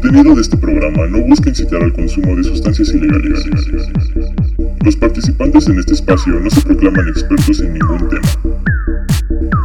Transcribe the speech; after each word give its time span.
contenido 0.00 0.34
de 0.34 0.40
este 0.40 0.56
programa 0.56 1.06
no 1.08 1.22
busca 1.26 1.50
incitar 1.50 1.82
al 1.82 1.92
consumo 1.92 2.34
de 2.34 2.44
sustancias 2.44 2.88
ilegales. 2.88 3.44
Los 4.82 4.96
participantes 4.96 5.68
en 5.68 5.78
este 5.78 5.92
espacio 5.92 6.40
no 6.40 6.48
se 6.48 6.62
proclaman 6.62 7.06
expertos 7.08 7.60
en 7.60 7.74
ningún 7.74 8.08
tema. 8.08 8.28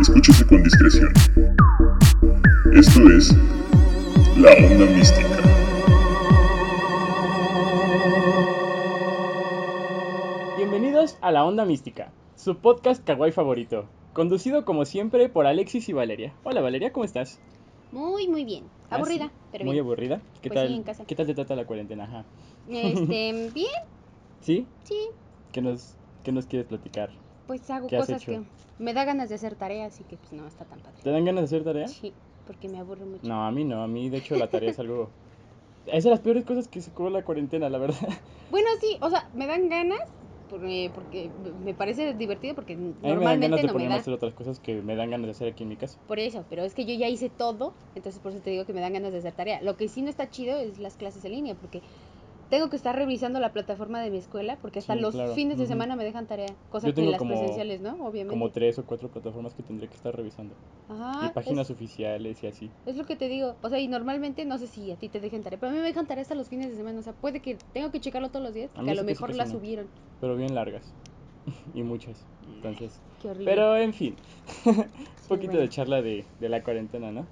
Escúchese 0.01 0.45
con 0.45 0.61
discreción. 0.61 1.13
Esto 2.73 3.09
es 3.11 3.33
La 4.37 4.51
Onda 4.51 4.85
Mística. 4.87 5.37
Bienvenidos 10.57 11.17
a 11.21 11.31
La 11.31 11.45
Onda 11.45 11.63
Mística, 11.63 12.11
su 12.35 12.57
podcast 12.57 13.05
kawaii 13.05 13.31
favorito, 13.31 13.85
conducido 14.11 14.65
como 14.65 14.83
siempre 14.83 15.29
por 15.29 15.47
Alexis 15.47 15.87
y 15.87 15.93
Valeria. 15.93 16.33
Hola 16.43 16.59
Valeria, 16.59 16.91
¿cómo 16.91 17.05
estás? 17.05 17.39
Muy, 17.93 18.27
muy 18.27 18.43
bien. 18.43 18.74
¿Ah, 18.89 18.95
Aburrida, 18.97 19.27
sí? 19.27 19.31
pero 19.51 19.65
Muy 19.65 19.73
bien. 19.73 19.85
aburrida. 19.85 20.21
¿Qué 20.41 20.49
Pues 20.49 20.59
sí, 20.61 20.67
tal? 20.67 20.75
en 20.75 20.83
casa. 20.83 21.05
¿Qué 21.05 21.15
tal 21.15 21.25
te 21.27 21.33
trata 21.33 21.55
la 21.55 21.65
cuarentena? 21.65 22.03
Ajá. 22.05 22.25
Este, 22.67 23.49
bien, 23.53 23.67
¿Sí? 24.41 24.67
sí. 24.83 24.95
¿Qué 25.51 25.61
nos, 25.61 25.95
qué 26.23 26.31
nos 26.31 26.45
quieres 26.45 26.67
platicar? 26.67 27.11
Pues 27.47 27.69
hago 27.69 27.87
¿Qué 27.89 27.97
has 27.97 28.09
cosas 28.09 28.21
hecho? 28.21 28.31
que 28.31 28.41
me 28.79 28.93
da 28.93 29.05
ganas 29.05 29.29
de 29.29 29.35
hacer 29.35 29.55
tarea, 29.55 29.85
así 29.85 30.03
que 30.03 30.17
pues 30.17 30.33
no 30.33 30.47
está 30.47 30.65
tan 30.65 30.79
padre. 30.81 30.97
¿Te 31.03 31.11
dan 31.11 31.25
ganas 31.25 31.41
de 31.43 31.45
hacer 31.45 31.63
tarea? 31.63 31.87
Sí, 31.87 32.13
porque 32.45 32.67
me 32.67 32.79
aburre 32.79 33.05
mucho. 33.05 33.27
No, 33.27 33.45
a 33.45 33.51
mí 33.51 33.63
no. 33.63 33.83
A 33.83 33.87
mí, 33.87 34.09
de 34.09 34.17
hecho, 34.17 34.35
la 34.35 34.49
tarea 34.49 34.69
es 34.71 34.79
algo... 34.79 35.11
Es 35.85 36.03
de 36.03 36.09
las 36.09 36.19
peores 36.21 36.45
cosas 36.45 36.67
que 36.67 36.81
se 36.81 36.91
con 36.91 37.13
la 37.13 37.23
cuarentena, 37.23 37.69
la 37.69 37.77
verdad. 37.77 38.09
Bueno, 38.49 38.67
sí, 38.79 38.97
o 39.01 39.09
sea, 39.09 39.29
me 39.33 39.47
dan 39.47 39.69
ganas 39.69 39.99
porque, 40.47 40.91
porque 40.93 41.31
me 41.63 41.73
parece 41.73 42.13
divertido 42.13 42.55
porque 42.55 42.73
A 42.73 42.77
mí 42.77 42.83
me 42.83 42.93
dan 43.01 43.15
normalmente 43.15 43.47
ganas 43.47 43.61
de 43.61 43.67
no 43.67 43.67
me 43.67 43.73
ponerme 43.73 43.95
a 43.95 43.97
hacer 43.99 44.13
otras 44.13 44.33
cosas 44.33 44.59
que 44.59 44.81
me 44.81 44.95
dan 44.95 45.09
ganas 45.11 45.25
de 45.27 45.31
hacer 45.31 45.47
aquí 45.47 45.63
en 45.63 45.69
mi 45.69 45.77
casa. 45.77 45.97
Por 46.07 46.19
eso, 46.19 46.45
pero 46.49 46.63
es 46.63 46.73
que 46.73 46.85
yo 46.85 46.93
ya 46.95 47.07
hice 47.09 47.29
todo, 47.29 47.73
entonces 47.95 48.21
por 48.21 48.31
eso 48.31 48.41
te 48.41 48.49
digo 48.51 48.65
que 48.65 48.73
me 48.73 48.81
dan 48.81 48.93
ganas 48.93 49.11
de 49.11 49.19
hacer 49.19 49.33
tarea. 49.33 49.61
Lo 49.61 49.75
que 49.77 49.87
sí 49.87 50.01
no 50.01 50.09
está 50.09 50.29
chido 50.29 50.57
es 50.57 50.77
las 50.79 50.95
clases 50.97 51.23
en 51.25 51.31
línea, 51.31 51.55
porque 51.55 51.81
tengo 52.49 52.69
que 52.69 52.75
estar 52.75 52.95
revisando 52.95 53.39
la 53.39 53.51
plataforma 53.53 53.99
de 54.01 54.11
mi 54.11 54.17
escuela, 54.17 54.59
porque 54.61 54.77
hasta 54.79 54.93
Sí, 54.93 55.01
los 55.01 55.15
claro. 55.15 55.33
fines 55.33 55.57
de 55.57 55.65
semana 55.65 55.95
me 55.95 56.03
dejan 56.03 56.27
tarea, 56.27 56.55
cosa 56.69 56.87
Yo 56.89 56.93
que 56.93 57.01
las 57.01 57.17
como- 57.17 57.31
presenciales, 57.31 57.81
¿no? 57.81 57.93
Obviamente. 58.05 58.29
Como 58.29 58.51
tres 58.51 58.77
o 58.77 58.85
cuatro 58.85 59.09
plataformas 59.09 59.55
que 59.55 59.63
tendré 59.63 59.87
que 59.89 59.95
estar 59.95 60.15
revisando. 60.15 60.55
Ajá, 60.87 61.25
y 61.25 61.33
páginas 61.33 61.67
es- 61.71 61.75
oficiales 61.75 62.43
y 62.43 62.47
así. 62.47 62.71
Es 62.85 62.95
lo 62.97 63.05
que 63.05 63.15
te 63.15 63.29
digo, 63.29 63.55
o 63.63 63.69
sea, 63.69 63.79
y 63.79 63.87
normalmente 63.87 64.45
no 64.45 64.59
sé 64.59 64.67
si 64.67 64.91
a 64.91 64.95
ti 64.95 65.09
te 65.09 65.19
dejen 65.19 65.41
tarea, 65.41 65.59
pero 65.59 65.71
a 65.71 65.73
mí 65.73 65.79
me 65.81 65.87
dejan 65.87 66.05
tarea 66.05 66.21
hasta 66.21 66.35
los 66.35 66.47
fines 66.47 66.69
de 66.69 66.75
semana, 66.75 66.99
o 66.99 67.01
sea, 67.01 67.13
puede 67.13 67.41
que 67.41 67.57
tengo 67.73 67.89
que 67.91 67.99
checarlo 67.99 68.29
todos 68.29 68.43
los 68.45 68.53
días, 68.53 68.69
A 68.71 68.75
porque 68.75 68.91
a, 68.91 68.93
lo 68.95 69.01
sí, 69.01 69.07
mejor 69.07 69.33
la 69.35 69.45
no. 69.45 69.51
subieron. 69.51 69.89
Pero 70.19 70.35
bien 70.35 70.55
largas. 70.55 70.93
y 71.73 71.83
muchas. 71.83 72.25
Entonces... 72.43 72.99
Qué 73.21 73.29
horrible. 73.29 73.45
Pero 73.45 73.77
en 73.77 73.93
fin, 73.93 74.15
un 74.65 74.77
poquito 75.27 75.47
bueno. 75.53 75.61
de 75.61 75.69
charla 75.69 76.01
de, 76.01 76.25
de 76.39 76.49
la 76.49 76.63
cuarentena, 76.63 77.11
¿no? 77.11 77.25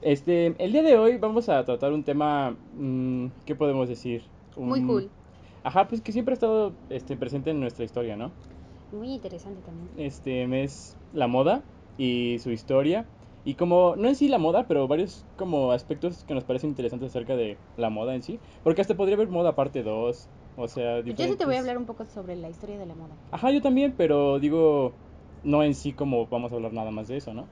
Este, 0.00 0.54
el 0.58 0.72
día 0.72 0.82
de 0.82 0.96
hoy 0.96 1.18
vamos 1.18 1.48
a 1.48 1.64
tratar 1.64 1.92
un 1.92 2.04
tema, 2.04 2.56
mm, 2.74 3.26
¿qué 3.44 3.54
podemos 3.54 3.88
decir? 3.88 4.22
Muy 4.56 4.80
Un- 4.80 4.86
cool, 4.86 5.10
Ajá, 5.62 5.88
pues 5.88 6.00
que 6.00 6.12
siempre 6.12 6.32
ha 6.32 6.34
estado 6.34 6.72
este, 6.88 7.16
presente 7.16 7.50
en 7.50 7.60
nuestra 7.60 7.84
historia, 7.84 8.16
¿no? 8.16 8.32
muy 8.92 9.08
interesante 9.14 9.60
también. 9.62 9.90
Este 9.96 10.62
es 10.62 10.96
la 11.12 11.26
moda 11.26 11.62
y 11.96 12.38
su 12.40 12.50
historia. 12.50 13.06
Y 13.44 13.54
como, 13.54 13.94
no 13.96 14.08
en 14.08 14.16
sí 14.16 14.28
la 14.28 14.38
moda, 14.38 14.66
pero 14.68 14.86
varios 14.86 15.24
como 15.36 15.72
aspectos 15.72 16.24
que 16.24 16.34
nos 16.34 16.44
parecen 16.44 16.70
interesantes 16.70 17.10
acerca 17.10 17.36
de 17.36 17.56
la 17.76 17.90
moda 17.90 18.14
en 18.14 18.22
sí. 18.22 18.38
Porque 18.62 18.80
hasta 18.82 18.96
podría 18.96 19.16
haber 19.16 19.28
moda 19.28 19.54
parte 19.54 19.82
2, 19.82 20.28
o 20.60 20.68
sea, 20.68 21.02
Yo 21.04 21.26
sí 21.26 21.36
te 21.36 21.44
voy 21.44 21.56
diferentes- 21.56 21.56
a 21.56 21.60
hablar 21.60 21.76
un 21.78 21.86
poco 21.86 22.04
sobre 22.06 22.36
la 22.36 22.48
historia 22.48 22.78
de 22.78 22.86
la 22.86 22.94
moda. 22.94 23.18
Ajá, 23.32 23.50
yo 23.52 23.60
también, 23.62 23.96
pero 23.96 24.38
digo, 24.40 25.00
no 25.42 25.62
en 25.64 25.74
sí 25.74 25.94
como 25.94 26.28
vamos 26.28 26.52
a 26.52 26.56
hablar 26.56 26.72
nada 26.72 26.90
más 26.90 27.08
de 27.08 27.16
eso, 27.16 27.34
¿no? 27.34 27.50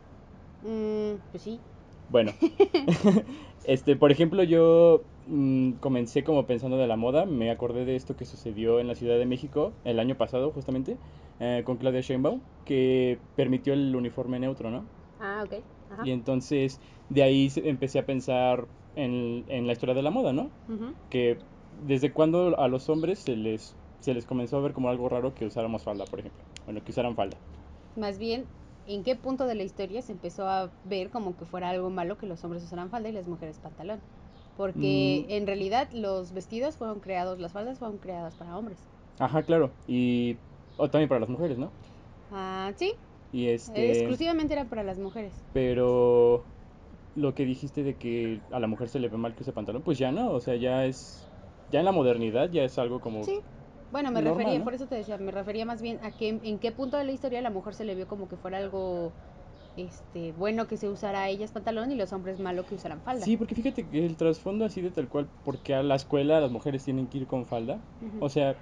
Mm, 0.62 1.18
pues 1.30 1.42
sí, 1.42 1.64
Bueno, 2.08 2.32
este, 3.64 3.96
por 3.96 4.12
ejemplo, 4.12 4.42
yo 4.42 5.08
mm, 5.26 5.74
comencé 5.74 6.24
como 6.24 6.46
pensando 6.46 6.78
de 6.78 6.86
la 6.86 6.96
moda, 6.96 7.26
me 7.26 7.50
acordé 7.50 7.84
de 7.84 7.96
esto 7.96 8.16
que 8.16 8.24
sucedió 8.24 8.80
en 8.80 8.86
la 8.88 8.94
Ciudad 8.94 9.18
de 9.18 9.26
México 9.26 9.78
el 9.84 9.98
año 10.00 10.16
pasado, 10.16 10.50
justamente, 10.52 10.98
eh, 11.38 11.62
con 11.66 11.76
Claudia 11.78 12.00
Sheinbaum, 12.00 12.42
que 12.64 13.22
permitió 13.34 13.74
el 13.74 13.94
uniforme 13.94 14.40
neutro, 14.40 14.70
¿no? 14.70 14.88
ah, 15.18 15.42
ok, 15.44 15.54
ajá. 15.90 16.04
Y 16.04 16.10
entonces 16.12 16.80
de 17.08 17.22
ahí 17.22 17.50
empecé 17.56 17.98
a 17.98 18.06
pensar 18.06 18.68
en, 18.94 19.44
en 19.48 19.66
la 19.66 19.72
historia 19.72 19.94
de 19.94 20.02
la 20.02 20.10
moda, 20.10 20.32
¿no? 20.32 20.52
Ujú. 20.68 20.94
Que 21.08 21.38
desde 21.80 22.12
cuando 22.12 22.58
a 22.58 22.68
los 22.68 22.88
hombres 22.88 23.20
se 23.24 23.36
les, 23.36 23.78
se 24.00 24.14
les 24.14 24.26
comenzó 24.26 24.56
a 24.58 24.60
ver 24.60 24.72
como 24.72 24.88
algo 24.90 25.08
raro 25.08 25.34
que 25.34 25.46
usáramos 25.46 25.84
falda, 25.84 26.08
por 26.08 26.20
ejemplo. 26.20 26.44
Bueno, 26.66 26.82
que 26.84 26.92
usaran 26.92 27.16
falda. 27.16 27.42
Más 27.94 28.18
bien, 28.18 28.50
¿en 28.86 29.02
qué 29.04 29.14
punto 29.16 29.46
de 29.46 29.54
la 29.54 29.62
historia 29.64 30.00
se 30.02 30.12
empezó 30.12 30.48
a 30.48 30.74
ver 30.82 31.10
como 31.10 31.36
que 31.36 31.44
fuera 31.46 31.68
algo 31.70 31.90
malo 31.90 32.16
que 32.18 32.26
los 32.26 32.42
hombres 32.44 32.62
usaran 32.64 32.90
falda 32.90 33.08
y 33.08 33.12
las 33.12 33.28
mujeres 33.28 33.58
pantalón? 33.58 34.04
Porque 34.54 35.26
Mm. 35.26 35.28
en 35.28 35.46
realidad 35.46 35.88
los 35.92 36.32
vestidos 36.32 36.76
fueron 36.78 37.00
creados, 37.00 37.38
las 37.40 37.52
faldas 37.52 37.78
fueron 37.78 37.98
creadas 37.98 38.36
para 38.36 38.56
hombres. 38.56 38.88
Ajá, 39.18 39.44
claro. 39.44 39.78
Y 39.86 40.42
o 40.76 40.90
también 40.90 41.08
para 41.08 41.20
las 41.20 41.28
mujeres, 41.28 41.58
¿no? 41.58 41.76
Ah, 42.30 42.72
sí, 42.76 42.94
Y 43.32 43.46
este... 43.48 43.84
exclusivamente 43.90 44.54
eran 44.54 44.68
para 44.70 44.82
las 44.84 44.98
mujeres. 44.98 45.46
Pero 45.52 46.52
lo 47.14 47.34
que 47.34 47.44
dijiste 47.44 47.82
de 47.82 47.98
que 47.98 48.44
a 48.50 48.60
la 48.60 48.66
mujer 48.68 48.88
se 48.88 49.00
le 49.00 49.08
ve 49.08 49.16
mal 49.18 49.34
que 49.34 49.42
use 49.42 49.52
pantalón, 49.52 49.82
pues 49.84 49.98
ya 49.98 50.12
no, 50.12 50.32
o 50.32 50.40
sea, 50.40 50.56
ya 50.56 50.86
es, 50.86 51.27
ya 51.70 51.80
en 51.80 51.84
la 51.84 51.92
modernidad 51.92 52.50
ya 52.50 52.64
es 52.64 52.78
algo 52.78 53.00
como, 53.00 53.24
Sí. 53.24 53.40
Bueno, 53.90 54.10
me 54.10 54.20
normal, 54.20 54.36
refería, 54.36 54.58
¿no? 54.58 54.64
por 54.64 54.74
eso 54.74 54.86
te 54.86 54.96
decía, 54.96 55.16
me 55.16 55.32
refería 55.32 55.64
más 55.64 55.80
bien 55.80 55.98
a 56.02 56.10
que 56.12 56.28
en 56.28 56.58
qué 56.58 56.72
punto 56.72 56.98
de 56.98 57.04
la 57.04 57.12
historia 57.12 57.40
la 57.40 57.50
mujer 57.50 57.74
se 57.74 57.84
le 57.84 57.94
vio 57.94 58.06
como 58.06 58.28
que 58.28 58.36
fuera 58.36 58.58
algo 58.58 59.14
este 59.76 60.32
bueno 60.32 60.66
que 60.66 60.76
se 60.76 60.88
usara 60.88 61.22
a 61.22 61.28
ellas 61.28 61.52
pantalón 61.52 61.90
y 61.92 61.94
los 61.94 62.12
hombres 62.12 62.38
malo 62.40 62.66
que 62.66 62.74
usaran 62.74 63.00
falda. 63.00 63.24
Sí, 63.24 63.36
porque 63.36 63.54
fíjate 63.54 63.88
que 63.88 64.04
el 64.04 64.16
trasfondo 64.16 64.64
así 64.64 64.82
de 64.82 64.90
tal 64.90 65.08
cual, 65.08 65.30
porque 65.42 65.74
a 65.74 65.82
la 65.82 65.94
escuela 65.94 66.40
las 66.40 66.50
mujeres 66.50 66.84
tienen 66.84 67.08
que 67.08 67.18
ir 67.18 67.26
con 67.26 67.46
falda, 67.46 67.80
o 68.20 68.28
sea, 68.28 68.58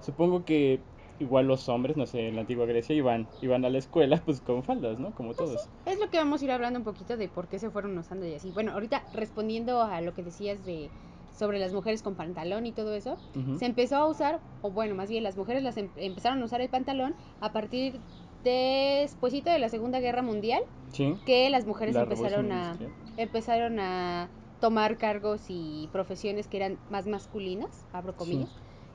supongo 0.00 0.44
que 0.44 0.86
igual 1.18 1.46
los 1.46 1.68
hombres, 1.68 1.96
no 1.96 2.06
sé, 2.06 2.28
en 2.28 2.36
la 2.36 2.42
antigua 2.42 2.66
Grecia 2.66 2.94
iban, 2.94 3.28
iban 3.40 3.64
a 3.64 3.70
la 3.70 3.78
escuela 3.78 4.22
pues 4.24 4.40
con 4.40 4.62
faldas, 4.62 4.98
¿no? 4.98 5.14
Como 5.14 5.34
todos. 5.34 5.68
Es 5.84 5.98
lo 5.98 6.08
que 6.10 6.18
vamos 6.18 6.40
a 6.40 6.44
ir 6.44 6.50
hablando 6.52 6.78
un 6.78 6.84
poquito 6.84 7.16
de 7.16 7.28
por 7.28 7.48
qué 7.48 7.58
se 7.58 7.70
fueron 7.70 7.96
usando 7.98 8.26
y 8.26 8.34
así. 8.34 8.50
Bueno, 8.52 8.72
ahorita 8.72 9.04
respondiendo 9.12 9.82
a 9.82 10.00
lo 10.00 10.14
que 10.14 10.22
decías 10.22 10.64
de 10.64 10.92
sobre 11.38 11.58
las 11.58 11.72
mujeres 11.72 12.02
con 12.02 12.14
pantalón 12.16 12.66
y 12.66 12.72
todo 12.72 12.94
eso, 12.94 13.16
se 13.58 13.66
empezó 13.66 13.96
a 13.96 14.06
usar, 14.08 14.40
o 14.60 14.70
bueno, 14.70 14.94
más 14.94 15.08
bien 15.08 15.22
las 15.22 15.36
mujeres 15.36 15.62
las 15.62 15.76
em- 15.76 15.90
empezaron 15.96 16.42
a 16.42 16.44
usar 16.44 16.60
el 16.60 16.68
pantalón 16.68 17.14
a 17.40 17.52
partir 17.52 18.00
despuesito 18.42 19.50
de 19.50 19.58
la 19.58 19.68
Segunda 19.68 20.00
Guerra 20.00 20.22
Mundial, 20.22 20.60
Sí, 20.92 21.14
que 21.26 21.48
las 21.50 21.66
mujeres 21.66 21.94
la 21.94 22.02
empezaron 22.02 22.50
a 22.52 22.62
industrial. 22.72 22.92
empezaron 23.16 23.78
a 23.80 24.30
tomar 24.60 24.96
cargos 24.96 25.42
y 25.48 25.88
profesiones 25.92 26.48
que 26.48 26.56
eran 26.56 26.78
más 26.88 27.06
masculinas, 27.06 27.86
abro 27.92 28.14
comillas. 28.16 28.50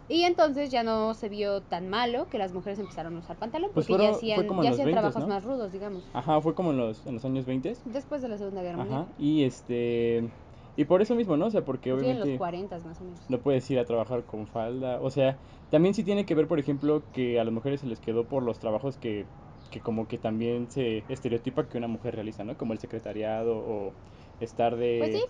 Y 0.09 0.23
entonces 0.23 0.69
ya 0.69 0.83
no 0.83 1.13
se 1.13 1.29
vio 1.29 1.61
tan 1.61 1.87
malo 1.87 2.27
que 2.27 2.37
las 2.37 2.51
mujeres 2.51 2.77
empezaron 2.77 3.15
a 3.15 3.19
usar 3.19 3.37
pantalón 3.37 3.69
Pues 3.73 3.87
porque 3.87 4.03
ya 4.03 4.09
fueron- 4.13 4.15
hacían, 4.49 4.63
ya 4.63 4.69
hacían 4.71 4.87
20s, 4.89 4.91
trabajos 4.91 5.21
¿no? 5.21 5.27
más 5.29 5.43
rudos, 5.45 5.71
digamos, 5.71 6.03
Ajá, 6.13 6.41
fue 6.41 6.53
como 6.55 6.71
en 6.71 6.77
los, 6.77 7.05
en 7.07 7.13
los 7.13 7.23
años 7.23 7.45
20. 7.45 7.77
después 7.85 8.21
de 8.21 8.27
la 8.27 8.37
Segunda 8.37 8.61
Guerra 8.63 8.77
Mundial. 8.79 9.01
Ajá, 9.03 9.11
y 9.17 9.43
este, 9.43 10.29
y 10.75 10.85
por 10.85 11.01
eso 11.01 11.15
mismo, 11.15 11.37
¿no? 11.37 11.47
O 11.47 11.51
sea, 11.51 11.63
porque 11.65 11.89
Sí, 11.89 11.89
en 11.91 11.99
obviamente... 11.99 12.29
los 12.29 12.37
40 12.37 12.79
más 12.79 13.01
o 13.01 13.03
menos. 13.03 13.21
no 13.29 13.41
puedes 13.41 13.69
ir 13.71 13.79
a 13.79 13.85
trabajar 13.85 14.25
con 14.25 14.47
falda. 14.47 14.99
O 15.01 15.09
sea, 15.09 15.37
también 15.69 15.93
sí 15.93 16.03
tiene 16.03 16.25
que 16.25 16.35
ver, 16.35 16.47
por 16.47 16.59
ejemplo, 16.59 17.03
que 17.11 17.39
a 17.39 17.43
las 17.43 17.53
mujeres 17.53 17.81
se 17.81 17.87
les 17.87 17.99
quedó 17.99 18.27
por 18.27 18.43
los 18.43 18.59
trabajos 18.59 18.97
que, 18.97 19.27
que 19.69 19.81
como 19.81 20.07
que 20.07 20.17
también 20.17 20.69
se 20.69 21.05
estereotipa 21.07 21.67
que 21.67 21.77
una 21.77 21.87
mujer 21.87 22.15
realiza, 22.15 22.43
¿no? 22.43 22.57
Como 22.57 22.73
el 22.73 22.79
secretariado 22.79 23.57
o 23.57 23.93
estar 24.39 24.75
de, 24.75 24.97
Pues 24.99 25.13
sí. 25.13 25.23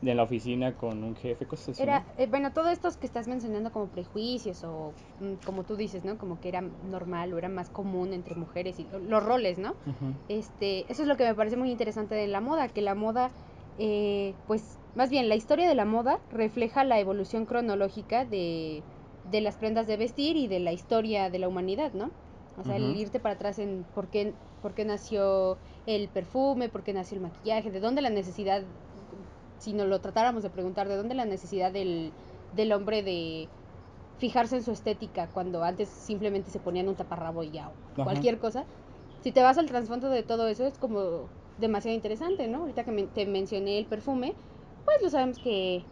de 0.00 0.10
en 0.10 0.16
la 0.16 0.22
oficina 0.24 0.76
con 0.76 1.02
un 1.04 1.16
jefe, 1.16 1.46
cosas 1.46 1.70
así. 1.70 1.82
Era, 1.82 2.00
¿no? 2.00 2.22
eh, 2.22 2.26
bueno, 2.26 2.52
todo 2.52 2.68
esto 2.70 2.88
que 3.00 3.06
estás 3.06 3.26
mencionando 3.26 3.70
como 3.72 3.88
prejuicios 3.88 4.62
o 4.64 4.92
mm, 5.18 5.34
como 5.44 5.64
tú 5.64 5.76
dices, 5.76 6.04
¿no? 6.04 6.18
Como 6.18 6.38
que 6.40 6.48
era 6.48 6.60
normal 6.60 7.32
o 7.32 7.38
era 7.38 7.48
más 7.48 7.68
común 7.70 8.12
entre 8.12 8.34
mujeres 8.34 8.78
y 8.78 8.88
los 8.90 9.22
roles, 9.24 9.58
¿no? 9.58 9.74
Este, 10.28 10.90
eso 10.90 11.02
es 11.02 11.08
lo 11.08 11.16
que 11.16 11.24
me 11.24 11.34
parece 11.34 11.56
muy 11.56 11.70
interesante 11.70 12.14
de 12.14 12.26
la 12.28 12.40
moda, 12.40 12.68
que 12.68 12.80
la 12.82 12.94
moda, 12.94 13.32
eh, 13.76 14.40
pues, 14.46 14.80
más 14.94 15.10
bien, 15.10 15.28
la 15.28 15.36
historia 15.36 15.68
de 15.68 15.74
la 15.74 15.84
moda 15.84 16.24
refleja 16.28 16.84
la 16.84 17.00
evolución 17.00 17.46
cronológica 17.46 18.24
de, 18.24 18.86
de 19.22 19.40
las 19.40 19.58
prendas 19.58 19.86
de 19.86 19.96
vestir 19.96 20.36
y 20.36 20.48
de 20.48 20.60
la 20.60 20.72
historia 20.72 21.30
de 21.30 21.38
la 21.38 21.48
humanidad, 21.48 21.92
¿no? 21.92 22.16
O 22.56 22.64
sea, 22.64 22.76
el 22.76 22.94
irte 22.96 23.20
para 23.20 23.34
atrás 23.34 23.58
en 23.58 23.90
por 23.92 24.10
qué, 24.10 24.38
por 24.60 24.74
qué 24.74 24.84
nació 24.84 25.60
el 25.86 26.10
perfume, 26.12 26.68
por 26.68 26.84
qué 26.84 26.92
nació 26.92 27.16
el 27.16 27.22
maquillaje, 27.22 27.70
de 27.70 27.80
dónde 27.80 28.02
la 28.02 28.10
necesidad, 28.10 28.72
si 29.56 29.72
nos 29.74 29.88
lo 29.88 30.00
tratáramos 30.00 30.42
de 30.42 30.50
preguntar, 30.50 30.88
de 30.88 30.96
dónde 30.96 31.14
la 31.14 31.24
necesidad 31.26 31.72
del, 31.72 32.16
del 32.50 32.72
hombre 32.72 33.02
de 33.02 33.52
fijarse 34.16 34.56
en 34.56 34.62
su 34.62 34.72
estética 34.72 35.32
cuando 35.32 35.62
antes 35.64 35.90
simplemente 36.04 36.50
se 36.50 36.60
ponían 36.60 36.88
un 36.88 36.96
taparrabo 36.96 37.42
y 37.42 37.50
ya, 37.52 37.70
o 37.70 37.80
cualquier 38.02 38.38
cosa. 38.38 38.68
Si 39.20 39.32
te 39.32 39.42
vas 39.42 39.58
al 39.58 39.66
trasfondo 39.68 40.10
de 40.10 40.22
todo 40.22 40.48
eso, 40.48 40.66
es 40.66 40.78
como 40.78 41.34
demasiado 41.56 41.94
interesante, 41.94 42.48
¿no? 42.48 42.58
Ahorita 42.60 42.84
que 42.84 42.92
men- 42.92 43.12
te 43.12 43.26
mencioné 43.26 43.78
el 43.78 43.88
perfume, 43.88 44.38
pues 44.84 44.96
lo 45.02 45.10
sabemos 45.10 45.38
que 45.38 45.90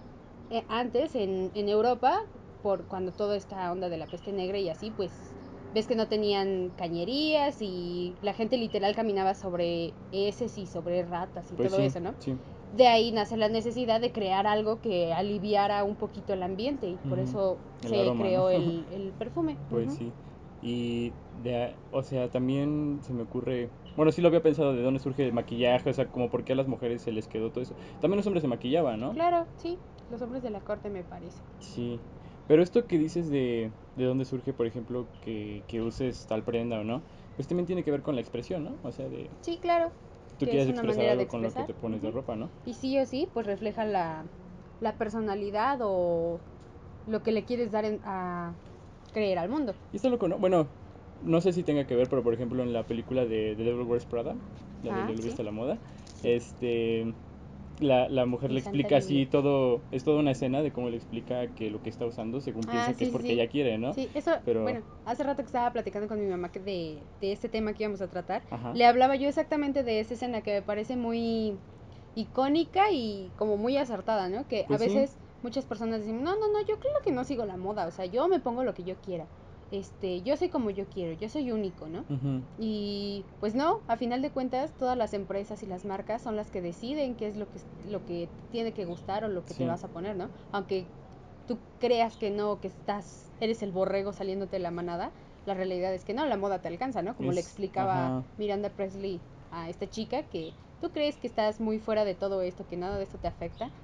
eh, 0.50 0.64
antes 0.68 1.14
en, 1.14 1.50
en 1.54 1.68
Europa, 1.68 2.18
por 2.60 2.86
cuando 2.86 3.12
toda 3.12 3.36
esta 3.36 3.70
onda 3.72 3.88
de 3.88 3.98
la 3.98 4.08
peste 4.08 4.32
negra 4.32 4.58
y 4.58 4.68
así, 4.68 4.90
pues 4.90 5.36
ves 5.70 5.86
que 5.86 5.96
no 5.96 6.08
tenían 6.08 6.70
cañerías 6.72 7.56
y 7.60 8.18
la 8.20 8.34
gente 8.34 8.56
literal 8.58 8.94
caminaba 8.94 9.34
sobre 9.34 9.98
heces 10.10 10.58
y 10.58 10.66
sobre 10.66 11.02
ratas 11.04 11.50
y 11.52 11.56
Pues 11.56 11.72
todo 11.72 11.78
sí, 11.78 11.82
eso, 11.82 12.00
¿no? 12.00 12.18
sí. 12.18 12.42
de 12.70 12.86
ahí 12.88 13.12
nace 13.12 13.36
la 13.36 13.48
necesidad 13.48 14.00
de 14.00 14.12
crear 14.12 14.46
algo 14.46 14.80
que 14.80 15.12
aliviara 15.12 15.84
un 15.84 15.96
poquito 15.96 16.32
el 16.32 16.42
ambiente 16.42 16.88
y 16.88 16.98
por 16.98 17.18
eso 17.20 17.64
se 17.80 17.98
aroma, 17.98 18.14
creó 18.14 18.50
¿no? 18.50 18.50
el, 18.50 18.86
el 18.90 19.14
perfume. 19.14 19.60
Pues 19.68 19.94
sí. 19.94 20.18
Y, 20.60 21.18
de, 21.42 21.76
o 21.90 22.02
sea, 22.02 22.30
también 22.30 23.00
se 23.02 23.12
me 23.12 23.22
ocurre, 23.22 23.70
bueno, 23.96 24.12
sí 24.12 24.20
lo 24.22 24.28
había 24.28 24.42
pensado 24.42 24.74
de 24.74 24.82
dónde 24.82 25.00
surge 25.00 25.24
el 25.26 25.32
maquillaje, 25.32 25.90
o 25.90 25.92
sea, 25.92 26.10
como 26.10 26.30
por 26.30 26.44
qué 26.44 26.52
a 26.52 26.56
las 26.56 26.68
mujeres 26.68 27.02
se 27.02 27.12
les 27.12 27.28
quedó 27.28 27.50
todo 27.52 27.62
eso. 27.62 27.74
También 28.00 28.16
los 28.18 28.26
hombres 28.26 28.42
se 28.42 28.48
maquillaban, 28.48 29.00
¿no? 29.00 29.12
Claro, 29.12 29.46
sí, 29.56 29.78
los 30.08 30.22
hombres 30.22 30.42
de 30.42 30.50
la 30.50 30.60
corte 30.60 30.90
me 30.90 31.04
parece. 31.04 31.42
Sí. 31.58 32.00
Pero 32.46 32.62
esto 32.62 32.86
que 32.86 32.98
dices 32.98 33.30
de, 33.30 33.72
de 33.94 34.04
dónde 34.04 34.24
surge, 34.24 34.52
por 34.52 34.66
ejemplo, 34.66 35.08
que, 35.20 35.64
que 35.68 35.80
uses 35.80 36.26
tal 36.26 36.42
prenda 36.44 36.80
o 36.80 36.84
no, 36.84 37.02
pues 37.36 37.48
también 37.48 37.66
tiene 37.66 37.84
que 37.84 37.90
ver 37.90 38.02
con 38.02 38.14
la 38.14 38.20
expresión, 38.20 38.64
¿no? 38.64 38.78
O 38.82 38.92
sea, 38.92 39.08
de 39.08 39.30
Sí, 39.42 39.58
claro. 39.60 39.92
tú 40.38 40.46
quieres 40.46 40.68
expresar 40.68 41.06
algo 41.06 41.28
con 41.28 41.42
lo 41.42 41.52
que 41.52 41.62
te 41.62 41.74
pones 41.74 42.02
de 42.02 42.10
ropa, 42.10 42.36
¿no? 42.36 42.50
Y 42.64 42.74
sí 42.74 42.98
o 42.98 43.06
sí, 43.06 43.28
pues 43.32 43.46
refleja 43.46 43.84
la, 43.84 44.26
la 44.80 44.96
personalidad 44.98 45.78
o 45.82 46.40
lo 47.06 47.22
que 47.22 47.32
le 47.32 47.44
quieres 47.44 47.70
dar 47.70 47.84
en- 47.84 48.00
a 48.04 48.54
creer 49.12 49.38
al 49.38 49.48
mundo. 49.48 49.74
Y 49.92 49.96
esto 49.96 50.10
loco, 50.10 50.28
¿no? 50.28 50.38
Bueno, 50.38 50.68
no 51.24 51.40
sé 51.40 51.52
si 51.52 51.62
tenga 51.62 51.86
que 51.86 51.94
ver, 51.96 52.08
pero 52.08 52.22
por 52.22 52.34
ejemplo 52.34 52.62
en 52.62 52.72
la 52.72 52.82
película 52.86 53.24
de 53.24 53.54
The 53.56 53.64
Devil 53.64 53.86
Wears 53.86 54.06
Prada, 54.06 54.34
la 54.82 54.90
Ah, 54.92 55.06
de 55.06 55.14
Lo 55.14 55.22
sí. 55.22 55.22
viste 55.28 55.42
a 55.42 55.44
la 55.44 55.52
moda, 55.52 55.78
este 56.22 57.14
la, 57.78 58.08
la 58.08 58.26
mujer 58.26 58.50
le 58.52 58.60
explica 58.60 58.96
así 58.98 59.26
todo, 59.26 59.82
es 59.90 60.04
toda 60.04 60.20
una 60.20 60.30
escena 60.32 60.62
de 60.62 60.70
cómo 60.72 60.88
le 60.90 60.96
explica 60.96 61.46
que 61.48 61.70
lo 61.70 61.82
que 61.82 61.90
está 61.90 62.06
usando 62.06 62.40
según 62.40 62.62
Ah, 62.68 62.70
piensa 62.70 62.94
que 62.96 63.04
es 63.06 63.10
porque 63.10 63.28
sí. 63.28 63.34
ella 63.34 63.48
quiere, 63.48 63.78
¿no? 63.78 63.92
Sí, 63.94 64.08
eso, 64.14 64.32
Pero- 64.44 64.62
bueno, 64.62 64.82
hace 65.04 65.22
rato 65.24 65.42
que 65.42 65.46
estaba 65.46 65.72
platicando 65.72 66.06
con 66.08 66.20
mi 66.20 66.26
mamá 66.26 66.50
que 66.50 66.60
de, 66.60 67.02
de 67.20 67.32
este 67.32 67.48
tema 67.48 67.72
que 67.72 67.82
íbamos 67.84 68.00
a 68.00 68.08
tratar, 68.08 68.42
Ajá. 68.50 68.72
le 68.74 68.84
hablaba 68.86 69.16
yo 69.16 69.28
exactamente 69.28 69.82
de 69.82 70.00
esa 70.00 70.14
escena 70.14 70.42
que 70.42 70.52
me 70.52 70.62
parece 70.62 70.96
muy 70.96 71.58
icónica 72.14 72.90
y 72.92 73.30
como 73.36 73.56
muy 73.56 73.76
acertada, 73.76 74.28
¿no? 74.28 74.46
Que 74.48 74.64
Pues 74.68 74.80
a 74.80 74.84
sí. 74.84 74.90
veces 74.94 75.16
muchas 75.42 75.64
personas 75.64 76.00
dicen, 76.00 76.22
no, 76.22 76.32
no, 76.36 76.48
no, 76.52 76.60
yo 76.68 76.78
creo 76.78 76.92
que 77.04 77.10
no 77.12 77.24
sigo 77.24 77.44
la 77.44 77.56
moda, 77.56 77.86
o 77.86 77.90
sea, 77.90 78.04
yo 78.06 78.28
me 78.28 78.38
pongo 78.38 78.64
lo 78.64 78.74
que 78.74 78.84
yo 78.84 78.94
quiera, 78.96 79.26
este, 79.72 80.22
yo 80.22 80.36
soy 80.36 80.50
como 80.50 80.70
yo 80.70 80.88
quiero, 80.88 81.14
yo 81.14 81.28
soy 81.28 81.50
único, 81.52 81.88
¿no? 81.88 82.08
Y 82.56 83.30
pues 83.38 83.54
no, 83.54 83.84
a 83.88 83.96
final 83.96 84.22
de 84.22 84.32
cuentas 84.32 84.76
todas 84.76 84.96
las 84.96 85.14
empresas 85.14 85.62
y 85.62 85.66
las 85.66 85.84
marcas 85.86 86.22
son 86.22 86.36
las 86.36 86.50
que 86.50 86.62
deciden 86.62 87.16
qué 87.16 87.26
es 87.28 87.36
lo 87.36 87.50
que 87.50 87.60
lo 87.82 88.04
que 88.04 88.36
tiene 88.50 88.74
que 88.74 88.84
gustar 88.84 89.24
o 89.24 89.28
lo 89.28 89.44
que 89.46 89.54
Sí. 89.54 89.64
te 89.64 89.66
vas 89.66 89.84
a 89.84 89.92
poner, 89.92 90.16
¿no? 90.16 90.32
Aunque 90.52 90.94
tú 91.46 91.66
creas 91.78 92.16
que 92.18 92.30
no, 92.30 92.60
que 92.60 92.68
estás 92.68 93.34
eres 93.40 93.62
el 93.62 93.72
borrego 93.72 94.12
saliéndote 94.12 94.56
de 94.56 94.60
la 94.62 94.70
manada, 94.70 95.14
la 95.44 95.54
realidad 95.54 95.94
es 95.94 96.04
que 96.04 96.14
no, 96.14 96.26
la 96.26 96.36
moda 96.36 96.60
te 96.62 96.68
alcanza, 96.68 97.02
¿no? 97.02 97.16
Como 97.16 97.32
le 97.32 97.40
explicaba 97.40 98.14
ajá. 98.14 98.30
Miranda 98.36 98.74
Presley 98.76 99.26
a 99.50 99.68
esta 99.70 99.88
chica 99.88 100.28
que 100.28 100.56
tú 100.80 100.92
crees 100.92 101.18
que 101.18 101.26
estás 101.26 101.60
muy 101.60 101.78
fuera 101.80 102.04
de 102.04 102.14
todo 102.14 102.42
esto, 102.42 102.66
que 102.66 102.76
nada 102.76 102.98
de 102.98 103.04
esto 103.04 103.18
te 103.20 103.28
afecta, 103.28 103.74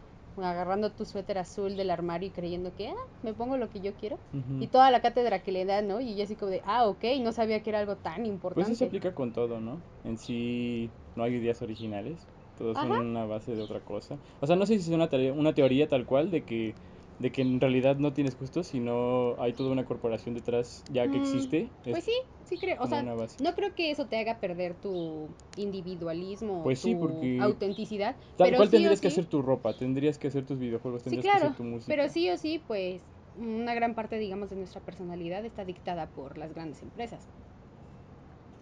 agarrando 0.45 0.91
tu 0.93 1.05
suéter 1.05 1.39
azul 1.39 1.77
del 1.77 1.91
armario 1.91 2.29
y 2.29 2.33
creyendo 2.33 2.75
que, 2.75 2.89
ah, 2.89 2.95
me 3.23 3.33
pongo 3.35 3.57
lo 3.57 3.69
que 3.69 3.81
yo 3.81 3.93
quiero. 3.95 4.19
Y 4.61 4.67
toda 4.69 4.91
la 4.91 5.01
cátedra 5.01 5.43
que 5.43 5.53
le 5.53 5.65
dan, 5.65 5.89
¿no? 5.89 6.01
Y 6.01 6.17
yo 6.17 6.25
así 6.25 6.35
como 6.37 6.51
de, 6.51 6.63
ah, 6.65 6.87
ok, 6.87 7.05
no 7.21 7.33
sabía 7.33 7.63
que 7.63 7.71
era 7.71 7.81
algo 7.81 7.97
tan 7.97 8.17
Pues 8.17 8.29
importante. 8.29 8.73
eso 8.73 8.79
se 8.79 8.85
aplica 8.85 9.15
con 9.15 9.33
todo, 9.33 9.61
¿no? 9.61 9.81
En 10.05 10.19
sí 10.19 10.91
no 11.17 11.25
hay 11.25 11.35
ideas 11.35 11.61
originales, 11.63 12.27
todos 12.57 12.77
son 12.77 12.91
una 12.91 13.25
base 13.25 13.55
de 13.55 13.63
otra 13.63 13.81
cosa. 13.81 14.17
O 14.41 14.47
sea, 14.47 14.57
no 14.57 14.67
sé 14.67 14.79
si 14.79 14.91
es 14.91 14.95
una, 14.95 15.09
una 15.33 15.53
teoría 15.55 15.89
tal 15.89 16.07
cual 16.07 16.31
de 16.31 16.43
que, 16.45 16.75
de 17.19 17.33
que 17.33 17.43
en 17.43 17.61
realidad 17.61 17.97
no 17.97 18.13
tienes 18.13 18.39
gustos, 18.39 18.69
sino 18.69 19.41
hay 19.41 19.53
toda 19.53 19.71
una 19.73 19.85
corporación 19.85 20.35
detrás 20.35 20.85
ya 20.89 21.11
que 21.11 21.19
Mm, 21.19 21.21
existe. 21.21 21.59
es 21.85 21.93
Pues 21.93 22.05
sí, 22.05 22.13
sí 22.45 22.59
creo. 22.59 22.77
O 22.83 22.87
sea, 22.87 23.03
no 23.03 23.55
creo 23.55 23.75
que 23.75 23.91
eso 23.91 24.07
te 24.09 24.19
haga 24.19 24.41
perder 24.41 24.75
tu 24.77 25.35
individualismo, 25.57 26.63
Pues 26.65 26.79
sí, 26.81 26.95
porque 26.95 27.39
autenticidad. 27.41 28.17
Tal 28.37 28.49
pero 28.49 28.57
cual 28.59 28.69
sí 28.69 28.77
tendrías 28.77 29.01
que 29.01 29.09
sí- 29.09 29.15
hacer 29.15 29.27
tu 29.27 29.43
ropa, 29.43 29.77
tendrías 29.77 30.19
que 30.19 30.29
hacer 30.29 30.47
tus 30.47 30.59
videojuegos, 30.59 31.03
tendrías 31.03 31.25
que 31.27 31.33
hacer 31.33 31.57
tu 31.57 31.65
música. 31.65 31.97
Pero 31.97 32.09
sí 32.09 32.31
o 32.31 32.37
sí, 32.37 32.59
pues 32.67 33.05
una 33.35 33.75
gran 33.75 33.95
parte, 33.95 34.19
digamos, 34.19 34.51
de 34.51 34.57
nuestra 34.57 34.81
personalidad 34.81 35.45
está 35.45 35.65
dictada 35.65 36.11
por 36.13 36.39
las 36.39 36.53
grandes 36.53 36.83
empresas. 36.83 37.29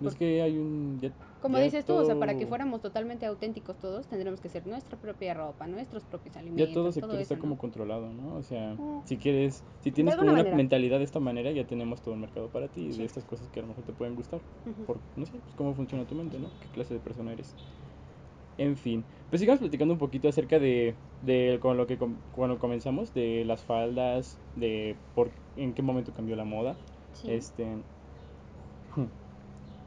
Es 0.01 0.15
que 0.15 0.43
hay 0.43 0.59
un... 0.59 1.01
ya- 1.01 1.15
Como 1.41 1.59
dices 1.59 1.85
tú, 1.85 1.95
o 1.95 2.05
sea, 2.05 2.19
para 2.19 2.33
que 2.35 2.41
todo- 2.41 2.49
fuéramos 2.49 2.81
totalmente 2.81 3.27
auténticos 3.27 3.79
todos, 3.79 4.07
tendremos 4.09 4.41
que 4.41 4.49
hacer 4.49 4.67
nuestra 4.67 4.99
propia 4.99 5.35
ropa, 5.35 5.67
nuestros 5.67 6.05
propios 6.05 6.37
alimentos, 6.37 6.69
Ya 6.69 6.75
todo 6.75 6.85
todo 6.85 6.93
sector 6.93 7.11
eso, 7.15 7.21
está 7.23 7.39
como 7.39 7.55
¿no? 7.55 7.59
controlado, 7.59 8.13
¿no? 8.13 8.35
O 8.35 8.43
sea, 8.43 8.75
Mm. 8.75 9.03
si 9.07 9.19
quieres, 9.19 9.63
si 9.81 9.93
tienes 9.93 10.15
como 10.17 10.31
una 10.31 10.39
manera. 10.39 10.57
mentalidad 10.57 10.99
de 10.99 11.05
esta 11.05 11.21
manera, 11.21 11.51
ya 11.53 11.67
tenemos 11.67 12.01
todo 12.03 12.15
el 12.15 12.21
mercado 12.21 12.49
para 12.51 12.69
ti, 12.69 12.93
Sí. 12.93 12.99
de 12.99 13.05
estas 13.05 13.25
cosas 13.25 13.49
que 13.49 13.61
a 13.61 13.63
lo 13.63 13.69
mejor 13.69 13.85
te 13.85 13.93
pueden 13.93 14.15
gustar. 14.17 14.41
Ujú. 14.65 14.85
Por, 14.85 15.01
no 15.15 15.27
sé, 15.27 15.33
pues, 15.39 15.55
cómo 15.55 15.75
funciona 15.75 16.05
tu 16.07 16.15
mente, 16.15 16.39
¿no? 16.39 16.49
¿Qué 16.61 16.69
clase 16.69 16.95
de 16.95 17.01
persona 17.01 17.33
eres? 17.33 17.55
En 18.59 18.77
fin, 18.77 19.05
pues 19.29 19.41
sigamos 19.41 19.61
platicando 19.61 19.93
un 19.93 19.99
poquito 19.99 20.29
acerca 20.29 20.59
de, 20.59 20.97
de 21.21 21.59
con 21.61 21.77
lo 21.77 21.87
que 21.87 21.99
com- 21.99 22.17
cuando 22.31 22.59
comenzamos, 22.59 23.13
de 23.13 23.45
las 23.45 23.63
faldas, 23.63 24.39
de 24.55 24.97
por 25.15 25.31
en 25.57 25.75
qué 25.75 25.83
momento 25.83 26.15
cambió 26.15 26.37
la 26.37 26.45
moda. 26.45 26.77
Sí. 27.13 27.31
Este, 27.31 27.67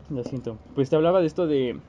lo 0.09 0.23
siento. 0.23 0.59
Pues 0.75 0.89
te 0.89 0.95
hablaba 0.95 1.21
de 1.21 1.27
esto 1.27 1.47
de 1.47 1.79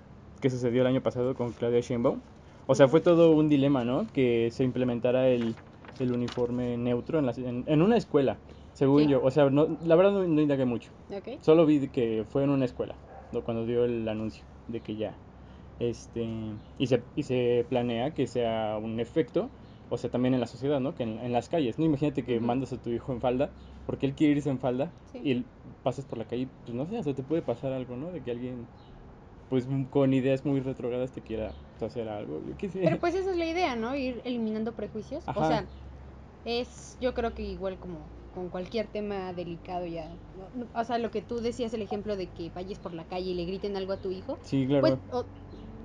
que 0.41 0.51
sucedió 0.51 0.83
el 0.83 0.87
año 0.87 1.03
pasado 1.03 1.35
con 1.35 1.53
Claudia 1.53 1.81
Sheinbaum. 1.81 2.21
O 2.67 2.75
sea, 2.75 2.89
fue 2.89 3.01
todo 3.01 3.33
un 3.33 3.49
dilema, 3.49 3.85
¿no? 3.85 4.07
Que 4.13 4.51
se 4.53 4.65
implementara 4.65 5.29
el, 5.29 5.55
el 5.99 6.13
uniforme 6.13 6.77
neutro 6.77 7.19
en, 7.19 7.27
las- 7.27 7.39
en, 7.39 7.65
en 7.67 7.83
una 7.83 7.97
escuela, 7.97 8.39
según 8.73 9.05
Sí. 9.05 9.09
yo. 9.11 9.23
O 9.23 9.31
sea, 9.31 9.51
no, 9.51 9.67
la 9.83 9.97
verdad 9.97 10.13
no, 10.13 10.27
no 10.27 10.41
indagué 10.41 10.65
mucho. 10.65 10.93
Ok. 11.11 11.29
Solo 11.43 11.67
vi 11.67 11.89
que 11.89 12.25
fue 12.29 12.45
en 12.45 12.51
una 12.51 12.65
escuela, 12.65 12.97
cuando 13.45 13.67
dio 13.67 13.85
el 13.85 14.09
anuncio 14.09 14.45
de 14.69 14.81
que 14.81 14.97
ya. 14.97 15.19
Este, 15.79 16.27
y 16.79 16.87
se, 16.87 17.03
y 17.15 17.23
se 17.23 17.67
planea 17.69 18.13
que 18.13 18.27
sea 18.27 18.79
un 18.81 19.01
efecto, 19.01 19.51
o 19.89 19.97
sea, 19.97 20.11
también 20.11 20.35
en 20.35 20.41
la 20.41 20.47
sociedad, 20.47 20.79
¿no? 20.81 20.95
Que 20.95 21.05
en, 21.05 21.19
en 21.19 21.33
las 21.33 21.49
calles, 21.49 21.79
¿no? 21.79 21.85
Imagínate 21.87 22.23
que 22.25 22.37
Ujú. 22.37 22.45
mandas 22.47 22.73
a 22.73 22.79
tu 22.79 22.91
hijo 22.91 23.13
en 23.13 23.21
falda, 23.21 23.53
porque 23.91 24.07
él 24.07 24.15
quiere 24.15 24.35
irse 24.35 24.49
en 24.51 24.61
falda, 24.61 24.95
Sí. 25.11 25.21
y 25.25 25.35
pasas 25.83 26.07
por 26.07 26.17
la 26.17 26.27
calle, 26.29 26.49
pues 26.65 26.75
no 26.77 26.87
sé, 26.87 26.97
o 26.99 27.03
sea, 27.03 27.13
te 27.13 27.25
puede 27.25 27.43
pasar 27.43 27.73
algo, 27.73 27.97
¿no? 27.97 28.13
De 28.13 28.23
que 28.23 28.31
alguien, 28.31 28.69
pues 29.49 29.67
con 29.91 30.15
ideas 30.15 30.45
muy 30.45 30.61
retrogradas 30.61 31.13
te 31.13 31.23
quiera 31.25 31.57
hacer 31.81 32.09
algo, 32.09 32.41
yo 32.47 32.57
qué 32.57 32.71
sé. 32.71 32.83
Pero 32.85 33.01
pues 33.01 33.17
esa 33.17 33.33
es 33.33 33.37
la 33.37 33.47
idea, 33.47 33.75
¿no? 33.75 33.97
Ir 33.97 34.23
eliminando 34.25 34.77
prejuicios. 34.77 35.25
Ajá. 35.27 35.41
O 35.41 35.49
sea, 35.49 35.69
es, 36.45 36.97
yo 37.01 37.15
creo 37.15 37.35
que 37.35 37.43
igual 37.43 37.81
como 37.81 38.13
con 38.31 38.49
cualquier 38.49 38.87
tema 38.87 39.33
delicado 39.33 39.87
ya. 39.87 40.17
O 40.73 40.85
sea, 40.85 40.99
lo 40.99 41.11
que 41.11 41.23
tú 41.23 41.41
decías, 41.41 41.75
el 41.75 41.83
ejemplo 41.83 42.17
de 42.17 42.33
que 42.33 42.51
vayas 42.51 42.79
por 42.79 42.95
la 42.95 43.07
calle 43.09 43.31
y 43.31 43.35
le 43.35 43.45
griten 43.45 43.77
algo 43.77 43.93
a 43.93 44.01
tu 44.01 44.13
hijo. 44.13 44.39
Sí, 44.45 44.67
claro. 44.69 44.83
Pues, 44.83 45.01
o- 45.13 45.29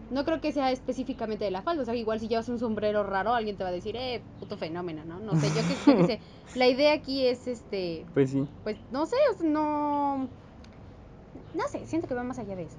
no 0.09 0.23
creo 0.25 0.41
que 0.41 0.51
sea 0.51 0.71
específicamente 0.71 1.45
de 1.45 1.51
la 1.51 1.61
falda. 1.61 1.81
O 1.83 1.85
sea, 1.85 1.95
igual 1.95 2.19
si 2.19 2.27
llevas 2.27 2.49
un 2.49 2.59
sombrero 2.59 3.03
raro, 3.03 3.33
alguien 3.33 3.57
te 3.57 3.63
va 3.63 3.69
a 3.69 3.73
decir, 3.73 3.95
eh, 3.95 4.21
puto 4.39 4.57
fenómeno, 4.57 5.03
¿no? 5.05 5.19
No 5.19 5.39
sé, 5.39 5.47
yo 5.47 5.61
qué, 5.67 6.05
sé. 6.05 6.19
La 6.59 6.67
idea 6.67 6.93
aquí 6.93 7.25
es, 7.25 7.47
este, 7.47 8.05
Pues 8.13 8.31
sí. 8.31 8.47
pues, 8.63 8.77
no 8.91 9.05
sé, 9.05 9.15
o 9.33 9.37
sea, 9.37 9.49
no... 9.49 10.17
No 11.53 11.67
sé, 11.69 11.85
siento 11.85 12.07
que 12.07 12.13
va 12.13 12.23
más 12.23 12.39
allá 12.39 12.55
de 12.55 12.63
eso. 12.63 12.77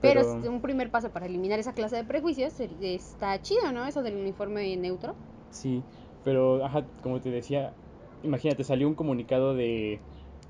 Pero, 0.00 0.20
Pero- 0.22 0.40
es 0.40 0.48
un 0.48 0.62
primer 0.62 0.90
paso 0.90 1.10
para 1.10 1.26
eliminar 1.26 1.58
esa 1.58 1.72
clase 1.74 1.96
de 1.96 2.04
prejuicios 2.04 2.58
está 2.58 3.40
chido, 3.42 3.70
¿no? 3.72 3.86
Eso 3.86 4.02
del 4.02 4.14
uniforme 4.16 4.76
neutro. 4.76 5.14
Sí, 5.50 5.82
pero, 6.24 6.64
ajá, 6.64 6.84
como 7.02 7.20
te 7.20 7.30
decía, 7.30 7.74
imagínate, 8.22 8.64
salió 8.64 8.88
un 8.88 8.94
comunicado 8.94 9.54
de, 9.54 10.00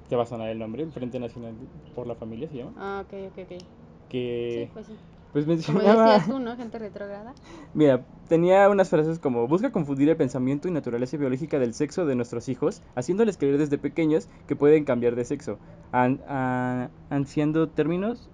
te 0.09 0.17
va 0.17 0.23
a 0.23 0.27
sonar 0.27 0.51
el 0.51 0.59
nombre, 0.59 0.87
Frente 0.87 1.19
Nacional 1.19 1.55
por 1.95 2.07
la 2.07 2.15
Familia 2.15 2.49
se 2.49 2.57
llama, 2.57 2.73
Ah, 2.77 3.03
ok, 3.05 3.13
ok, 3.33 3.39
ok. 3.39 3.65
que, 4.09 4.67
Sí, 4.67 4.71
pues 4.73 4.87
sí. 4.87 4.99
Pues 5.33 5.47
Como 5.65 5.81
mencionaba, 5.81 5.81
decías 5.81 6.27
tú, 6.27 6.39
¿no? 6.39 6.57
Gente 6.57 6.79
retrógrada. 6.79 7.35
mira, 7.73 8.07
tenía 8.29 8.69
unas 8.69 8.89
frases 8.91 9.19
como, 9.19 9.47
busca 9.49 9.73
confundir 9.73 10.09
el 10.09 10.17
pensamiento 10.17 10.69
y 10.69 10.71
naturaleza 10.71 11.17
biológica 11.17 11.59
del 11.59 11.75
sexo 11.75 12.07
de 12.07 12.15
nuestros 12.17 12.49
hijos, 12.49 12.83
haciéndoles 12.95 13.39
creer 13.39 13.59
desde 13.59 13.79
pequeños 13.79 14.29
que 14.47 14.57
pueden 14.57 14.85
cambiar 14.85 15.17
de 15.17 15.25
sexo, 15.25 15.61
an- 15.93 16.23
a- 16.27 16.91
ansiando 17.09 17.71
términos, 17.71 18.31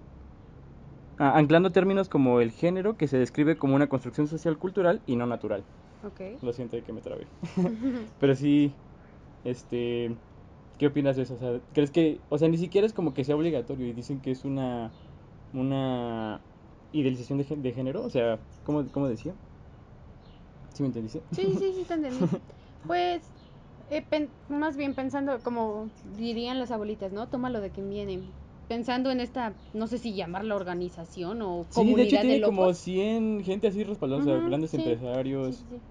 anclando 1.17 1.71
términos 1.71 2.09
como 2.09 2.41
el 2.41 2.51
género, 2.51 2.97
que 2.97 3.07
se 3.07 3.17
describe 3.17 3.57
como 3.57 3.75
una 3.75 3.89
construcción 3.89 4.27
social 4.27 4.57
cultural 4.57 5.03
y 5.05 5.15
no 5.15 5.25
natural. 5.25 5.65
Ok. 6.01 6.21
Lo 6.41 6.53
siento, 6.53 6.81
que 6.83 6.93
me 6.93 7.01
trabé. 7.01 7.29
Pero 8.19 8.35
sí, 8.35 8.77
este, 9.43 10.19
¿qué 10.77 10.87
opinas 10.87 11.17
de 11.17 11.23
eso? 11.23 11.35
O 11.35 11.37
sea, 11.39 11.61
¿crees 11.73 11.91
que, 11.91 12.23
o 12.29 12.37
sea, 12.37 12.49
ni 12.49 12.57
siquiera 12.57 12.87
es 12.87 12.93
como 12.93 13.13
que 13.13 13.23
sea 13.25 13.35
obligatorio 13.35 13.87
y 13.87 13.93
dicen 13.93 14.21
que 14.21 14.31
es 14.31 14.45
una, 14.45 14.93
una 15.53 16.43
idealización 16.91 17.39
de, 17.39 17.45
de 17.57 17.73
género? 17.73 18.03
O 18.03 18.09
sea, 18.09 18.45
¿cómo, 18.63 18.89
cómo 18.91 19.07
decía? 19.07 19.35
¿Sí 20.73 20.83
me 20.83 20.87
entendiste? 20.87 21.25
Sí, 21.31 21.55
sí, 21.57 21.73
sí, 21.73 21.85
te 21.85 21.93
entendí. 21.95 22.31
Pues, 22.85 23.33
eh, 23.87 24.01
pen- 24.07 24.35
más 24.47 24.77
bien 24.77 24.95
pensando, 24.95 25.43
como 25.43 25.91
dirían 26.03 26.59
las 26.59 26.71
abuelitas, 26.71 27.11
¿no? 27.11 27.29
Tómalo 27.29 27.61
de 27.61 27.71
quien 27.71 27.89
viene. 27.89 28.35
Pensando 28.67 29.11
en 29.11 29.19
esta, 29.21 29.59
no 29.73 29.87
sé 29.87 29.97
si 29.97 30.15
llamarla 30.15 30.55
organización 30.55 31.41
o 31.41 31.69
Sí, 31.69 31.93
comunidad 31.93 31.95
de 31.95 32.01
hecho 32.03 32.17
de 32.27 32.37
tiene 32.37 32.41
como 32.41 32.73
locos. 32.73 32.73
100 32.73 33.43
gente 33.43 33.67
así 33.67 33.83
respaldando, 33.83 34.31
o 34.31 34.35
sea, 34.35 34.41
grandes 34.41 34.73
sí, 34.73 34.73
empresarios, 34.73 35.55
Sí, 35.55 35.67
sí, 35.67 35.67
sí. 35.79 35.87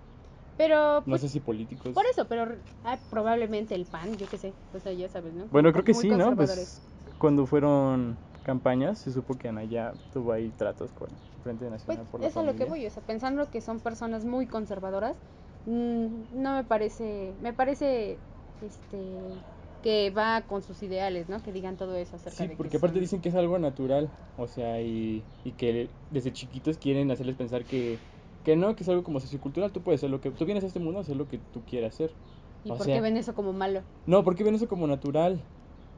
Pero, 0.57 1.07
no 1.07 1.17
pues, 1.17 1.23
sé 1.23 1.29
si 1.31 1.41
políticos. 1.41 1.95
por 1.95 2.05
eso, 2.07 2.29
pero 2.29 2.63
ah, 2.83 3.03
probablemente 3.11 3.75
el 3.75 3.89
PAN, 3.89 4.19
yo 4.19 4.29
qué 4.29 4.39
sé, 4.39 4.59
o 4.73 4.81
sea, 4.81 4.93
ya 4.95 5.09
sabes, 5.09 5.35
¿no? 5.35 5.51
Bueno, 5.51 5.73
Como 5.73 5.73
creo 5.73 5.85
que 5.85 5.95
muy 5.95 6.07
sí, 6.07 6.15
¿no? 6.15 6.37
Pues 6.37 6.89
cuando 7.19 7.47
fueron 7.47 8.21
campañas, 8.47 9.01
se 9.01 9.13
supo 9.13 9.39
que 9.39 9.49
Anaya 9.49 9.95
tuvo 10.11 10.33
ahí 10.33 10.53
tratos 10.53 10.93
con 10.93 11.11
el 11.37 11.43
Frente 11.43 11.69
Pues 11.85 11.99
Nacional 11.99 12.07
por 12.07 12.21
la 12.21 12.29
es 12.29 12.37
a 12.37 12.43
lo 12.43 12.57
que 12.57 12.65
voy, 12.65 12.85
o 12.87 12.91
sea, 12.91 13.03
pensando 13.05 13.51
que 13.51 13.61
son 13.61 13.81
personas 13.81 14.25
muy 14.25 14.47
conservadoras, 14.49 15.17
mm, 15.65 16.27
no 16.31 16.55
me 16.57 16.65
parece, 16.65 17.37
me 17.41 17.53
parece, 17.55 18.25
este, 18.61 19.45
que 19.81 20.11
va 20.11 20.47
con 20.47 20.63
sus 20.63 20.83
ideales, 20.83 21.29
¿no? 21.29 21.43
Que 21.43 21.53
digan 21.53 21.77
todo 21.77 21.95
eso 21.97 22.17
acerca 22.17 22.45
Sí, 22.45 22.47
de 22.47 22.59
que 22.59 22.63
porque 22.63 22.77
aparte 22.79 22.99
son- 22.99 23.01
dicen 23.01 23.21
que 23.21 23.29
es 23.29 23.35
algo 23.37 23.59
natural, 23.59 24.13
o 24.37 24.49
sea, 24.49 24.83
y, 24.83 25.29
y 25.45 25.53
que 25.53 25.95
desde 26.11 26.33
chiquitos 26.33 26.77
quieren 26.79 27.11
hacerles 27.11 27.37
pensar 27.37 27.67
que, 27.67 28.03
que 28.43 28.57
no, 28.57 28.75
que 28.75 28.83
es 28.83 28.89
algo 28.89 29.05
como 29.05 29.21
sociocultural, 29.21 29.73
tú 29.73 29.83
puedes 29.83 30.01
hacer 30.01 30.11
lo 30.11 30.21
que, 30.21 30.31
tú 30.33 30.45
vienes 30.45 30.65
a 30.65 30.67
este 30.67 30.81
mundo 30.81 30.99
a 30.99 31.03
hacer 31.03 31.17
lo 31.17 31.29
que 31.29 31.39
tú 31.39 31.65
quieras 31.65 31.95
hacer. 31.95 32.17
¿Y 32.65 32.71
o 32.73 32.77
por 32.77 32.85
sea- 32.87 32.97
qué 32.97 33.01
ven 33.01 33.17
eso 33.17 33.35
como 33.35 33.53
malo? 33.53 33.85
No, 34.07 34.25
porque 34.25 34.45
ven 34.45 34.55
eso 34.55 34.69
como 34.69 34.87
natural. 34.87 35.45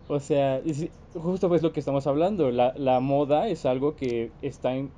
O 0.09 0.21
sea, 0.21 0.63
justo 1.15 1.55
es 1.55 1.63
lo 1.63 1.73
que 1.73 1.81
estamos 1.81 2.07
hablando. 2.07 2.51
La, 2.51 2.73
la 2.77 3.01
moda 3.01 3.49
es 3.49 3.67
algo 3.67 3.95
que 3.95 4.33
está 4.41 4.75
en, 4.75 4.93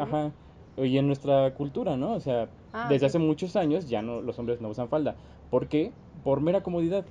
ajá, 0.00 0.32
y 0.76 0.96
en 0.98 1.06
nuestra 1.06 1.54
cultura, 1.54 1.96
¿no? 1.96 2.14
O 2.14 2.20
sea, 2.20 2.50
Ah, 2.72 2.86
desde 2.90 3.06
hace 3.06 3.18
muchos 3.18 3.56
años 3.56 3.88
ya 3.88 4.02
no 4.02 4.20
los 4.20 4.38
hombres 4.38 4.60
no 4.60 4.68
usan 4.68 4.88
falda. 4.88 5.16
¿Por 5.50 5.68
qué? 5.68 5.92
Por 6.22 6.40
mera 6.40 6.62
comodidad. 6.62 7.06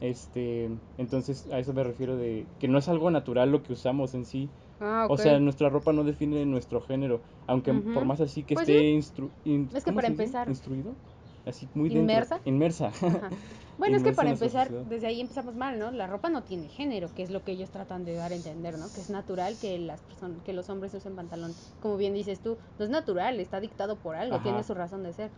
Este, 0.00 0.70
entonces 0.96 1.46
a 1.52 1.58
eso 1.60 1.72
me 1.72 1.84
refiero 1.84 2.16
de 2.16 2.48
que 2.58 2.66
no 2.68 2.78
es 2.78 2.88
algo 2.88 3.10
natural 3.10 3.52
lo 3.52 3.62
que 3.62 3.72
usamos 3.72 4.14
en 4.14 4.24
sí. 4.24 4.50
Ah, 4.80 5.06
O 5.08 5.16
sea, 5.16 5.38
nuestra 5.38 5.68
ropa 5.68 5.92
no 5.92 6.02
define 6.02 6.44
nuestro 6.44 6.80
género, 6.80 7.22
aunque 7.46 7.72
por 7.72 8.04
más 8.04 8.20
así 8.20 8.42
que 8.42 8.54
Pues 8.54 8.68
esté 8.68 8.80
sí. 8.80 8.96
instru- 8.96 9.30
in- 9.44 9.68
Es 9.72 9.84
que 9.84 9.90
¿cómo 9.90 9.96
para 9.96 10.08
empezar- 10.08 10.48
instruido, 10.48 10.96
así 11.44 11.70
muy 11.74 11.90
dentro, 11.90 12.00
¿Inmersa? 12.00 12.40
inmersa. 12.44 12.88
Ajá. 12.88 13.30
Bueno, 13.76 13.96
es 13.96 14.02
que 14.02 14.12
para 14.12 14.30
empezar, 14.30 14.68
sociedad. 14.68 14.86
desde 14.86 15.06
ahí 15.06 15.20
empezamos 15.20 15.54
mal, 15.56 15.78
¿no? 15.78 15.90
La 15.90 16.06
ropa 16.06 16.28
no 16.30 16.44
tiene 16.44 16.68
género, 16.68 17.12
que 17.14 17.22
es 17.22 17.30
lo 17.30 17.42
que 17.44 17.52
ellos 17.52 17.70
tratan 17.70 18.04
de 18.04 18.14
dar 18.14 18.32
a 18.32 18.34
entender, 18.36 18.78
¿no? 18.78 18.92
Que 18.92 19.00
es 19.00 19.10
natural 19.10 19.58
que 19.58 19.78
las 19.78 20.02
personas, 20.02 20.42
que 20.42 20.52
los 20.52 20.68
hombres 20.68 20.94
usen 20.94 21.16
pantalón. 21.16 21.56
Como 21.80 21.96
bien 21.96 22.14
dices 22.14 22.40
tú, 22.40 22.58
no 22.78 22.84
es 22.84 22.90
natural, 22.90 23.40
está 23.40 23.60
dictado 23.60 23.96
por 23.96 24.16
algo, 24.16 24.34
Ajá. 24.36 24.44
tiene 24.44 24.62
su 24.62 24.74
razón 24.74 25.02
de 25.02 25.12
ser. 25.12 25.30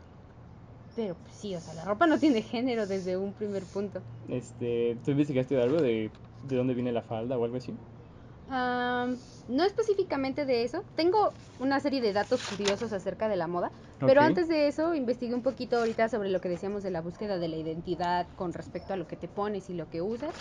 Pero 0.95 1.15
pues, 1.17 1.35
sí, 1.35 1.55
o 1.55 1.61
sea, 1.61 1.75
la 1.75 1.85
ropa 1.85 2.07
no 2.07 2.19
tiene 2.19 2.43
género 2.43 2.87
desde 2.87 3.17
un 3.17 3.33
primer 3.35 3.65
punto. 3.67 4.01
Este, 4.29 4.97
¿tú 5.05 5.11
investigaste 5.11 5.61
algo 5.61 5.81
de, 5.83 6.11
de 6.43 6.57
dónde 6.57 6.75
viene 6.75 6.93
la 6.93 7.03
falda 7.03 7.37
o 7.39 7.45
algo 7.45 7.57
así? 7.57 7.73
Am, 8.49 9.17
no 9.49 9.65
específicamente 9.65 10.45
de 10.45 10.65
eso. 10.65 10.83
Tengo 10.95 11.33
una 11.59 11.81
serie 11.81 12.01
de 12.01 12.13
datos 12.13 12.41
curiosos 12.43 12.93
acerca 12.93 13.29
de 13.29 13.37
la 13.37 13.47
moda. 13.47 13.73
Pero 14.01 14.21
antes 14.21 14.49
de 14.49 14.69
eso, 14.69 14.95
investigué 14.95 15.35
un 15.35 15.43
poquito 15.43 15.79
ahorita 15.79 16.09
sobre 16.09 16.29
lo 16.29 16.41
que 16.41 16.49
decíamos 16.49 16.83
de 16.83 16.91
la 16.91 17.01
búsqueda 17.01 17.39
de 17.39 17.49
la 17.49 17.57
identidad 17.57 18.27
con 18.37 18.53
respecto 18.53 18.93
a 18.93 18.97
lo 18.97 19.07
que 19.07 19.17
te 19.17 19.29
pones 19.29 19.71
y 19.71 19.75
lo 19.75 19.89
que 19.89 20.03
usas. 20.03 20.35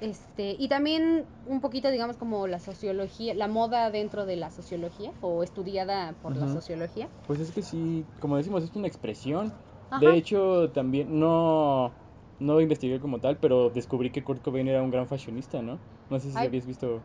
Este, 0.00 0.56
y 0.58 0.68
también 0.68 1.24
un 1.46 1.60
poquito, 1.60 1.90
digamos, 1.90 2.16
como 2.16 2.46
la 2.46 2.58
sociología, 2.58 3.34
la 3.34 3.48
moda 3.48 3.90
dentro 3.90 4.26
de 4.26 4.36
la 4.36 4.50
sociología 4.50 5.12
o 5.20 5.42
estudiada 5.42 6.12
por 6.22 6.36
la 6.36 6.48
sociología. 6.48 7.08
Pues 7.26 7.40
es 7.40 7.52
que 7.52 7.62
sí, 7.62 8.04
como 8.20 8.36
decimos, 8.36 8.64
es 8.64 8.74
una 8.76 8.86
expresión. 8.86 9.52
Ajá. 9.90 10.00
De 10.00 10.16
hecho, 10.16 10.70
también 10.70 11.18
no, 11.18 11.92
no 12.38 12.60
investigué 12.60 13.00
como 13.00 13.18
tal, 13.18 13.38
pero 13.38 13.70
descubrí 13.70 14.10
que 14.10 14.22
Kurt 14.22 14.42
Cobain 14.42 14.68
era 14.68 14.82
un 14.82 14.90
gran 14.90 15.06
fashionista, 15.06 15.62
¿no? 15.62 15.78
No 16.10 16.20
sé 16.20 16.30
si 16.30 16.38
Ay. 16.38 16.48
habías 16.48 16.66
visto. 16.66 17.00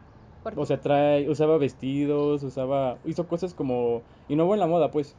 O 0.55 0.65
sea, 0.65 0.81
trae, 0.81 1.29
usaba 1.29 1.57
vestidos, 1.57 2.43
usaba, 2.43 2.99
hizo 3.03 3.27
cosas 3.27 3.53
como, 3.53 4.03
innovó 4.27 4.53
en 4.53 4.59
la 4.59 4.67
moda, 4.67 4.91
pues. 4.91 5.15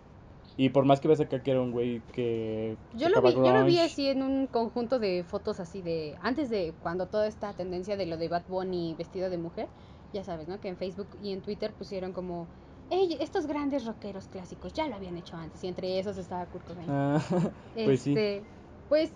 Y 0.57 0.71
por 0.71 0.85
más 0.85 1.01
que 1.01 1.09
veas 1.09 1.21
acá 1.21 1.43
que 1.43 1.53
era 1.53 1.61
un 1.61 1.71
güey 1.71 2.03
que 2.13 2.77
Yo 2.93 3.09
lo, 3.09 3.23
vi, 3.23 3.33
yo 3.35 3.53
lo 3.53 3.65
vi 3.65 3.79
así 3.79 4.09
en 4.09 4.23
un 4.23 4.47
conjunto 4.47 4.99
de 4.99 5.25
fotos 5.25 5.61
así 5.61 5.81
de 5.81 6.17
antes 6.21 6.51
de 6.51 6.75
cuando 6.81 7.07
toda 7.09 7.27
esta 7.29 7.53
tendencia 7.55 7.97
de 7.97 8.07
lo 8.07 8.17
de 8.17 8.29
Bad 8.29 8.45
Bunny 8.49 8.95
vestido 8.99 9.31
de 9.31 9.39
mujer, 9.39 9.69
ya 10.13 10.25
sabes, 10.25 10.49
¿no? 10.49 10.61
Que 10.61 10.69
en 10.69 10.77
Facebook 10.77 11.17
y 11.23 11.33
en 11.33 11.41
Twitter 11.41 11.73
pusieron 11.75 12.13
como, 12.13 12.49
"Ey, 12.91 13.17
estos 13.21 13.47
grandes 13.47 13.87
rockeros 13.87 14.27
clásicos 14.29 14.73
ya 14.73 14.89
lo 14.89 14.97
habían 14.97 15.17
hecho 15.17 15.37
antes 15.37 15.63
y 15.65 15.69
entre 15.69 15.99
esos 15.99 16.17
estaba 16.19 16.47
Kurt 16.47 16.67
Cobain. 16.67 16.91
Ah, 16.91 17.21
pues 17.87 18.01
sí. 18.01 18.13
Este, 18.13 18.45
pues, 18.89 19.13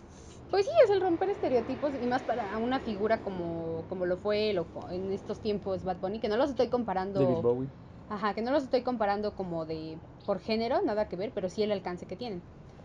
pues 0.54 0.66
sí, 0.66 0.72
es 0.84 0.90
el 0.90 1.00
romper 1.00 1.30
estereotipos 1.30 1.94
y 2.00 2.06
más 2.06 2.22
para 2.22 2.56
una 2.58 2.78
figura 2.78 3.20
como, 3.24 3.82
como 3.88 4.06
lo 4.06 4.18
fue 4.18 4.52
lo, 4.52 4.68
en 4.88 5.10
estos 5.10 5.40
tiempos 5.40 5.82
Bad 5.82 5.96
Bunny, 5.96 6.20
que 6.20 6.28
no 6.28 6.36
los 6.36 6.50
estoy 6.50 6.68
comparando. 6.68 7.18
David 7.18 7.42
Bowie. 7.42 7.68
Ajá, 8.08 8.34
que 8.34 8.40
no 8.42 8.52
los 8.52 8.62
estoy 8.62 8.82
comparando 8.82 9.34
como 9.34 9.66
de 9.66 9.98
por 10.24 10.38
género, 10.38 10.80
nada 10.82 11.08
que 11.08 11.16
ver, 11.16 11.32
pero 11.34 11.48
sí 11.48 11.64
el 11.64 11.72
alcance 11.72 12.06
que 12.06 12.14
tienen. 12.14 12.40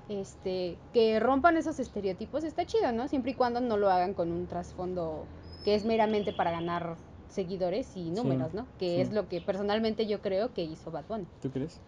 Este, 0.07 0.79
que 0.93 1.19
rompan 1.19 1.57
esos 1.57 1.79
estereotipos 1.79 2.43
está 2.43 2.65
chido, 2.65 2.91
¿no? 2.91 3.07
Siempre 3.07 3.33
y 3.33 3.35
cuando 3.35 3.61
no 3.61 3.77
lo 3.77 3.91
hagan 3.91 4.15
con 4.15 4.31
un 4.31 4.47
trasfondo 4.47 5.27
que 5.63 5.75
es 5.75 5.85
meramente 5.85 6.33
para 6.33 6.49
ganar 6.49 6.97
seguidores 7.27 7.95
y 7.95 8.09
números, 8.09 8.51
¿no? 8.55 8.65
Que 8.79 8.95
sí. 8.95 9.01
es 9.01 9.13
lo 9.13 9.27
que 9.27 9.41
personalmente 9.41 10.07
yo 10.07 10.23
creo 10.23 10.51
que 10.55 10.63
hizo 10.63 10.89
Bad 10.89 11.05
Bunny. 11.07 11.27
¿Tú 11.39 11.51
crees? 11.51 11.79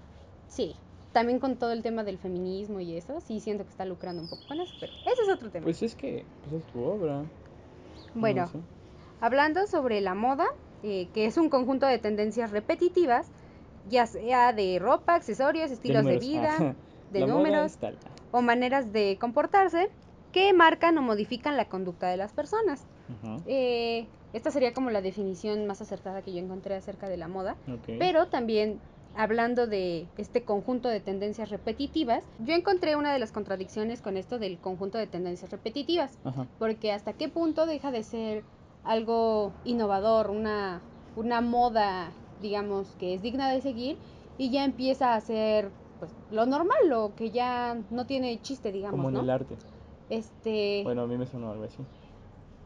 Sí. 0.47 0.75
También 1.11 1.39
con 1.39 1.57
todo 1.57 1.71
el 1.71 1.83
tema 1.83 2.03
del 2.03 2.17
feminismo 2.17 2.79
y 2.79 2.95
eso, 2.95 3.19
sí 3.19 3.39
siento 3.39 3.65
que 3.65 3.69
está 3.69 3.85
lucrando 3.85 4.21
un 4.21 4.29
poco 4.29 4.43
con 4.47 4.61
eso, 4.61 4.73
pero 4.79 4.93
ese 5.05 5.23
es 5.23 5.29
otro 5.29 5.49
tema. 5.49 5.63
Pues 5.65 5.83
es 5.83 5.95
que 5.95 6.25
pues 6.43 6.61
es 6.61 6.71
tu 6.71 6.81
obra. 6.83 7.21
no 7.21 7.27
bueno, 8.15 8.47
sé. 8.47 8.59
Hablando 9.19 9.67
sobre 9.67 9.99
la 10.01 10.15
moda, 10.15 10.45
eh, 10.83 11.09
que 11.13 11.25
es 11.25 11.37
un 11.37 11.49
conjunto 11.49 11.85
de 11.85 11.99
tendencias 11.99 12.51
repetitivas, 12.51 13.29
ya 13.89 14.05
sea 14.05 14.53
de 14.53 14.79
ropa, 14.79 15.15
accesorios, 15.15 15.69
estilos 15.69 16.05
de, 16.05 16.17
vida, 16.17 16.55
Ah, 16.59 16.75
de 17.11 17.27
números 17.27 17.77
o 18.31 18.41
maneras 18.41 18.93
de 18.93 19.17
comportarse 19.19 19.89
que 20.31 20.53
marcan 20.53 20.97
o 20.97 21.01
modifican 21.01 21.57
la 21.57 21.65
conducta 21.65 22.07
de 22.07 22.17
las 22.17 22.31
personas. 22.31 22.85
Eh, 23.45 24.07
esta 24.31 24.51
sería 24.51 24.73
como 24.73 24.89
la 24.89 25.01
definición 25.01 25.67
más 25.67 25.81
acertada 25.81 26.21
que 26.21 26.31
yo 26.31 26.39
encontré 26.39 26.75
acerca 26.75 27.09
de 27.09 27.17
la 27.17 27.27
moda. 27.27 27.57
ok. 27.67 27.97
Pero 27.99 28.27
también 28.27 28.79
hablando 29.15 29.67
de 29.67 30.07
este 30.17 30.43
conjunto 30.43 30.89
de 30.89 30.99
tendencias 30.99 31.49
repetitivas, 31.49 32.23
yo 32.39 32.53
encontré 32.53 32.95
una 32.95 33.11
de 33.13 33.19
las 33.19 33.31
contradicciones 33.31 34.01
con 34.01 34.17
esto 34.17 34.39
del 34.39 34.57
conjunto 34.57 34.97
de 34.97 35.07
tendencias 35.07 35.51
repetitivas. 35.51 36.17
Ajá. 36.23 36.47
Porque 36.59 36.91
hasta 36.91 37.13
qué 37.13 37.27
punto 37.29 37.65
deja 37.65 37.91
de 37.91 38.03
ser 38.03 38.43
algo 38.83 39.51
innovador, 39.65 40.29
una, 40.29 40.81
una 41.15 41.41
moda, 41.41 42.11
digamos, 42.41 42.87
que 42.99 43.13
es 43.13 43.21
digna 43.21 43.49
de 43.51 43.61
seguir 43.61 43.97
y 44.37 44.49
ya 44.49 44.63
empieza 44.63 45.13
a 45.13 45.21
ser 45.21 45.69
pues, 45.99 46.11
lo 46.31 46.45
normal, 46.45 46.77
lo 46.87 47.13
que 47.15 47.29
ya 47.29 47.77
no 47.91 48.05
tiene 48.05 48.41
chiste, 48.41 48.71
digamos, 48.71 48.97
Como 48.97 49.09
en 49.09 49.15
¿no? 49.15 49.21
el 49.21 49.29
arte. 49.29 49.55
Este, 50.09 50.81
Bueno, 50.83 51.03
a 51.03 51.07
mí 51.07 51.17
me 51.17 51.25
sonó 51.25 51.51
algo 51.51 51.63
así. 51.63 51.77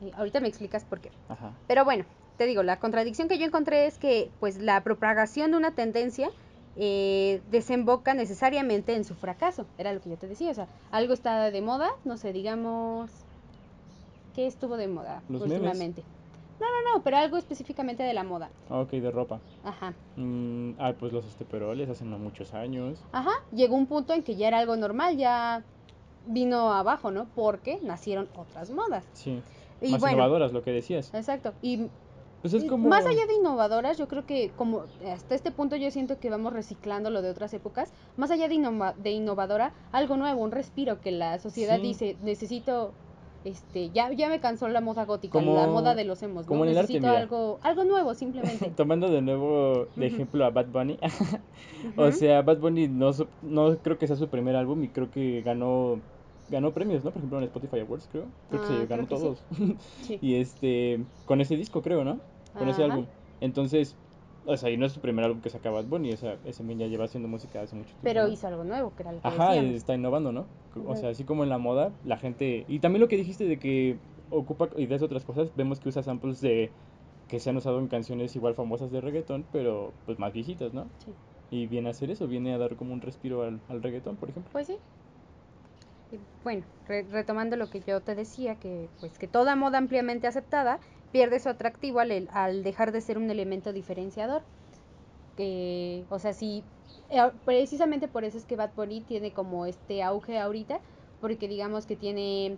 eh, 0.02 0.12
ahorita 0.16 0.40
me 0.40 0.48
explicas 0.48 0.86
por 0.86 1.00
qué. 1.02 1.12
Ajá. 1.30 1.52
Pero 1.68 1.84
bueno, 1.86 2.06
te 2.38 2.46
digo, 2.46 2.64
la 2.64 2.80
contradicción 2.80 3.28
que 3.28 3.38
yo 3.38 3.46
encontré 3.46 3.86
es 3.88 3.98
que 3.98 4.30
pues 4.40 4.58
la 4.60 4.84
propagación 4.84 5.52
de 5.52 5.58
una 5.58 5.72
tendencia 5.72 6.30
eh, 6.78 7.42
desemboca 7.52 8.14
necesariamente 8.14 8.96
en 8.96 9.06
su 9.06 9.16
fracaso. 9.16 9.66
Era 9.78 9.94
lo 9.94 10.02
que 10.02 10.10
yo 10.10 10.18
te 10.18 10.28
decía, 10.28 10.52
o 10.52 10.54
sea, 10.54 10.68
algo 10.92 11.14
está 11.14 11.50
de 11.52 11.62
moda, 11.62 11.90
no 12.04 12.18
sé, 12.18 12.34
digamos, 12.34 13.10
¿qué 14.36 14.46
estuvo 14.48 14.78
de 14.78 14.88
moda 14.88 15.22
Los 15.30 15.42
memes. 15.42 15.58
últimamente? 15.60 16.04
No, 16.60 16.66
no, 16.68 16.94
no, 16.98 17.04
pero 17.04 17.18
algo 17.18 17.36
específicamente 17.38 18.04
de 18.04 18.14
la 18.14 18.24
moda. 18.24 18.50
Ah, 18.70 18.80
ok, 18.80 18.90
de 18.92 19.12
ropa. 19.12 19.40
Ajá. 19.64 19.94
Mm, 20.16 20.72
ah, 20.80 20.94
pues 20.98 21.12
los 21.12 21.26
esteperoles 21.26 21.90
hace 21.90 22.06
no 22.06 22.18
muchos 22.18 22.54
años. 22.54 22.98
Ajá, 23.12 23.32
llegó 23.52 23.76
un 23.76 23.88
punto 23.88 24.14
en 24.14 24.24
que 24.24 24.36
ya 24.36 24.48
era 24.48 24.60
algo 24.60 24.76
normal, 24.78 25.18
ya 25.18 25.64
vino 26.28 26.72
abajo, 26.72 27.12
¿no? 27.12 27.28
Porque 27.36 27.80
nacieron 27.84 28.30
otras 28.38 28.72
modas. 28.72 29.04
Sí. 29.14 29.42
Y 29.82 29.92
Más 29.92 30.00
bueno, 30.02 30.16
innovadoras, 30.16 30.54
lo 30.54 30.64
que 30.64 30.72
decías. 30.72 31.14
exacto. 31.14 31.54
Y 31.62 31.88
Pues 32.46 32.54
es 32.54 32.64
Y 32.64 32.68
como... 32.68 32.88
Más 32.90 33.08
allá 33.08 33.26
de 33.26 33.34
innovadoras, 33.34 33.98
yo 33.98 34.08
creo 34.08 34.28
que 34.28 34.52
como 34.56 34.84
hasta 35.12 35.34
este 35.34 35.50
punto 35.50 35.78
yo 35.78 35.90
siento 35.90 36.20
que 36.20 36.30
vamos 36.30 36.54
reciclando 36.54 37.10
lo 37.10 37.24
de 37.24 37.32
otras 37.32 37.52
épocas. 37.56 37.92
Más 38.18 38.30
allá 38.30 38.48
de, 38.48 38.54
innova- 38.54 38.94
de 38.94 39.10
innovadora, 39.10 39.74
algo 39.92 40.16
nuevo, 40.16 40.44
un 40.44 40.52
respiro 40.52 41.02
que 41.02 41.10
la 41.12 41.40
sociedad 41.40 41.78
Sí. 41.78 41.82
dice, 41.82 42.16
necesito, 42.24 42.92
este, 43.46 43.90
ya, 43.90 44.12
ya 44.14 44.30
me 44.30 44.40
cansó 44.40 44.68
la 44.68 44.80
moda 44.80 45.06
gótica, 45.06 45.32
Como- 45.40 45.56
la 45.56 45.66
moda 45.66 45.96
de 45.96 46.04
los 46.06 46.22
emos, 46.22 46.44
¿no? 46.46 46.48
como 46.50 46.66
en 46.66 46.70
el 46.70 46.78
arte, 46.78 46.94
necesito 46.94 47.08
mira. 47.08 47.20
algo, 47.20 47.58
algo 47.64 47.84
nuevo 47.84 48.14
simplemente. 48.14 48.70
Tomando 48.78 49.10
de 49.10 49.24
nuevo 49.24 49.88
de 49.96 50.06
ejemplo 50.06 50.46
a 50.46 50.52
Bad 50.52 50.68
Bunny. 50.68 51.00
O 51.98 52.12
sea, 52.12 52.44
Bad 52.44 52.60
Bunny 52.60 52.88
no, 52.90 53.10
no 53.42 53.76
creo 53.80 53.98
que 53.98 54.06
sea 54.06 54.18
su 54.18 54.28
primer 54.28 54.56
álbum 54.56 54.84
y 54.84 54.90
creo 54.90 55.10
que 55.10 55.42
ganó 55.42 56.00
ganó 56.48 56.72
premios, 56.76 57.04
¿no? 57.04 57.10
Por 57.10 57.18
ejemplo, 57.18 57.40
en 57.40 57.46
Spotify 57.46 57.80
Awards, 57.80 58.08
creo. 58.12 58.26
Creo 58.52 58.62
que 58.62 58.68
Ah, 58.72 58.78
se 58.82 58.86
ganó 58.86 59.08
que 59.08 59.16
sí. 59.16 59.22
todos. 59.24 59.40
Sí. 60.04 60.20
Y 60.22 60.36
este, 60.36 61.04
con 61.26 61.42
ese 61.42 61.56
disco, 61.58 61.82
creo, 61.82 62.04
¿no? 62.04 62.20
Con 62.58 62.70
ese 62.70 62.84
álbum. 62.84 63.06
Entonces, 63.42 63.96
o 64.46 64.56
sea, 64.58 64.70
y 64.70 64.78
no 64.78 64.86
es 64.86 64.94
su 64.94 65.02
primer 65.02 65.26
álbum 65.26 65.42
que 65.42 65.50
saca 65.50 65.70
Bad 65.70 65.86
Bunny, 65.86 66.14
o 66.14 66.18
sea, 66.18 66.40
ese 66.44 66.64
men 66.64 66.80
ya 66.80 66.88
lleva 66.88 67.06
haciendo 67.06 67.28
música 67.28 67.62
hace 67.62 67.76
mucho 67.76 67.92
tiempo. 67.92 68.04
Pero 68.04 68.28
hizo 68.28 68.48
algo 68.48 68.64
nuevo, 68.64 68.96
que 68.96 69.04
era 69.04 69.12
lo 69.12 69.22
que 69.22 69.28
Ajá, 69.30 69.56
decíamos. 69.56 69.76
está 69.76 69.96
innovando, 69.96 70.32
¿no? 70.32 70.48
O 70.88 70.96
sea, 70.96 71.10
así 71.10 71.24
como 71.24 71.44
en 71.44 71.50
la 71.50 71.58
moda, 71.58 71.94
la 72.04 72.18
gente... 72.18 72.66
Y 72.68 72.80
también 72.80 73.02
lo 73.02 73.08
que 73.08 73.18
dijiste 73.18 73.46
de 73.46 73.58
que 73.60 74.00
ocupa 74.30 74.70
ideas 74.78 75.00
de 75.02 75.06
otras 75.06 75.24
cosas, 75.26 75.52
vemos 75.56 75.80
que 75.80 75.90
usa 75.90 76.04
samples 76.04 76.42
de 76.42 76.72
que 77.28 77.40
se 77.40 77.50
han 77.50 77.58
usado 77.58 77.80
en 77.80 77.88
canciones 77.88 78.36
igual 78.36 78.54
famosas 78.56 78.92
de 78.92 79.02
reggaetón, 79.02 79.48
pero 79.52 79.94
pues 80.06 80.20
más 80.20 80.34
viejitas, 80.34 80.74
¿no? 80.74 80.90
Sí. 80.98 81.16
Y 81.50 81.68
viene 81.68 81.88
a 81.90 81.92
hacer 81.92 82.12
eso, 82.12 82.28
viene 82.28 82.54
a 82.54 82.58
dar 82.58 82.76
como 82.76 82.94
un 82.94 83.02
respiro 83.02 83.44
al, 83.44 83.62
al 83.68 83.82
reggaetón, 83.84 84.18
por 84.18 84.30
ejemplo. 84.30 84.52
Pues 84.52 84.68
sí. 84.68 84.78
Y 86.12 86.20
Bueno, 86.44 86.66
re- 86.86 87.04
retomando 87.10 87.56
lo 87.58 87.70
que 87.70 87.82
yo 87.82 88.02
te 88.02 88.16
decía, 88.16 88.56
que 88.60 88.90
pues 89.00 89.18
que 89.18 89.28
toda 89.28 89.56
moda 89.56 89.78
ampliamente 89.78 90.28
aceptada 90.28 90.80
pierde 91.16 91.40
su 91.40 91.48
atractivo 91.48 92.02
al, 92.02 92.28
al 92.34 92.62
dejar 92.62 92.92
de 92.92 93.00
ser 93.00 93.18
un 93.18 93.32
elemento 93.32 93.72
diferenciador. 93.72 94.42
Que, 95.38 96.04
o 96.10 96.20
sea, 96.20 96.34
sí, 96.34 96.62
eh, 97.10 97.22
precisamente 97.46 98.10
por 98.10 98.26
eso 98.26 98.38
es 98.38 98.44
que 98.44 98.58
Bad 98.58 98.72
Bunny 98.76 99.00
tiene 99.00 99.32
como 99.32 99.66
este 99.66 100.04
auge 100.04 100.38
ahorita, 100.38 100.82
porque 101.22 101.48
digamos 101.48 101.86
que 101.86 101.96
tiene, 101.96 102.58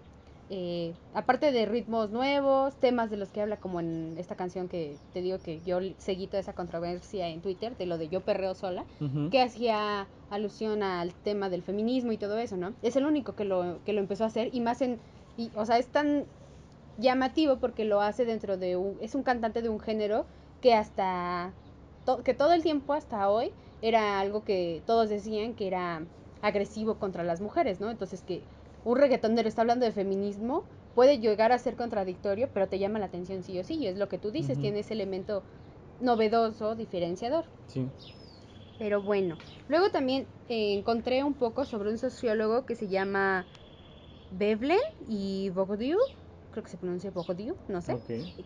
eh, 0.49 0.95
aparte 1.13 1.51
de 1.51 1.67
ritmos 1.67 2.09
nuevos, 2.09 2.75
temas 2.77 3.11
de 3.11 3.17
los 3.17 3.29
que 3.29 3.43
habla 3.43 3.57
como 3.57 3.79
en 3.79 4.15
esta 4.17 4.33
canción 4.33 4.69
que 4.69 4.95
te 5.13 5.21
digo 5.21 5.37
que 5.37 5.61
yo 5.63 5.77
seguí 5.99 6.25
toda 6.25 6.39
esa 6.39 6.53
controversia 6.53 7.27
en 7.27 7.41
Twitter, 7.41 7.77
de 7.77 7.85
lo 7.85 7.99
de 7.99 8.09
yo 8.09 8.21
perreo 8.21 8.55
sola, 8.55 8.85
que 9.29 9.39
hacía 9.39 10.07
alusión 10.31 10.81
al 10.81 11.13
tema 11.13 11.51
del 11.51 11.61
feminismo 11.61 12.11
y 12.11 12.17
todo 12.17 12.39
eso, 12.39 12.57
¿no? 12.57 12.73
Es 12.81 12.95
el 12.95 13.05
único 13.05 13.35
que 13.35 13.45
lo, 13.45 13.83
que 13.85 13.93
lo 13.93 13.99
empezó 13.99 14.23
a 14.23 14.27
hacer 14.27 14.49
y 14.51 14.61
más 14.61 14.81
en, 14.81 14.99
y, 15.37 15.51
o 15.53 15.63
sea, 15.63 15.77
es 15.77 15.89
tan 15.89 16.25
llamativo 16.97 17.59
porque 17.59 17.85
lo 17.85 18.01
hace 18.01 18.25
dentro 18.25 18.57
de 18.57 18.75
un, 18.77 18.97
es 19.01 19.15
un 19.15 19.23
cantante 19.23 19.61
de 19.61 19.69
un 19.69 19.79
género 19.79 20.27
que 20.59 20.73
hasta, 20.73 21.57
to- 22.03 22.23
que 22.23 22.33
todo 22.33 22.53
el 22.53 22.63
tiempo 22.63 22.93
hasta 22.93 23.29
hoy 23.29 23.55
era 23.81 24.19
algo 24.19 24.43
que 24.43 24.83
todos 24.85 25.09
decían 25.09 25.55
que 25.55 25.67
era 25.67 26.07
agresivo 26.41 26.99
contra 26.99 27.23
las 27.23 27.41
mujeres, 27.41 27.79
¿no? 27.79 27.89
Entonces 27.91 28.23
que 28.23 28.47
un 28.83 28.97
reggaetonero 28.97 29.47
está 29.47 29.61
hablando 29.61 29.85
de 29.85 29.91
feminismo 29.91 30.67
puede 30.93 31.19
llegar 31.19 31.51
a 31.51 31.59
ser 31.59 31.75
contradictorio, 31.75 32.51
pero 32.53 32.69
te 32.69 32.79
llama 32.79 32.99
la 32.99 33.05
atención 33.07 33.43
sí 33.43 33.59
o 33.59 33.63
sí, 33.63 33.75
y 33.77 33.87
es 33.87 33.97
lo 33.97 34.09
que 34.09 34.17
tú 34.17 34.31
dices, 34.31 34.59
tiene 34.59 34.79
ese 34.79 34.93
elemento 34.95 35.45
novedoso, 35.99 36.75
diferenciador. 36.75 37.45
Sí. 37.67 37.91
Pero 38.77 39.01
bueno, 39.01 39.39
luego 39.67 39.89
también 39.91 40.29
eh, 40.47 40.73
encontré 40.77 41.23
un 41.23 41.37
poco 41.37 41.65
sobre 41.65 41.89
un 41.89 41.97
sociólogo 41.97 42.65
que 42.65 42.75
se 42.75 42.87
llama 42.87 43.47
Veblen 44.29 44.79
y 44.99 45.49
Bourdieu, 45.51 45.99
creo 46.57 46.63
que 46.63 46.71
se 46.71 46.77
pronuncia 46.77 47.11
Bourdieu, 47.11 47.55
no 47.67 47.81
sé, 47.81 47.97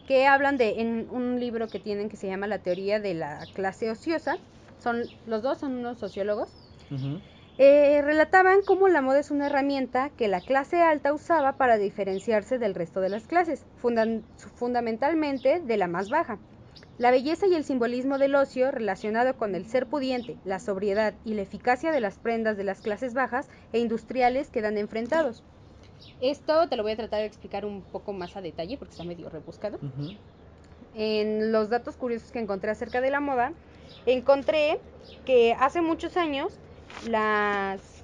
que 0.06 0.27
hablan 0.27 0.58
de 0.58 0.82
en 0.82 1.08
un 1.12 1.39
libro 1.39 1.70
que 1.70 1.80
tienen 1.80 2.10
que 2.10 2.18
se 2.18 2.27
llama 2.27 2.46
La 2.46 2.60
teoría 2.60 3.00
de 3.00 3.13
la 3.13 3.48
clase 3.53 3.89
ociosa. 3.89 4.38
Son 4.80 5.03
los 5.27 5.41
dos 5.41 5.60
son 5.60 5.77
unos 5.77 5.98
sociólogos. 5.98 6.50
Eh, 7.58 8.01
relataban 8.03 8.63
cómo 8.65 8.89
la 8.89 9.01
moda 9.01 9.20
es 9.20 9.32
una 9.32 9.46
herramienta 9.46 10.10
que 10.10 10.27
la 10.27 10.41
clase 10.41 10.82
alta 10.82 11.13
usaba 11.13 11.53
para 11.53 11.77
diferenciarse 11.77 12.58
del 12.58 12.75
resto 12.75 13.00
de 13.00 13.08
las 13.08 13.27
clases, 13.27 13.63
fundamentalmente 14.56 15.62
de 15.62 15.77
la 15.77 15.88
más 15.88 16.10
baja. 16.10 16.38
La 16.98 17.12
belleza 17.12 17.48
y 17.48 17.56
el 17.56 17.63
simbolismo 17.63 18.18
del 18.18 18.36
ocio 18.36 18.72
relacionado 18.72 19.38
con 19.38 19.56
el 19.56 19.68
ser 19.68 19.88
pudiente, 19.88 20.36
la 20.44 20.60
sobriedad 20.60 21.13
y 21.24 21.36
la 21.36 21.44
eficacia 21.44 21.94
de 21.94 22.01
las 22.01 22.18
prendas 22.18 22.58
de 22.58 22.65
las 22.65 22.82
clases 22.82 23.13
bajas 23.13 23.48
e 23.72 23.80
industriales 23.80 24.50
quedan 24.50 24.77
enfrentados. 24.77 25.44
Esto 26.20 26.67
te 26.67 26.75
lo 26.77 26.84
voy 26.84 26.91
a 26.91 26.96
tratar 26.96 27.20
de 27.22 27.25
explicar 27.25 27.65
un 27.65 27.81
poco 27.81 28.13
más 28.13 28.36
a 28.38 28.41
detalle 28.41 28.77
porque 28.77 28.91
está 28.91 29.03
medio 29.03 29.29
rebuscado. 29.29 29.77
Ujú. 29.77 30.12
En 30.93 31.51
los 31.51 31.70
datos 31.70 31.96
curiosos 31.96 32.31
que 32.31 32.39
encontré 32.39 32.72
acerca 32.72 33.01
de 33.01 33.10
la 33.10 33.20
moda, 33.20 33.53
encontré 34.05 34.79
que 35.25 35.55
hace 35.60 35.81
muchos 35.81 36.17
años 36.17 36.53
las... 37.10 38.03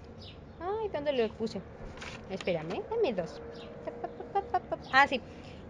Ay, 0.60 0.90
¿dónde 0.94 1.14
lo 1.14 1.28
puse? 1.34 1.62
Espérame, 2.30 2.82
dame 2.90 3.14
dos. 3.14 3.32
Ah, 4.92 5.08
sí. 5.08 5.22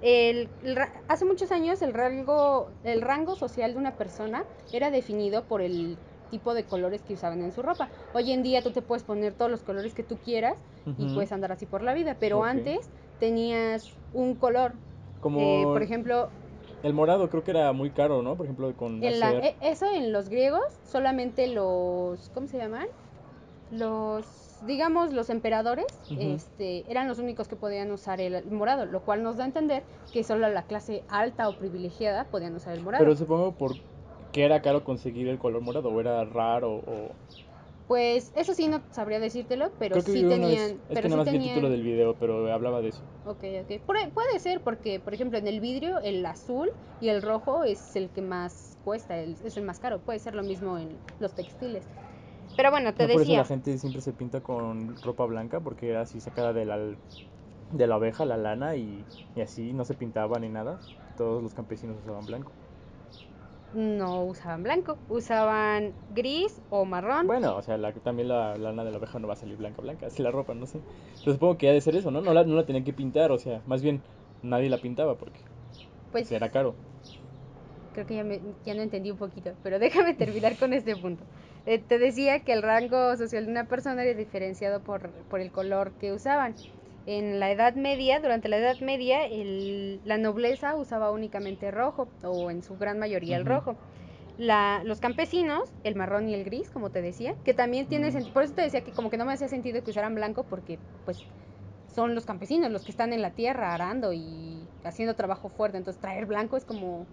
El, 0.02 0.48
el 0.64 0.78
hace 1.08 1.26
muchos 1.26 1.52
años 1.52 1.82
el 1.82 1.94
rango, 1.94 2.70
el 2.84 3.02
rango 3.02 3.36
social 3.36 3.74
de 3.74 3.80
una 3.80 3.98
persona 3.98 4.44
era 4.72 4.92
definido 4.92 5.44
por 5.44 5.62
el 5.62 5.98
tipo 6.30 6.54
de 6.54 6.64
colores 6.64 7.02
que 7.02 7.14
usaban 7.14 7.42
en 7.42 7.52
su 7.52 7.62
ropa. 7.62 7.90
Hoy 8.14 8.32
en 8.32 8.44
día 8.44 8.62
tú 8.62 8.72
te 8.72 8.82
puedes 8.82 9.04
poner 9.04 9.34
todos 9.34 9.52
los 9.52 9.62
colores 9.62 9.94
que 9.94 10.04
tú 10.04 10.18
quieras 10.24 10.56
y 10.86 11.14
puedes 11.14 11.32
andar 11.32 11.52
así 11.52 11.66
por 11.66 11.82
la 11.84 11.94
vida, 11.94 12.16
pero 12.20 12.44
antes 12.44 12.90
tenías 13.20 13.90
un 14.14 14.36
color. 14.36 14.74
Como 15.22 15.40
Eh, 15.40 15.64
por 15.66 15.82
ejemplo, 15.84 16.30
el 16.84 16.94
morado 16.94 17.30
creo 17.30 17.44
que 17.44 17.52
era 17.52 17.72
muy 17.74 17.90
caro, 17.90 18.22
¿no? 18.22 18.36
Por 18.36 18.46
ejemplo, 18.46 18.74
con 18.76 19.04
en 19.04 19.20
la- 19.20 19.32
e- 19.32 19.56
eso 19.62 19.86
en 19.94 20.12
los 20.12 20.30
griegos 20.30 20.64
solamente 20.90 21.48
los, 21.48 22.30
¿cómo 22.34 22.48
se 22.48 22.58
llaman? 22.58 22.88
Los, 23.70 24.26
digamos, 24.66 25.12
los 25.14 25.30
emperadores, 25.30 25.86
este, 26.20 26.90
eran 26.90 27.08
los 27.08 27.20
únicos 27.20 27.48
que 27.50 27.58
podían 27.58 27.92
usar 27.92 28.22
el 28.22 28.46
morado, 28.50 28.86
lo 28.86 29.02
cual 29.02 29.24
nos 29.24 29.36
da 29.38 29.44
a 29.44 29.48
entender 29.48 29.84
que 30.14 30.24
solo 30.24 30.48
la 30.50 30.64
clase 30.64 31.04
alta 31.10 31.50
o 31.50 31.54
privilegiada 31.54 32.24
podían 32.26 32.56
usar 32.56 32.74
el 32.74 32.82
morado. 32.82 33.04
Pero 33.04 33.16
supongo 33.16 33.52
por 33.52 33.76
que 34.38 34.46
era 34.46 34.62
caro 34.62 34.84
conseguir 34.90 35.28
el 35.30 35.40
color 35.44 35.62
morado 35.62 35.90
o 35.92 36.00
era 36.02 36.24
raro 36.26 36.72
o 36.96 37.18
Pues 37.86 38.32
eso 38.36 38.54
sí 38.54 38.68
no 38.68 38.86
sabría 38.92 39.20
decírtelo, 39.20 39.74
pero 39.78 40.00
creo 40.02 40.04
que 40.04 40.12
sí 40.12 40.24
tenían, 40.26 40.82
es 40.90 41.00
pero 41.00 41.08
que 41.08 41.10
sí 41.10 41.20
nada 41.20 41.24
más 41.24 41.30
vi 41.30 41.38
el 41.38 41.42
tenían, 41.42 41.44
título 41.44 41.70
del 41.70 41.84
video, 41.84 42.18
pero 42.18 42.52
hablaba 42.54 42.82
de 42.82 42.90
eso. 42.90 43.10
Ok, 43.24 43.44
ok. 43.62 43.84
Puede, 43.86 44.12
puede 44.12 44.40
ser 44.40 44.64
porque, 44.64 45.00
por 45.02 45.14
ejemplo, 45.14 45.38
en 45.38 45.48
el 45.48 45.60
vidrio 45.60 46.00
el 46.00 46.26
azul 46.26 46.72
y 47.00 47.10
el 47.10 47.22
rojo 47.22 47.64
es 47.66 47.96
el 47.96 48.12
que 48.12 48.22
más 48.22 48.78
cuesta, 48.82 49.18
el- 49.20 49.38
es 49.44 49.58
el 49.58 49.64
más 49.64 49.80
caro. 49.80 50.04
Puede 50.04 50.20
ser 50.20 50.34
lo 50.36 50.44
mismo 50.44 50.78
en 50.78 51.04
los 51.20 51.36
textiles. 51.36 51.90
Pero 52.56 52.72
bueno, 52.72 52.96
te 52.96 53.06
No, 53.06 53.10
por 53.12 53.22
eso 53.22 53.34
decía. 53.34 53.36
la 53.36 53.46
gente 53.46 53.78
siempre 53.78 54.02
se 54.02 54.14
pinta 54.14 54.42
con 54.42 54.96
ropa 55.02 55.26
blanca 55.26 55.62
porque 55.62 55.90
era 55.90 56.02
así 56.02 56.20
sacada 56.22 56.54
de 56.54 56.66
la 56.66 56.78
de 57.72 57.88
la 57.88 57.96
abeja, 57.96 58.26
la 58.26 58.38
lana 58.38 58.76
y, 58.78 59.10
y 59.36 59.42
así 59.42 59.74
no 59.74 59.86
se 59.86 59.96
pintaba 59.96 60.40
ni 60.40 60.50
nada. 60.50 60.84
Todos 61.16 61.44
los 61.44 61.54
campesinos 61.56 62.00
usaban 62.00 62.26
blanco. 62.28 62.58
No 63.72 64.26
usaban 64.26 64.64
blanco, 64.64 65.00
usaban 65.08 65.96
gris 66.10 66.62
o 66.70 66.84
marrón. 66.86 67.28
Bueno, 67.28 67.56
o 67.58 67.62
sea, 67.62 67.78
la, 67.78 67.94
también 67.94 68.28
la 68.30 68.58
lana 68.58 68.84
de 68.84 68.92
la 68.92 68.98
abeja 68.98 69.20
no 69.20 69.28
va 69.28 69.34
a 69.34 69.38
salir 69.38 69.58
blanca 69.58 69.82
blanca, 69.82 70.06
así 70.08 70.22
la 70.24 70.32
ropa, 70.32 70.54
no 70.54 70.66
sé. 70.68 70.84
Pero 71.24 71.34
supongo 71.34 71.58
que 71.58 71.70
ha 71.70 71.74
de 71.74 71.82
ser 71.82 71.96
eso, 71.96 72.12
¿no? 72.12 72.22
No 72.22 72.34
la, 72.34 72.44
no 72.44 72.56
la 72.56 72.66
tenían 72.66 72.84
que 72.86 72.94
pintar, 72.94 73.32
o 73.32 73.38
sea, 73.40 73.62
más 73.66 73.82
bien 73.82 74.04
nadie 74.42 74.70
la 74.70 74.82
pintaba 74.82 75.18
porque 75.18 75.42
pues 76.12 76.32
era 76.32 76.52
caro. 76.52 76.78
creo 77.92 78.06
que 78.06 78.16
ya, 78.16 78.24
me- 78.24 78.42
ya 78.64 78.74
no 78.74 78.82
entendí 78.82 79.12
un 79.12 79.18
poquito, 79.18 79.58
pero 79.64 79.80
déjame 79.80 80.14
terminar 80.14 80.58
con 80.58 80.74
este 80.74 80.96
punto. 80.96 81.26
Eh, 81.66 81.80
te 81.80 82.00
decía 82.00 82.44
que 82.44 82.54
el 82.54 82.62
rango 82.62 83.16
social 83.18 83.46
de 83.46 83.52
una 83.52 83.68
persona 83.68 84.04
era 84.04 84.14
diferenciado 84.18 84.84
por, 84.84 85.12
por 85.26 85.40
el 85.42 85.52
color 85.52 85.94
que 85.94 86.12
usaban. 86.14 86.56
En 87.08 87.40
la 87.40 87.50
Edad 87.50 87.74
Media, 87.76 88.20
durante 88.20 88.50
la 88.50 88.58
Edad 88.58 88.80
Media, 88.82 89.26
el- 89.26 90.02
la 90.04 90.18
nobleza 90.18 90.76
usaba 90.76 91.10
únicamente 91.12 91.72
rojo, 91.72 92.10
o 92.24 92.52
en 92.52 92.62
su 92.62 92.78
gran 92.78 93.00
mayoría 93.00 93.38
el 93.38 93.46
rojo. 93.46 93.78
La, 94.38 94.82
los 94.86 95.00
campesinos, 95.00 95.74
el 95.84 95.96
marrón 95.96 96.30
y 96.30 96.36
el 96.36 96.44
gris, 96.44 96.70
como 96.70 96.92
te 96.92 97.02
decía, 97.02 97.34
que 97.44 97.54
también 97.56 97.88
tiene 97.88 98.12
sentido, 98.12 98.34
por 98.34 98.44
eso 98.44 98.54
te 98.54 98.62
decía 98.62 98.84
que 98.84 98.94
como 98.94 99.10
que 99.10 99.18
no 99.18 99.26
me 99.26 99.34
hacía 99.34 99.48
sentido 99.48 99.84
que 99.84 99.90
usaran 99.92 100.14
blanco, 100.16 100.44
porque 100.44 100.80
pues 101.06 101.24
son 101.88 102.14
los 102.14 102.26
campesinos 102.26 102.72
los 102.72 102.84
que 102.84 102.92
están 102.92 103.14
en 103.14 103.22
la 103.22 103.32
tierra 103.32 103.74
arando 103.74 104.12
y 104.14 104.70
haciendo 104.84 105.16
trabajo 105.16 105.50
fuerte, 105.50 105.78
entonces 105.78 106.00
traer 106.02 106.26
blanco 106.28 106.58
es 106.58 106.66
como, 106.66 107.08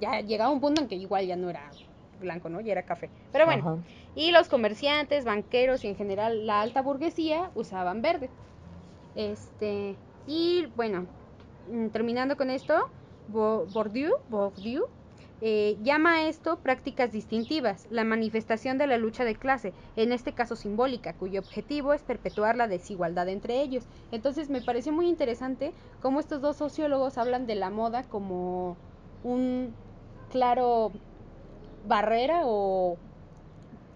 ya 0.00 0.20
llegaba 0.20 0.50
un 0.50 0.60
punto 0.60 0.80
en 0.82 0.88
que 0.88 0.96
igual 0.96 1.26
ya 1.26 1.36
no 1.36 1.48
era 1.48 1.72
blanco, 2.18 2.48
¿no? 2.50 2.60
Ya 2.60 2.72
era 2.72 2.82
café. 2.82 3.10
Pero 3.32 3.46
bueno, 3.46 3.62
Ajá. 3.62 3.78
y 4.14 4.32
los 4.32 4.48
comerciantes, 4.48 5.24
banqueros 5.24 5.84
y 5.84 5.88
en 5.88 5.96
general 5.96 6.46
la 6.46 6.60
alta 6.60 6.82
burguesía 6.82 7.50
usaban 7.54 8.02
verde. 8.02 8.30
Este, 9.14 9.98
y 10.26 10.66
bueno, 10.74 11.08
mm, 11.66 11.88
terminando 11.88 12.36
con 12.36 12.50
esto, 12.50 12.74
Bo- 13.26 13.66
Bourdieu, 13.66 14.12
Bourdieu 14.28 14.84
eh, 15.40 15.76
llama 15.82 16.14
a 16.14 16.28
esto 16.28 16.60
prácticas 16.62 17.12
distintivas, 17.12 17.86
la 17.90 18.04
manifestación 18.04 18.76
de 18.78 18.86
la 18.88 18.98
lucha 18.98 19.24
de 19.24 19.36
clase, 19.36 19.74
en 19.96 20.12
este 20.12 20.34
caso 20.34 20.56
simbólica, 20.56 21.14
cuyo 21.16 21.40
objetivo 21.40 21.92
es 21.92 22.02
perpetuar 22.02 22.56
la 22.56 22.68
desigualdad 22.68 23.28
entre 23.28 23.60
ellos. 23.62 23.84
Entonces 24.10 24.50
me 24.50 24.62
pareció 24.62 24.92
muy 24.92 25.08
interesante 25.08 25.74
cómo 26.00 26.20
estos 26.20 26.40
dos 26.40 26.56
sociólogos 26.56 27.18
hablan 27.18 27.46
de 27.46 27.54
la 27.54 27.70
moda 27.70 28.04
como 28.08 28.78
un 29.22 29.76
claro 30.28 30.92
barrera 31.82 32.42
o 32.44 32.98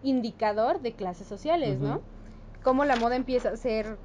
indicador 0.03 0.81
de 0.81 0.95
clases 0.95 1.27
sociales, 1.27 1.81
¿no? 1.81 2.03
Cómo 2.63 2.85
la 2.85 2.97
moda 2.97 3.17
empieza 3.17 3.51
a 3.51 3.57
ser, 3.57 3.99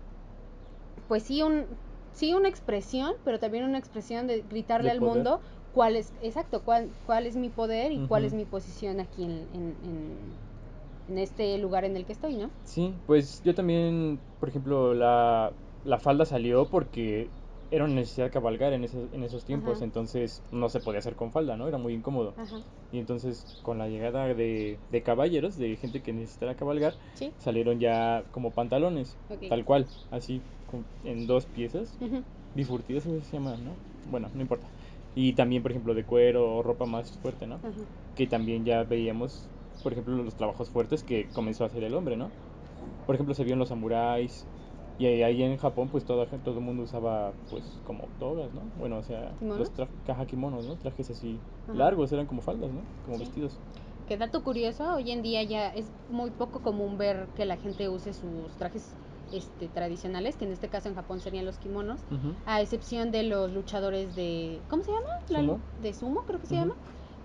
pues 1.08 1.24
sí, 1.24 1.42
un, 1.44 1.80
sí 2.12 2.34
una 2.34 2.50
expresión, 2.50 3.14
pero 3.24 3.40
también 3.40 3.64
una 3.66 3.78
expresión 3.80 4.28
de 4.28 4.42
gritarle 4.44 4.90
De 4.90 4.92
al 4.92 5.00
poder. 5.00 5.02
mundo 5.02 5.42
cuál 5.72 5.96
es, 5.96 6.14
exacto, 6.22 6.64
cuál, 6.64 6.96
cuál 7.04 7.26
es 7.28 7.36
mi 7.36 7.50
poder 7.50 7.92
y 7.92 8.02
cuál 8.02 8.26
es 8.26 8.34
mi 8.34 8.46
posición 8.46 9.00
aquí 9.00 9.24
en, 9.26 9.50
en, 9.54 9.78
en- 9.84 10.42
en 11.08 11.18
este 11.20 11.58
lugar 11.60 11.86
en 11.86 11.98
el 11.98 12.06
que 12.06 12.14
estoy, 12.14 12.38
¿no? 12.38 12.54
Sí, 12.64 13.02
pues 13.06 13.42
yo 13.44 13.56
también, 13.56 14.26
por 14.40 14.50
ejemplo, 14.50 14.94
la, 14.94 15.58
la 15.84 16.00
falda 16.00 16.26
salió 16.26 16.70
porque 16.70 17.34
era 17.70 17.84
una 17.86 17.96
necesidad 17.96 18.32
cabalgar 18.32 18.74
en 18.74 18.84
esos, 18.84 19.12
en 19.14 19.24
esos 19.24 19.46
tiempos, 19.46 19.78
Ajá. 19.78 19.86
entonces 19.86 20.44
no 20.52 20.70
se 20.70 20.80
podía 20.80 21.00
hacer 21.00 21.16
con 21.16 21.32
falda, 21.32 21.58
¿no? 21.58 21.68
Era 21.68 21.78
muy 21.78 21.94
incómodo. 21.94 22.34
Ajá, 22.38 22.62
Y 22.92 23.00
entonces 23.00 23.48
con 23.62 23.78
la 23.78 23.90
llegada 23.90 24.34
de, 24.34 24.80
de 24.90 25.04
caballeros, 25.04 25.58
de 25.58 25.76
gente 25.76 26.02
que 26.02 26.14
necesitara 26.14 26.56
cabalgar, 26.56 26.98
sí. 27.16 27.34
salieron 27.38 27.80
ya 27.80 28.26
como 28.32 28.52
pantalones, 28.54 29.18
tal 29.50 29.66
cual, 29.66 29.88
así 30.10 30.42
con- 30.66 30.86
en 31.04 31.28
dos 31.28 31.46
piezas, 31.46 31.98
Ujú, 32.00 32.24
bifurtidas 32.54 33.04
se 33.04 33.20
llama, 33.22 33.58
¿no? 33.58 33.78
Bueno, 34.06 34.30
no 34.34 34.42
importa. 34.42 34.72
Y 35.14 35.34
también, 35.34 35.62
por 35.64 35.72
ejemplo, 35.72 35.94
de 35.94 36.06
cuero 36.06 36.56
o 36.58 36.64
ropa 36.64 36.86
más 36.86 37.18
fuerte, 37.18 37.48
¿no? 37.48 37.56
ajá. 37.58 37.86
que 38.16 38.26
también 38.28 38.66
ya 38.66 38.84
veíamos, 38.84 39.50
por 39.84 39.92
ejemplo, 39.94 40.16
los 40.16 40.36
trabajos 40.36 40.70
fuertes 40.72 41.04
que 41.04 41.30
comenzó 41.34 41.64
a 41.64 41.68
hacer 41.68 41.84
el 41.84 41.94
hombre, 41.94 42.18
¿no? 42.18 42.32
Por 43.06 43.16
ejemplo, 43.16 43.34
se 43.36 43.44
vio 43.44 43.54
en 43.54 43.60
los 43.60 43.70
samuráis, 43.70 44.48
Y 45.00 45.06
ahí, 45.06 45.22
ahí 45.22 45.44
en 45.44 45.58
Japón, 45.58 45.90
pues 45.90 46.06
todo, 46.06 46.26
todo 46.26 46.56
el 46.56 46.62
mundo 46.62 46.84
usaba, 46.84 47.34
pues, 47.50 47.64
como 47.84 48.08
togas, 48.20 48.52
¿no? 48.54 48.62
Bueno, 48.76 48.98
o 48.98 49.04
sea, 49.04 49.36
¿Kimonos? 49.40 49.60
los 49.60 49.74
tra 49.74 49.88
caja 50.06 50.26
kimonos, 50.26 50.66
¿no? 50.66 50.76
Trajes 50.78 51.10
así 51.12 51.40
Ajá. 51.68 51.78
largos, 51.78 52.12
eran 52.12 52.26
como 52.26 52.42
faldas, 52.42 52.72
¿no? 52.72 52.82
Como 53.06 53.18
Sí. 53.18 53.26
vestidos. 53.26 53.54
Que 54.08 54.18
dato 54.18 54.42
curioso, 54.42 54.96
hoy 54.96 55.12
en 55.12 55.22
día 55.22 55.44
ya 55.44 55.68
es 55.70 55.92
muy 56.10 56.32
poco 56.32 56.62
común 56.62 56.98
ver 56.98 57.28
que 57.36 57.46
la 57.46 57.58
gente 57.58 57.90
use 57.90 58.14
sus 58.14 58.56
trajes 58.58 58.96
este, 59.32 59.68
tradicionales, 59.68 60.36
que 60.38 60.46
en 60.46 60.52
este 60.52 60.70
caso 60.70 60.88
en 60.88 60.96
Japón 60.96 61.20
serían 61.20 61.46
los 61.46 61.58
kimonos, 61.58 62.00
a 62.46 62.62
excepción 62.62 63.12
de 63.12 63.24
los 63.24 63.52
luchadores 63.52 64.16
de... 64.16 64.64
¿Cómo 64.70 64.84
se 64.84 64.92
llama? 64.92 65.48
La. 65.48 65.60
De 65.78 65.94
sumo, 65.94 66.22
creo 66.26 66.40
que 66.40 66.48
se 66.48 66.56
llama. 66.56 66.74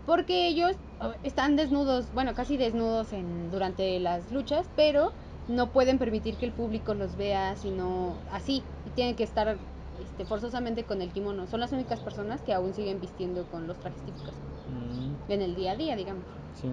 Porque 0.04 0.48
ellos 0.48 0.72
oh, 0.98 1.12
están 1.22 1.54
desnudos, 1.54 2.10
bueno, 2.12 2.34
casi 2.34 2.56
desnudos 2.56 3.12
en, 3.12 3.50
durante 3.50 4.00
las 4.00 4.32
luchas, 4.32 4.68
pero 4.74 5.12
no 5.52 5.72
pueden 5.72 5.98
permitir 5.98 6.36
que 6.38 6.46
el 6.46 6.52
público 6.52 6.94
los 6.94 7.16
vea 7.16 7.56
sino 7.56 8.24
así. 8.30 8.62
Y 8.84 8.90
tienen 8.90 9.16
que 9.16 9.24
estar 9.24 9.58
este, 10.00 10.24
forzosamente 10.24 10.84
con 10.84 11.02
el 11.02 11.12
kimono. 11.12 11.46
Son 11.46 11.60
las 11.60 11.72
únicas 11.72 12.00
personas 12.00 12.42
que 12.42 12.52
aún 12.52 12.74
siguen 12.74 13.00
vistiendo 13.00 13.48
con 13.50 13.66
los 13.66 13.78
trajes 13.78 14.02
típicos 14.04 14.34
Mm, 14.68 15.32
en 15.32 15.42
el 15.42 15.54
día 15.54 15.72
a 15.72 15.76
día, 15.76 15.96
digamos. 15.96 16.24
sí. 16.54 16.68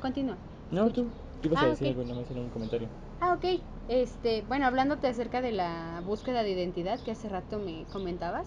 Continúa. 0.00 0.36
No, 0.70 0.90
tú. 0.90 1.02
Tú 1.40 1.48
ibas 1.48 1.62
Ah, 1.62 1.66
a 1.66 1.68
decir 1.68 1.88
ok. 1.88 2.00
algo, 2.00 2.14
más 2.14 2.30
un 2.30 2.48
comentario. 2.50 2.88
Ah, 3.20 3.34
ok. 3.34 3.44
Este, 3.88 4.42
bueno, 4.42 4.66
hablándote 4.66 5.08
acerca 5.08 5.40
de 5.40 5.52
la 5.52 6.00
búsqueda 6.04 6.42
de 6.42 6.50
identidad 6.52 7.00
que 7.00 7.10
hace 7.10 7.28
rato 7.28 7.58
me 7.58 7.84
comentabas, 7.92 8.46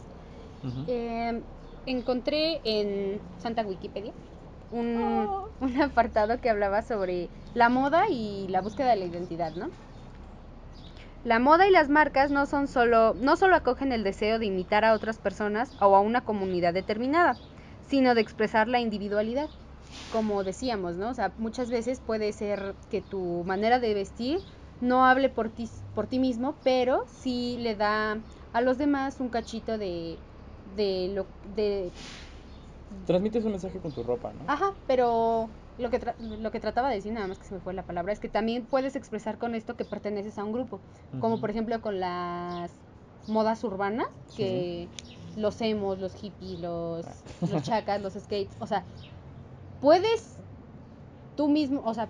eh, 0.87 1.41
encontré 1.85 2.61
en 2.63 3.21
Santa 3.37 3.63
Wikipedia 3.65 4.13
un, 4.73 5.35
Oh. 5.35 5.53
un 5.59 5.81
apartado 5.81 6.39
que 6.41 6.49
hablaba 6.49 6.81
sobre 6.81 7.31
la 7.53 7.69
moda 7.69 8.03
y 8.09 8.47
la 8.49 8.61
búsqueda 8.61 8.89
de 8.91 8.97
la 8.97 9.05
identidad, 9.05 9.55
¿no? 9.55 9.71
La 11.23 11.39
moda 11.39 11.67
y 11.67 11.71
las 11.71 11.89
marcas 11.89 12.31
no 12.31 12.45
son 12.45 12.67
solo, 12.67 13.13
no 13.17 13.35
solo 13.37 13.55
acogen 13.55 13.91
el 13.91 14.03
deseo 14.03 14.39
de 14.39 14.45
imitar 14.47 14.83
a 14.85 14.93
otras 14.93 15.19
personas 15.19 15.73
o 15.79 15.95
a 15.95 16.01
una 16.01 16.25
comunidad 16.25 16.73
determinada, 16.73 17.41
sino 17.81 18.13
de 18.15 18.21
expresar 18.21 18.67
la 18.67 18.79
individualidad. 18.79 19.49
Como 20.09 20.43
decíamos, 20.43 20.95
¿no? 20.97 21.09
O 21.09 21.13
sea, 21.13 21.33
muchas 21.37 21.69
veces 21.71 22.01
puede 22.01 22.33
ser 22.33 22.75
que 22.89 23.01
tu 23.01 23.43
manera 23.45 23.79
de 23.79 23.93
vestir 23.93 24.43
no 24.79 25.05
hable 25.05 25.29
por 25.29 25.49
ti, 25.49 25.69
por 25.93 26.07
ti 26.07 26.19
mismo, 26.19 26.59
pero 26.63 27.03
sí 27.07 27.57
le 27.59 27.75
da 27.75 28.21
a 28.51 28.61
los 28.61 28.77
demás 28.77 29.19
un 29.19 29.29
cachito 29.29 29.77
de, 29.77 30.21
de 30.65 31.09
lo 31.13 31.31
de 31.43 31.93
Transmites 33.05 33.43
un 33.45 33.51
mensaje 33.51 33.79
con 33.79 33.91
tu 33.91 34.03
ropa, 34.03 34.33
¿no? 34.33 34.45
Ajá, 34.47 34.73
pero 34.85 35.49
lo 35.77 35.89
que, 35.89 35.99
tra- 35.99 36.15
lo 36.19 36.51
que 36.51 36.59
trataba 36.59 36.89
de 36.89 36.95
decir, 36.95 37.11
nada 37.13 37.27
más 37.27 37.39
que 37.39 37.45
se 37.45 37.53
me 37.55 37.59
fue 37.61 37.73
la 37.73 37.85
palabra, 37.85 38.13
es 38.13 38.19
que 38.19 38.29
también 38.29 38.65
puedes 38.67 38.95
expresar 38.95 39.37
con 39.37 39.55
esto 39.55 39.75
que 39.75 39.85
perteneces 39.85 40.37
a 40.37 40.43
un 40.43 40.51
grupo, 40.53 40.81
como 41.19 41.39
por 41.39 41.49
ejemplo 41.49 41.81
con 41.81 41.99
las 41.99 42.71
modas 43.25 43.63
urbanas, 43.63 44.07
que 44.35 44.89
los 45.35 45.59
emos, 45.61 45.99
los 45.99 46.13
hippies, 46.15 46.59
los, 46.59 47.05
los 47.51 47.63
chacas, 47.63 48.01
los 48.01 48.13
skates, 48.13 48.55
o 48.59 48.67
sea, 48.67 48.85
puedes 49.79 50.41
tú 51.35 51.49
mismo, 51.49 51.81
o 51.85 51.93
sea, 51.93 52.09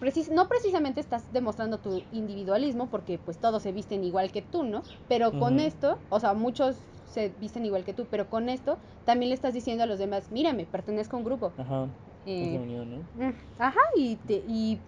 precis- 0.00 0.30
no 0.30 0.48
precisamente 0.48 1.00
estás 1.00 1.30
demostrando 1.32 1.78
tu 1.80 2.06
individualismo, 2.10 2.88
porque 2.90 3.18
pues 3.18 3.38
todos 3.38 3.62
se 3.62 3.72
visten 3.72 4.04
igual 4.04 4.32
que 4.32 4.42
tú, 4.42 4.64
¿no? 4.64 4.84
Pero 5.08 5.32
con 5.38 5.60
esto, 5.60 5.98
o 6.08 6.20
sea, 6.20 6.34
muchos 6.34 6.76
se 7.08 7.30
visten 7.30 7.64
igual 7.64 7.84
que 7.84 7.94
tú, 7.94 8.06
pero 8.10 8.28
con 8.28 8.48
esto 8.48 8.78
también 9.04 9.30
le 9.30 9.34
estás 9.34 9.54
diciendo 9.54 9.84
a 9.84 9.86
los 9.86 9.98
demás, 9.98 10.30
mírame, 10.30 10.66
pertenezco 10.66 11.16
a 11.16 11.18
un 11.20 11.24
grupo. 11.24 11.52
Ajá. 11.56 11.88
Eh, 12.24 12.58
unión, 12.58 12.90
¿no? 12.90 12.98
Mm, 13.14 13.30
Ajá, 13.58 13.80
y, 13.96 14.16
te- 14.16 14.44
y 14.46 14.80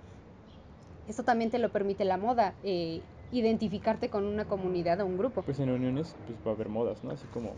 eso 1.06 1.24
también 1.24 1.50
te 1.50 1.59
lo 1.59 1.70
permite 1.72 2.04
la 2.04 2.16
moda, 2.16 2.54
eh, 2.62 3.02
identificarte 3.30 4.11
con 4.11 4.24
una 4.24 4.44
comunidad 4.44 5.00
o 5.00 5.06
un 5.06 5.16
grupo. 5.16 5.42
Pues 5.42 5.59
en 5.61 5.70
uniones, 5.70 6.14
pues 6.26 6.38
va 6.46 6.50
a 6.52 6.54
haber 6.54 6.68
modas, 6.68 7.02
¿no? 7.04 7.11
Así 7.11 7.26
como, 7.28 7.56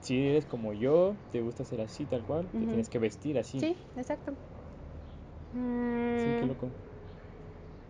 si 0.00 0.18
eres 0.26 0.46
como 0.46 0.72
yo, 0.72 1.16
te 1.30 1.40
gusta 1.40 1.64
ser 1.64 1.80
así, 1.80 2.06
tal 2.06 2.24
cual, 2.24 2.48
te 2.50 2.66
tienes 2.66 2.88
que 2.88 2.98
vestir 2.98 3.38
así. 3.38 3.60
Sí, 3.60 3.76
exacto. 3.96 4.32
Sí, 6.16 6.30
Mm, 6.30 6.40
qué 6.40 6.46
loco. 6.46 6.70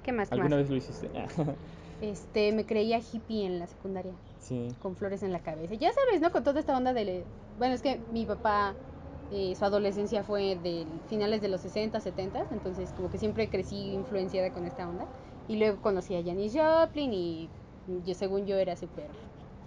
¿Qué 0.02 0.12
más? 0.12 0.30
¿Alguna 0.30 0.56
más? 0.56 0.64
vez 0.64 0.70
lo 0.70 0.76
hiciste? 0.76 1.10
Este, 2.00 2.52
me 2.52 2.66
creía 2.66 2.98
hippie 2.98 3.46
en 3.46 3.58
la 3.58 3.66
secundaria, 3.66 4.18
sí. 4.42 4.76
con 4.78 4.96
flores 4.96 5.22
en 5.22 5.32
la 5.32 5.42
cabeza. 5.42 5.74
Ya 5.74 5.90
sabes, 5.92 6.20
¿no? 6.20 6.30
Con 6.32 6.44
toda 6.44 6.60
esta 6.60 6.76
onda 6.76 6.92
de... 6.92 7.28
Bueno, 7.56 7.74
es 7.74 7.82
que 7.82 8.04
mi 8.08 8.26
papá, 8.26 8.80
eh, 9.30 9.54
su 9.56 9.64
adolescencia 9.64 10.24
fue 10.24 10.56
de 10.56 11.02
finales 11.06 11.40
de 11.40 11.48
los 11.48 11.62
60, 11.62 12.00
70, 12.00 12.46
entonces 12.50 12.92
como 12.92 13.10
que 13.10 13.18
siempre 13.18 13.50
crecí 13.50 13.92
influenciada 13.92 14.52
con 14.52 14.66
esta 14.66 14.88
onda. 14.88 15.08
Y 15.46 15.56
luego 15.56 15.80
conocí 15.80 16.14
a 16.16 16.22
Janis 16.24 16.54
Joplin 16.56 17.12
y 17.14 17.52
yo, 17.86 18.14
según 18.14 18.46
yo 18.46 18.56
era 18.56 18.76
súper 18.76 19.18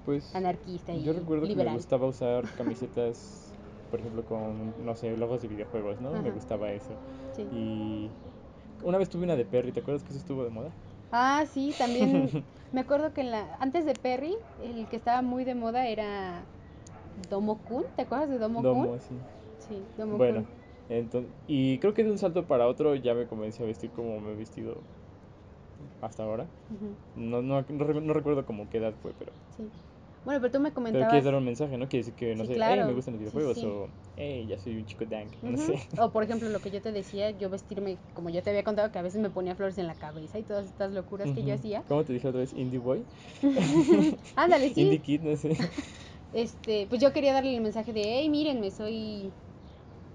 Pues 0.04 0.26
anarquista 0.34 0.96
y 0.96 1.02
yo 1.02 1.14
recuerdo 1.14 1.50
que 1.50 1.58
liberal. 1.58 1.60
me 1.60 1.70
gustaba 1.70 2.08
usar 2.08 2.54
camisetas, 2.54 3.58
por 3.90 4.00
ejemplo, 4.00 4.24
con, 4.26 4.76
no 4.84 4.96
sé, 4.96 5.18
logos 5.18 5.42
de 5.42 5.48
videojuegos, 5.48 6.00
¿no? 6.00 6.18
Me 6.20 6.30
Ajá. 6.30 6.32
gustaba 6.32 6.74
eso. 6.74 7.00
Sí. 7.32 7.50
Y 7.50 8.16
una 8.82 8.98
vez 9.00 9.10
tuve 9.10 9.26
una 9.26 9.36
de 9.38 9.46
Perry, 9.46 9.74
¿te 9.74 9.82
acuerdas 9.82 10.04
que 10.04 10.10
eso 10.14 10.20
estuvo 10.20 10.44
de 10.44 10.52
moda? 10.52 10.76
Ah, 11.12 11.46
sí, 11.48 11.74
también 11.76 12.38
me 12.76 12.82
acuerdo 12.82 13.14
que 13.14 13.22
en 13.22 13.32
la, 13.32 13.56
antes 13.62 13.86
de 13.86 13.96
Perry, 13.96 14.36
el 14.62 14.86
que 14.90 14.98
estaba 14.98 15.22
muy 15.22 15.46
de 15.46 15.56
moda 15.56 15.88
era 15.88 16.44
Domo 17.30 17.58
Kun, 17.64 17.86
¿te 17.96 18.02
acuerdas 18.04 18.30
de 18.30 18.38
Domo, 18.38 18.64
Domo, 18.64 18.86
Kun? 18.86 19.00
sí. 19.00 19.16
Sí, 19.68 19.88
Domo 19.98 20.18
Bueno, 20.18 20.42
Kun. 20.42 20.50
entonces, 20.90 21.32
y 21.48 21.80
creo 21.80 21.94
que 21.94 22.04
de 22.04 22.12
un 22.12 22.18
salto 22.18 22.46
para 22.48 22.68
otro 22.68 22.96
ya 22.96 23.14
me 23.14 23.28
comencé 23.28 23.64
a 23.64 23.66
vestir 23.66 23.92
como 23.92 24.20
me 24.20 24.34
he 24.34 24.36
vestido 24.36 24.84
hasta 26.02 26.24
ahora. 26.24 26.48
No, 27.16 27.42
no, 27.42 27.62
no, 27.68 28.02
no 28.02 28.14
recuerdo 28.14 28.46
como 28.46 28.70
qué 28.70 28.78
edad 28.78 28.94
fue, 29.02 29.14
pero, 29.14 29.32
sí. 29.56 29.72
Bueno, 30.26 30.42
pero 30.42 30.52
tú 30.52 30.60
me 30.60 30.74
pero 30.74 30.74
comentabas... 30.74 31.08
quieres 31.08 31.26
dar 31.26 31.36
un 31.36 31.44
mensaje, 31.46 31.78
¿no? 31.78 31.88
Quiere 31.88 32.06
decir 32.06 32.16
que, 32.16 32.36
no 32.36 32.44
Sí, 32.44 32.48
sé, 32.48 32.62
hey, 32.66 32.84
claro. 32.84 32.84
me 32.84 32.94
gustan 32.94 33.14
los 33.14 33.20
videojuegos 33.20 33.58
sí. 33.58 33.64
o 33.64 33.90
hey, 34.16 34.48
ya 34.48 34.58
soy 34.58 34.78
un 34.78 34.86
chico 34.86 35.06
dank, 35.06 35.36
no 35.44 35.58
Ujú, 35.58 35.58
sé. 35.58 35.80
O 35.98 36.12
por 36.12 36.24
ejemplo, 36.24 36.50
lo 36.50 36.60
que 36.62 36.72
yo 36.72 36.82
te 36.82 36.92
decía, 36.92 37.30
yo 37.32 37.50
vestirme, 37.50 38.00
como 38.14 38.30
yo 38.30 38.42
te 38.42 38.50
había 38.50 38.64
contado, 38.64 38.92
que 38.92 39.00
a 39.00 39.02
veces 39.04 39.22
me 39.22 39.30
ponía 39.30 39.56
flores 39.56 39.78
en 39.78 39.88
la 39.88 39.96
cabeza 39.96 40.40
y 40.40 40.44
todas 40.44 40.66
estas 40.66 40.92
locuras 40.92 41.32
que 41.32 41.44
yo 41.44 41.54
hacía. 41.54 41.84
¿Cómo 41.88 42.04
te 42.04 42.14
dije 42.14 42.28
otra 42.28 42.40
vez? 42.42 42.54
Indie 42.54 42.80
Boy. 42.80 43.06
Ándale, 44.36 44.74
sí. 44.74 44.82
Indie 44.82 45.02
Kid, 45.02 45.22
no 45.22 45.36
sé. 45.36 45.56
Este, 46.32 46.86
pues 46.88 47.00
yo 47.02 47.14
quería 47.14 47.32
darle 47.34 47.56
el 47.56 47.62
mensaje 47.62 47.94
de, 47.94 48.02
hey, 48.04 48.30
mírenme, 48.30 48.70
soy 48.72 49.34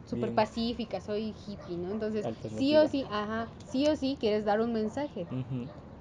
súper 0.04 0.34
pacífica, 0.34 1.00
soy 1.00 1.36
hippie, 1.46 1.78
¿no? 1.78 1.90
Entonces, 1.90 2.28
sí 2.48 2.76
o 2.76 2.86
sí, 2.88 3.06
ajá, 3.10 3.50
sí 3.64 3.88
o 3.88 3.96
sí 3.96 4.18
quieres 4.20 4.44
dar 4.44 4.60
un 4.60 4.72
mensaje. 4.72 5.28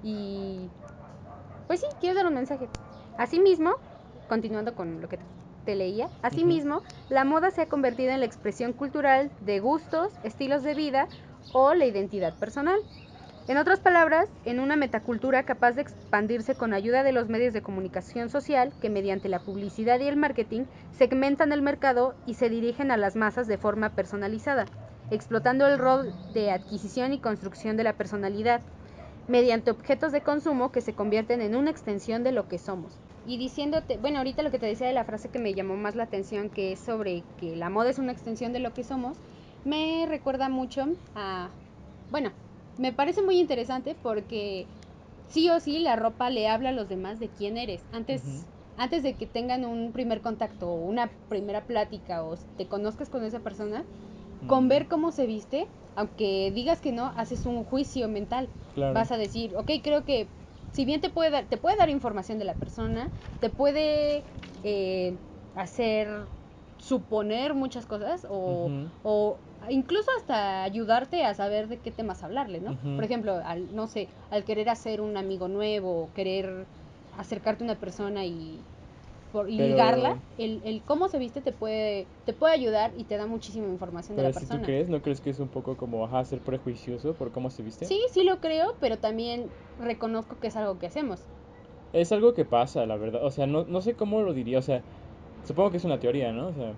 Y 0.02 0.72
pues 1.66 1.80
sí, 1.80 1.86
quiero 2.00 2.16
dar 2.16 2.26
un 2.26 2.34
mensaje. 2.34 2.70
Asimismo, 3.16 3.72
continuando 4.30 4.76
con 4.76 5.00
lo 5.00 5.08
que 5.08 5.18
te 5.64 5.74
leía, 5.74 6.08
asimismo, 6.22 6.82
la 7.08 7.24
moda 7.24 7.50
se 7.50 7.62
ha 7.62 7.68
convertido 7.68 8.12
en 8.12 8.20
la 8.20 8.26
expresión 8.26 8.72
cultural 8.72 9.32
de 9.40 9.58
gustos, 9.58 10.12
estilos 10.22 10.62
de 10.62 10.76
vida 10.76 11.08
o 11.52 11.74
la 11.74 11.84
identidad 11.84 12.32
personal. 12.38 12.78
En 13.48 13.56
otras 13.56 13.80
palabras, 13.80 14.28
en 14.44 14.60
una 14.60 14.76
metacultura 14.76 15.42
capaz 15.42 15.72
de 15.72 15.82
expandirse 15.82 16.54
con 16.54 16.72
ayuda 16.72 17.02
de 17.02 17.10
los 17.10 17.28
medios 17.28 17.52
de 17.52 17.62
comunicación 17.62 18.30
social 18.30 18.72
que 18.80 18.88
mediante 18.88 19.28
la 19.28 19.40
publicidad 19.40 19.98
y 19.98 20.06
el 20.06 20.16
marketing 20.16 20.66
segmentan 20.92 21.50
el 21.50 21.60
mercado 21.60 22.14
y 22.24 22.34
se 22.34 22.48
dirigen 22.48 22.92
a 22.92 22.96
las 22.96 23.16
masas 23.16 23.48
de 23.48 23.58
forma 23.58 23.96
personalizada, 23.96 24.66
explotando 25.10 25.66
el 25.66 25.76
rol 25.76 26.14
de 26.32 26.52
adquisición 26.52 27.12
y 27.12 27.18
construcción 27.18 27.76
de 27.76 27.82
la 27.82 27.94
personalidad, 27.94 28.62
mediante 29.26 29.72
objetos 29.72 30.12
de 30.12 30.22
consumo 30.22 30.70
que 30.70 30.82
se 30.82 30.94
convierten 30.94 31.40
en 31.40 31.56
una 31.56 31.72
extensión 31.72 32.22
de 32.22 32.30
lo 32.30 32.46
que 32.46 32.58
somos. 32.58 33.09
Y 33.26 33.38
diciéndote, 33.38 33.98
bueno, 33.98 34.18
ahorita 34.18 34.42
lo 34.42 34.50
que 34.50 34.58
te 34.58 34.66
decía 34.66 34.86
de 34.86 34.92
la 34.92 35.04
frase 35.04 35.28
que 35.28 35.38
me 35.38 35.54
llamó 35.54 35.76
más 35.76 35.94
la 35.94 36.04
atención, 36.04 36.48
que 36.50 36.72
es 36.72 36.80
sobre 36.80 37.22
que 37.38 37.54
la 37.56 37.68
moda 37.68 37.90
es 37.90 37.98
una 37.98 38.12
extensión 38.12 38.52
de 38.52 38.60
lo 38.60 38.72
que 38.72 38.82
somos, 38.82 39.16
me 39.64 40.06
recuerda 40.08 40.48
mucho 40.48 40.86
a, 41.14 41.50
bueno, 42.10 42.32
me 42.78 42.92
parece 42.92 43.22
muy 43.22 43.38
interesante 43.38 43.94
porque 44.02 44.66
sí 45.28 45.50
o 45.50 45.60
sí 45.60 45.78
la 45.78 45.96
ropa 45.96 46.30
le 46.30 46.48
habla 46.48 46.70
a 46.70 46.72
los 46.72 46.88
demás 46.88 47.20
de 47.20 47.28
quién 47.28 47.58
eres. 47.58 47.82
Antes, 47.92 48.46
antes 48.76 49.02
de 49.02 49.14
que 49.14 49.26
tengan 49.26 49.64
un 49.64 49.92
primer 49.92 50.22
contacto 50.22 50.68
o 50.68 50.74
una 50.86 51.10
primera 51.28 51.60
plática 51.66 52.24
o 52.24 52.36
te 52.56 52.66
conozcas 52.66 53.10
con 53.10 53.24
esa 53.24 53.40
persona, 53.40 53.84
con 54.46 54.68
ver 54.68 54.88
cómo 54.88 55.12
se 55.12 55.26
viste, 55.26 55.66
aunque 55.94 56.50
digas 56.54 56.80
que 56.80 56.92
no, 56.92 57.12
haces 57.16 57.44
un 57.44 57.64
juicio 57.64 58.08
mental. 58.08 58.48
Claro. 58.74 58.94
Vas 58.94 59.12
a 59.12 59.18
decir, 59.18 59.54
ok, 59.56 59.70
creo 59.82 60.04
que 60.04 60.26
si 60.70 60.84
bien 60.84 61.00
te 61.00 61.10
puede 61.10 61.30
dar, 61.30 61.48
te 61.48 61.56
puede 61.58 61.76
dar 61.76 61.88
información 61.90 62.38
de 62.38 62.44
la 62.44 62.58
persona, 62.58 63.12
te 63.38 63.50
puede 63.50 64.26
eh, 64.62 65.20
hacer 65.54 66.28
suponer 66.78 67.54
muchas 67.54 67.86
cosas 67.86 68.26
o, 68.28 68.68
o 69.02 69.44
incluso 69.68 70.08
hasta 70.18 70.62
ayudarte 70.62 71.24
a 71.24 71.34
saber 71.34 71.68
de 71.68 71.80
qué 71.82 71.90
temas 71.92 72.22
hablarle, 72.22 72.60
¿no? 72.60 72.78
Por 72.94 73.04
ejemplo, 73.04 73.34
al, 73.44 73.74
no 73.74 73.86
sé, 73.88 74.10
al 74.30 74.44
querer 74.44 74.68
hacer 74.70 75.00
un 75.00 75.16
amigo 75.16 75.48
nuevo, 75.48 76.02
o 76.04 76.12
querer 76.12 76.70
acercarte 77.10 77.64
a 77.64 77.66
una 77.66 77.78
persona 77.80 78.24
y 78.24 78.66
por, 79.32 79.50
y 79.50 79.56
Pero- 79.56 79.70
ligarla, 79.70 80.22
el, 80.38 80.62
el 80.64 80.82
cómo 80.84 81.08
se 81.08 81.18
viste 81.18 81.40
te 81.40 81.52
puede, 81.52 82.08
te 82.24 82.32
puede 82.32 82.54
ayudar 82.54 82.92
y 82.96 83.04
te 83.04 83.16
da 83.16 83.26
muchísima 83.26 83.68
información 83.68 84.16
de 84.16 84.22
Pero 84.22 84.32
la 84.32 84.34
si 84.34 84.40
tú 84.40 84.48
persona. 84.48 84.66
crees, 84.66 84.88
¿no 84.88 85.00
crees 85.02 85.20
que 85.20 85.30
es 85.30 85.38
un 85.38 85.48
poco 85.48 85.76
como, 85.76 86.04
ajá, 86.04 86.24
ser 86.24 86.40
prejuicioso 86.40 87.14
por 87.14 87.30
cómo 87.32 87.50
se 87.50 87.62
viste? 87.62 87.86
Sí, 87.86 88.00
sí 88.12 88.24
lo 88.24 88.40
creo, 88.40 88.66
pero 88.80 88.98
también 88.98 89.50
reconozco 89.78 90.36
que 90.40 90.48
es 90.48 90.56
algo 90.56 90.78
que 90.78 90.86
hacemos. 90.86 91.20
Es 91.92 92.12
algo 92.12 92.34
que 92.34 92.44
pasa, 92.44 92.86
la 92.86 92.96
verdad. 92.96 93.24
O 93.24 93.30
sea, 93.30 93.46
no, 93.46 93.64
no 93.64 93.80
sé 93.80 93.94
cómo 93.94 94.22
lo 94.22 94.32
diría. 94.32 94.58
O 94.58 94.62
sea, 94.62 94.82
supongo 95.44 95.70
que 95.70 95.78
es 95.78 95.84
una 95.84 95.98
teoría, 95.98 96.32
¿no? 96.32 96.48
O 96.48 96.52
sea, 96.52 96.74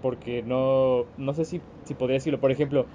porque 0.00 0.42
no, 0.42 1.06
no 1.16 1.34
sé 1.34 1.44
si, 1.44 1.60
si 1.86 1.94
podría 1.94 2.14
decirlo. 2.16 2.40
Por 2.40 2.50
ejemplo, 2.50 2.86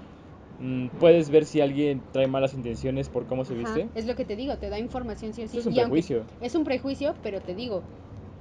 mm, 0.58 0.88
puedes 1.00 1.30
ver 1.30 1.44
si 1.46 1.60
alguien 1.60 2.02
trae 2.12 2.26
malas 2.26 2.54
intenciones 2.54 3.08
por 3.08 3.26
cómo 3.26 3.44
se 3.44 3.54
Ajá, 3.54 3.74
viste. 3.74 3.98
Es 3.98 4.06
lo 4.06 4.14
que 4.14 4.24
te 4.24 4.36
digo, 4.36 4.56
te 4.58 4.68
da 4.68 4.78
información 4.78 5.32
sí 5.32 5.42
o 5.42 5.48
sí. 5.48 5.58
Es 5.58 5.66
un 5.66 5.72
y 5.72 5.76
prejuicio. 5.76 6.26
es 6.40 6.54
un 6.54 6.64
prejuicio, 6.64 7.14
pero 7.22 7.40
te 7.40 7.54
digo, 7.54 7.84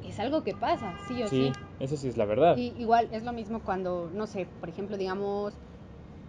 es 0.07 0.19
algo 0.19 0.43
que 0.43 0.53
pasa, 0.53 0.97
sí 1.07 1.21
o 1.23 1.27
sí. 1.27 1.53
Sí, 1.53 1.53
eso 1.79 1.97
sí 1.97 2.07
es 2.07 2.17
la 2.17 2.25
verdad. 2.25 2.57
Y 2.57 2.73
igual 2.77 3.09
es 3.11 3.23
lo 3.23 3.33
mismo 3.33 3.63
cuando, 3.63 4.09
no 4.13 4.27
sé, 4.27 4.45
por 4.59 4.69
ejemplo, 4.69 4.97
digamos, 4.97 5.53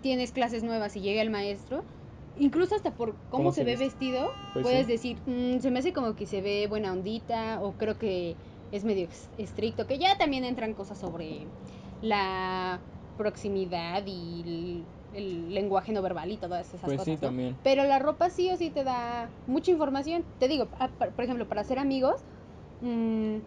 tienes 0.00 0.32
clases 0.32 0.62
nuevas 0.62 0.96
y 0.96 1.00
llega 1.00 1.22
el 1.22 1.30
maestro, 1.30 1.84
incluso 2.36 2.74
hasta 2.74 2.92
por 2.94 3.16
cómo, 3.28 3.30
¿Cómo 3.30 3.50
se, 3.52 3.60
se 3.60 3.64
ve 3.64 3.76
vestido, 3.76 4.30
Pues 4.52 4.64
puedes 4.64 4.86
sí. 4.86 4.92
decir, 4.92 5.22
"Mm, 5.26 5.58
se 5.60 5.70
me 5.70 5.78
hace 5.80 5.92
como 5.92 6.14
que 6.14 6.26
se 6.26 6.40
ve 6.40 6.66
buena 6.68 6.92
ondita 6.92 7.60
o 7.62 7.76
creo 7.76 7.98
que 7.98 8.36
es 8.70 8.84
medio 8.84 9.08
estricto, 9.36 9.86
que 9.86 9.98
ya 9.98 10.16
también 10.18 10.44
entran 10.44 10.74
cosas 10.74 10.98
sobre 10.98 11.48
la 12.00 12.80
proximidad 13.16 14.04
y 14.06 14.86
el, 15.12 15.16
el 15.16 15.54
lenguaje 15.54 15.92
no 15.92 16.02
verbal 16.02 16.30
y 16.30 16.36
todas 16.38 16.68
esas 16.74 16.82
Pues 16.82 17.00
sí, 17.02 17.10
cosas. 17.12 17.22
¿no? 17.22 17.28
también. 17.28 17.58
Pero 17.62 17.84
la 17.84 17.98
ropa 17.98 18.30
sí 18.30 18.50
o 18.50 18.56
sí 18.56 18.70
te 18.70 18.84
da 18.84 19.30
mucha 19.46 19.70
información. 19.70 20.24
Te 20.38 20.48
digo, 20.48 20.68
ah, 20.78 20.92
por 20.98 21.24
ejemplo, 21.24 21.48
para 21.48 21.64
ser 21.64 21.78
amigos, 21.78 22.14
mm, 22.80 23.38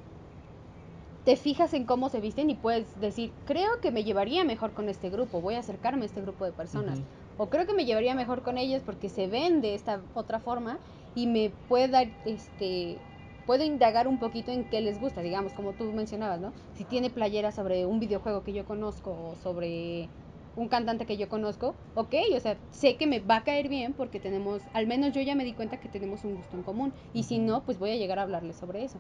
te 1.24 1.36
fijas 1.36 1.74
en 1.74 1.86
cómo 1.86 2.10
se 2.10 2.20
visten 2.20 2.50
y 2.50 2.56
puedes 2.56 3.00
decir, 3.00 3.32
creo 3.46 3.70
que 3.82 3.92
me 3.92 4.04
llevaría 4.04 4.44
mejor 4.44 4.72
con 4.74 4.90
este 4.90 5.10
grupo, 5.10 5.42
voy 5.42 5.56
a 5.56 5.60
acercarme 5.60 6.04
a 6.04 6.06
este 6.06 6.22
grupo 6.22 6.46
de 6.46 6.52
personas. 6.52 7.00
O 7.38 7.50
creo 7.50 7.66
que 7.66 7.74
me 7.74 7.86
llevaría 7.86 8.16
mejor 8.16 8.42
con 8.42 8.58
ellos 8.58 8.82
porque 8.84 9.10
se 9.10 9.28
ven 9.28 9.62
de 9.62 9.76
esta 9.76 10.02
otra 10.14 10.40
forma 10.40 10.80
y 11.16 11.28
me 11.28 11.52
puede 11.68 11.88
dar, 11.88 12.08
este, 12.26 12.98
puedo 13.46 13.64
indagar 13.64 14.08
un 14.08 14.18
poquito 14.18 14.52
en 14.52 14.64
qué 14.66 14.82
les 14.82 15.00
gusta, 15.00 15.22
digamos, 15.22 15.54
como 15.54 15.74
tú 15.74 15.92
mencionabas, 15.94 16.40
¿no? 16.40 16.54
Si 16.76 16.86
tiene 16.86 17.10
playera 17.10 17.52
sobre 17.52 17.86
un 17.86 18.00
videojuego 18.00 18.44
que 18.44 18.54
yo 18.54 18.66
conozco 18.66 19.12
o 19.12 19.36
sobre 19.36 20.10
un 20.56 20.68
cantante 20.68 21.06
que 21.06 21.18
yo 21.18 21.30
conozco, 21.30 21.76
ok, 21.96 22.16
o 22.36 22.40
sea, 22.40 22.58
sé 22.72 22.98
que 22.98 23.08
me 23.08 23.20
va 23.20 23.38
a 23.38 23.44
caer 23.44 23.70
bien 23.70 23.94
porque 23.94 24.20
tenemos, 24.20 24.62
al 24.74 24.88
menos 24.88 25.14
yo 25.14 25.22
ya 25.22 25.36
me 25.36 25.44
di 25.44 25.54
cuenta 25.54 25.78
que 25.78 25.90
tenemos 25.90 26.24
un 26.24 26.36
gusto 26.36 26.58
en 26.58 26.64
común. 26.64 26.94
Y 27.14 27.24
si 27.24 27.40
no, 27.40 27.64
pues 27.64 27.78
voy 27.80 27.92
a 27.92 27.96
llegar 27.96 28.20
a 28.20 28.24
hablarles 28.24 28.56
sobre 28.58 28.84
eso. 28.84 29.00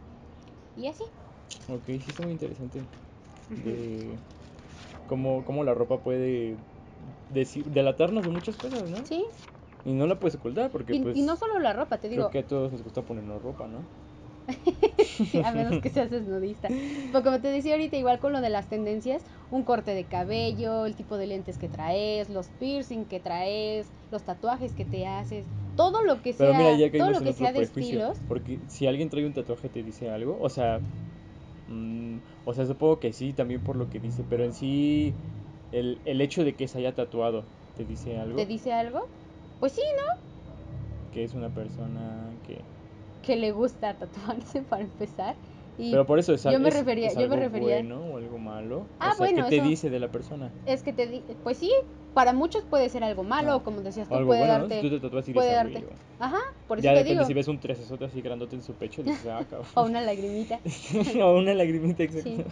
Y 0.77 0.87
así. 0.87 1.03
Ok, 1.67 1.85
sí 1.87 2.09
está 2.09 2.23
muy 2.23 2.31
interesante. 2.33 2.87
De 3.55 4.19
cómo, 5.07 5.45
cómo 5.45 5.63
la 5.63 5.73
ropa 5.75 6.03
puede 6.03 6.59
decir, 7.29 7.65
delatarnos 7.71 8.25
de 8.25 8.31
muchas 8.31 8.57
cosas, 8.57 8.89
¿no? 8.89 8.99
Sí, 9.03 9.23
Y 9.85 9.93
no 9.93 10.07
la 10.07 10.19
puedes 10.19 10.35
ocultar 10.35 10.71
porque 10.71 10.95
y, 10.95 10.97
pues 10.97 11.19
y 11.19 11.21
no 11.23 11.35
solo 11.37 11.59
la 11.59 11.73
ropa, 11.73 11.99
te 11.99 12.09
digo, 12.09 12.25
creo 12.25 12.31
que 12.31 12.39
a 12.39 12.47
todos 12.47 12.71
nos 12.71 12.83
gusta 12.83 13.03
ponernos 13.05 13.41
ropa, 13.41 13.67
¿no? 13.67 13.87
Sí, 14.97 15.39
a 15.43 15.51
menos 15.51 15.79
que 15.79 15.89
seas 15.89 16.09
desnudista. 16.09 16.69
Pero 17.11 17.23
como 17.23 17.41
te 17.41 17.47
decía 17.47 17.73
ahorita, 17.73 17.97
igual 17.97 18.19
con 18.19 18.33
lo 18.33 18.41
de 18.41 18.49
las 18.49 18.67
tendencias, 18.67 19.23
un 19.49 19.63
corte 19.63 19.93
de 19.93 20.05
cabello, 20.07 20.85
el 20.85 20.95
tipo 20.95 21.17
de 21.17 21.27
lentes 21.27 21.57
que 21.57 21.69
traes, 21.69 22.29
los 22.29 22.47
piercing 22.49 23.05
que 23.05 23.19
traes, 23.19 23.91
los 24.11 24.23
tatuajes 24.23 24.73
que 24.73 24.85
te 24.85 25.07
haces, 25.07 25.47
todo 25.75 26.03
lo 26.05 26.21
que 26.21 26.33
Pero 26.37 26.51
sea, 26.51 26.57
mira, 26.57 26.73
ya 26.77 26.91
todo 26.97 27.11
lo 27.11 27.21
que 27.23 27.33
sea 27.33 27.51
de 27.53 27.61
estilos, 27.61 28.17
Porque 28.27 28.59
si 28.67 28.87
alguien 28.87 29.09
trae 29.09 29.25
un 29.25 29.33
tatuaje 29.33 29.69
te 29.69 29.83
dice 29.83 30.09
algo, 30.09 30.39
o 30.39 30.49
sea, 30.49 30.81
mm, 31.71 32.23
o 32.45 32.53
sea, 32.53 32.65
supongo 32.65 32.99
que 32.99 33.13
sí, 33.13 33.33
también 33.33 33.63
por 33.63 33.75
lo 33.75 33.89
que 33.89 33.99
dice, 33.99 34.23
pero 34.23 34.43
en 34.45 34.53
sí, 34.53 35.19
el, 35.71 36.01
el 36.05 36.21
hecho 36.21 36.43
de 36.43 36.55
que 36.55 36.67
se 36.67 36.79
haya 36.79 36.95
tatuado 36.95 37.49
te 37.73 37.85
dice 37.85 38.17
algo, 38.19 38.41
te 38.41 38.45
dice 38.45 38.73
algo, 38.73 39.09
pues 39.59 39.71
sí, 39.73 39.81
¿no? 39.81 40.21
que 41.11 41.23
es 41.23 41.33
una 41.33 41.53
persona 41.53 42.39
que... 42.43 42.65
Que 43.21 43.35
le 43.35 43.51
gusta 43.51 43.97
tatuarse 43.97 44.61
para 44.69 44.83
empezar. 44.83 45.39
Y 45.81 45.91
Pero 45.91 46.05
por 46.05 46.19
eso 46.19 46.33
es, 46.33 46.43
yo 46.43 46.59
me 46.59 46.69
refería, 46.69 47.07
es 47.07 47.13
yo 47.15 47.21
me 47.21 47.23
algo 47.25 47.35
refería, 47.37 47.75
bueno 47.77 48.05
o 48.05 48.17
algo 48.17 48.37
malo. 48.37 48.87
Ah, 48.99 49.09
o 49.13 49.15
sea, 49.17 49.27
bueno, 49.27 49.47
¿qué 49.49 49.57
te 49.61 49.67
dice 49.67 49.89
de 49.89 49.99
la 49.99 50.11
persona? 50.11 50.53
es 50.65 50.83
que 50.83 50.93
te 50.93 51.07
di, 51.07 51.25
pues 51.43 51.57
sí, 51.57 51.71
para 52.13 52.33
muchos 52.33 52.63
puede 52.65 52.89
ser 52.89 53.03
algo 53.03 53.23
malo, 53.23 53.53
Ah, 53.53 53.55
o 53.57 53.63
como 53.63 53.81
decías 53.81 54.07
tú, 54.07 54.15
algo 54.15 54.27
puede 54.29 54.41
bueno, 54.41 54.59
¿no? 54.59 54.67
darte, 54.67 54.81
Si 54.81 54.89
tú 54.89 54.99
te 55.09 55.33
puede 55.33 55.53
darte, 55.53 55.79
"Güey, 55.81 55.95
ajá, 56.19 56.37
por 56.67 56.77
eso 56.77 56.85
Ya 56.85 56.91
te 56.91 56.97
depende 56.99 57.15
digo, 57.15 57.27
si 57.27 57.33
ves 57.33 57.47
un 57.47 57.59
tresesote 57.59 58.05
así 58.05 58.21
grandote 58.21 58.55
en 58.55 58.61
su 58.61 58.75
pecho, 58.75 59.01
dices, 59.03 59.25
ah, 59.27 59.45
cabrón. 59.49 59.69
o 59.75 59.83
una 59.83 60.01
lagrimita. 60.01 60.59
o 61.23 61.37
una 61.37 61.53
lagrimita, 61.53 62.03
exacto. 62.03 62.29
Sí. 62.29 62.43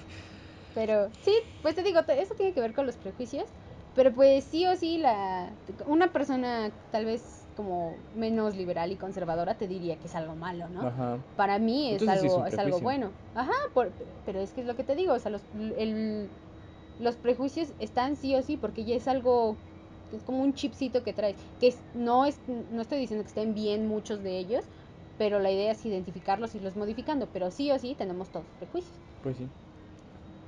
Pero 0.74 1.10
sí, 1.22 1.36
pues 1.62 1.76
te 1.76 1.84
digo, 1.84 2.00
eso 2.08 2.36
tiene 2.36 2.54
que 2.54 2.62
ver 2.62 2.74
con 2.74 2.86
los 2.86 2.96
prejuicios. 2.98 3.46
Pero 3.94 4.14
pues 4.14 4.46
sí 4.46 4.66
o 4.66 4.76
sí, 4.76 4.98
la, 4.98 5.58
una 5.86 6.14
persona 6.14 6.72
tal 6.92 7.06
vez 7.06 7.49
como 7.56 7.96
menos 8.14 8.56
liberal 8.56 8.92
y 8.92 8.98
conservadora 8.98 9.56
te 9.56 9.68
diría 9.68 9.98
que 9.98 10.08
es 10.08 10.16
algo 10.16 10.36
malo, 10.36 10.70
¿no? 10.70 10.88
Ajá. 10.88 11.20
Para 11.36 11.60
mí 11.60 11.88
es 11.94 12.02
Entonces 12.02 12.22
sí 12.22 12.28
es 12.28 12.34
algo, 12.34 12.48
es 12.48 12.60
algo 12.60 12.80
bueno. 12.80 13.12
Ajá, 13.34 13.52
por- 13.74 13.92
pero 14.26 14.40
es 14.40 14.52
que 14.52 14.62
es 14.62 14.68
lo 14.68 14.76
que 14.76 14.84
te 14.84 14.96
digo, 14.96 15.14
o 15.14 15.20
sea, 15.20 15.32
los, 15.32 15.42
el- 15.78 16.30
los 17.00 17.16
prejuicios 17.16 17.70
están 17.80 18.16
sí 18.16 18.36
o 18.36 18.42
sí 18.42 18.58
porque 18.58 18.84
ya 18.86 18.96
es 18.96 19.08
algo, 19.08 19.58
es 20.12 20.24
como 20.24 20.44
un 20.44 20.54
chipcito 20.54 21.04
que 21.04 21.14
traes. 21.14 21.38
Que 21.60 21.68
es, 21.68 21.78
no, 21.94 22.26
es, 22.26 22.40
no 22.48 22.82
estoy 22.82 23.00
diciendo 23.00 23.24
que 23.24 23.30
estén 23.30 23.54
bien 23.54 23.88
muchos 23.88 24.22
de 24.24 24.38
ellos, 24.38 24.64
pero 25.18 25.40
la 25.40 25.52
idea 25.52 25.72
es 25.72 25.86
identificarlos 25.86 26.54
y 26.54 26.58
irlos 26.58 26.76
modificando. 26.76 27.28
Pero 27.32 27.52
sí 27.52 27.72
o 27.72 27.80
sí 27.80 27.96
tenemos 27.98 28.30
todos 28.30 28.46
prejuicios. 28.60 28.94
Pues 29.22 29.38
sí. 29.38 29.48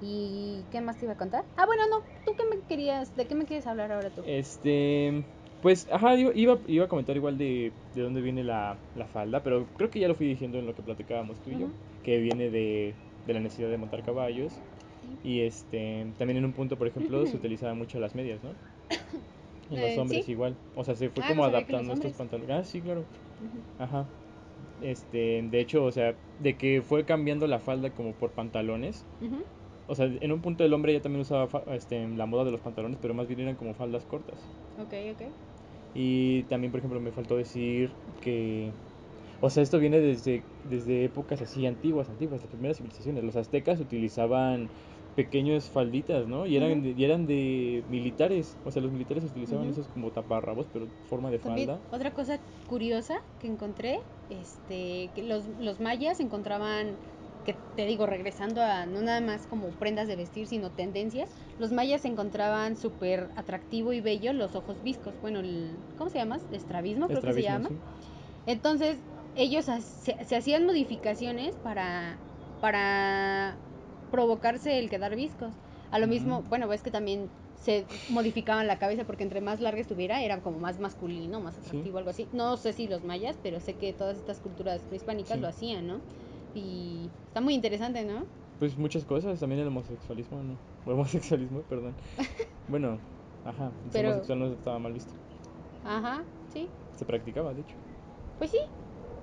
¿Y 0.02 0.66
qué 0.72 0.82
más 0.82 0.98
te 0.98 1.06
iba 1.06 1.14
a 1.14 1.18
contar? 1.18 1.46
Ah, 1.56 1.66
bueno, 1.66 1.84
no, 1.90 1.98
¿tú 2.26 2.34
qué 2.36 2.44
me 2.56 2.62
querías, 2.64 3.16
de 3.16 3.28
qué 3.28 3.36
me 3.36 3.46
quieres 3.46 3.68
hablar 3.68 3.92
ahora 3.92 4.10
tú? 4.10 4.24
Este, 4.26 5.24
pues, 5.62 5.88
ajá, 5.92 6.16
iba, 6.16 6.60
iba, 6.68 6.86
a 6.86 6.88
comentar 6.88 7.16
igual 7.16 7.38
de, 7.38 7.74
de 7.94 8.02
dónde 8.02 8.22
viene 8.22 8.44
la, 8.44 8.80
la 8.96 9.08
falda, 9.08 9.44
pero 9.44 9.68
creo 9.78 9.90
que 9.90 10.00
ya 10.00 10.08
lo 10.08 10.16
fui 10.16 10.28
diciendo 10.28 10.60
en 10.60 10.66
lo 10.66 10.76
que 10.76 10.82
platicábamos 10.84 11.40
tú 11.42 11.52
y 11.52 11.58
yo, 11.58 11.68
que 12.04 12.18
viene 12.20 12.50
de, 12.50 12.96
de 13.26 13.34
la 13.34 13.40
necesidad 13.40 13.70
de 13.70 13.78
montar 13.78 14.04
caballos. 14.04 14.54
Y 15.24 15.42
este, 15.42 16.14
también 16.18 16.38
en 16.38 16.46
un 16.46 16.54
punto, 16.54 16.78
por 16.78 16.88
ejemplo, 16.88 17.26
se 17.26 17.38
utilizaban 17.38 17.78
mucho 17.78 18.00
las 18.00 18.16
medias, 18.16 18.44
¿no? 18.44 18.50
En 19.70 19.80
los 19.80 19.90
Eh, 19.90 20.00
hombres 20.00 20.26
¿sí? 20.26 20.32
igual. 20.32 20.56
O 20.76 20.84
sea, 20.84 20.96
se 20.96 21.10
fue 21.10 21.24
Ah, 21.24 21.28
como 21.30 21.44
no 21.44 21.50
adaptando 21.50 21.94
estos 21.94 22.14
pantalones. 22.14 22.50
Ah, 22.52 22.64
sí, 22.64 22.82
claro. 22.82 23.06
Ajá. 23.78 24.08
Este, 24.82 25.42
de 25.44 25.60
hecho, 25.60 25.84
o 25.86 25.92
sea, 25.92 26.16
de 26.40 26.56
que 26.58 26.82
fue 26.82 27.06
cambiando 27.06 27.48
la 27.48 27.60
falda 27.60 27.90
como 27.92 28.14
por 28.14 28.32
pantalones. 28.32 29.06
O 29.88 29.96
sea, 29.96 30.06
en 30.08 30.32
un 30.32 30.42
punto 30.42 30.64
el 30.64 30.74
hombre 30.74 30.94
ya 30.94 31.02
también 31.02 31.22
usaba 31.22 31.48
este, 31.76 32.08
la 32.10 32.26
moda 32.26 32.46
de 32.46 32.52
los 32.52 32.62
pantalones, 32.62 33.00
pero 33.02 33.14
más 33.14 33.28
bien 33.28 33.42
eran 33.42 33.56
como 33.56 33.74
faldas 33.74 34.06
cortas. 34.06 34.40
Ok, 34.78 34.94
ok. 35.12 35.22
Y 35.94 36.44
también, 36.46 36.72
por 36.72 36.80
ejemplo, 36.80 37.00
me 37.02 37.12
faltó 37.12 37.38
decir 37.38 37.98
que, 38.22 38.72
o 39.40 39.50
sea, 39.50 39.64
esto 39.64 39.80
viene 39.80 40.00
desde, 40.00 40.50
desde 40.64 41.04
épocas 41.06 41.42
así 41.42 41.66
antiguas, 41.66 42.10
antiguas, 42.10 42.42
las 42.42 42.50
primeras 42.50 42.78
civilizaciones. 42.78 43.24
Los 43.24 43.36
aztecas 43.36 43.80
utilizaban 43.80 44.72
pequeños 45.16 45.70
falditas, 45.70 46.28
¿no? 46.28 46.46
Y 46.46 46.56
eran, 46.56 46.82
de, 46.82 46.92
y 46.92 47.04
eran 47.04 47.26
de 47.28 47.84
militares. 47.88 48.60
O 48.64 48.72
sea, 48.72 48.82
los 48.82 48.92
militares 48.92 49.24
utilizaban 49.26 49.68
esos 49.70 49.88
como 49.90 50.12
taparrabos, 50.12 50.68
pero 50.72 50.94
forma 51.04 51.32
de 51.32 51.40
También 51.40 51.68
falda. 51.68 51.86
otra 51.90 52.14
cosa 52.14 52.40
curiosa 52.66 53.16
que 53.40 53.48
encontré, 53.48 54.00
este, 54.30 55.12
que 55.16 55.24
los, 55.24 55.48
los 55.48 55.80
mayas 55.80 56.20
encontraban, 56.20 57.00
que 57.44 57.54
te 57.76 57.86
digo, 57.86 58.06
regresando 58.06 58.62
a 58.62 58.86
no 58.86 59.02
nada 59.02 59.22
más 59.22 59.48
como 59.48 59.76
prendas 59.78 60.08
de 60.08 60.16
vestir, 60.16 60.48
sino 60.48 60.74
tendencias, 60.74 61.36
los 61.58 61.72
mayas 61.72 62.06
encontraban 62.06 62.78
súper 62.78 63.32
atractivo 63.36 63.94
y 63.94 64.02
bello 64.02 64.34
los 64.34 64.56
ojos 64.56 64.82
viscos. 64.82 65.20
Bueno, 65.22 65.40
el, 65.40 65.86
¿cómo 65.96 66.10
se 66.10 66.20
llama? 66.20 66.40
Estrabismo, 66.52 67.10
creo 67.10 67.24
que 67.24 67.34
se 67.34 67.42
llama. 67.44 67.68
sí. 67.68 67.82
Entonces, 68.46 69.04
ellos 69.36 69.66
se, 69.66 69.82
se 70.26 70.36
hacían 70.36 70.66
modificaciones 70.66 71.58
para, 71.58 72.24
para 72.60 73.62
provocarse 74.10 74.80
el 74.80 74.90
quedar 74.90 75.16
viscos. 75.16 75.56
A 75.90 76.00
lo 76.00 76.08
mismo, 76.08 76.44
bueno, 76.44 76.68
ves 76.68 76.84
que 76.84 76.92
también 76.92 77.32
se 77.56 77.88
modificaban 78.08 78.68
la 78.68 78.80
cabeza 78.80 79.06
porque 79.06 79.24
entre 79.24 79.42
más 79.42 79.60
larga 79.62 79.82
estuviera 79.82 80.24
era 80.24 80.42
como 80.42 80.60
más 80.60 80.80
masculino, 80.80 81.40
más 81.42 81.58
atractivo, 81.58 81.98
algo 81.98 82.10
así. 82.10 82.30
No 82.32 82.58
sé 82.58 82.74
si 82.74 82.88
los 82.88 83.04
mayas, 83.04 83.40
pero 83.42 83.60
sé 83.60 83.78
que 83.78 83.94
todas 83.94 84.18
estas 84.18 84.40
culturas 84.40 84.84
prehispánicas 84.84 85.40
Sí. 85.40 85.42
lo 85.42 85.48
hacían, 85.48 85.88
¿no? 85.88 86.04
Y 86.54 87.10
está 87.28 87.42
muy 87.42 87.54
interesante, 87.54 88.04
¿no? 88.04 88.26
Pues 88.60 88.78
muchas 88.78 89.04
cosas, 89.06 89.40
también 89.40 89.62
el 89.62 89.68
homosexualismo, 89.68 90.38
¿no? 90.44 90.58
O 90.86 90.92
homosexualismo, 90.92 91.62
perdón. 91.70 91.96
Bueno, 92.68 93.00
ajá, 93.44 93.72
el 93.86 93.92
Pero- 93.92 94.10
homosexual 94.10 94.40
no 94.40 94.54
estaba 94.54 94.80
mal 94.80 94.94
visto. 94.94 95.14
Ajá, 95.84 96.24
sí. 96.54 96.70
Se 96.96 97.06
practicaba, 97.06 97.54
de 97.54 97.62
hecho. 97.62 97.76
Pues 98.38 98.52
sí. 98.52 98.60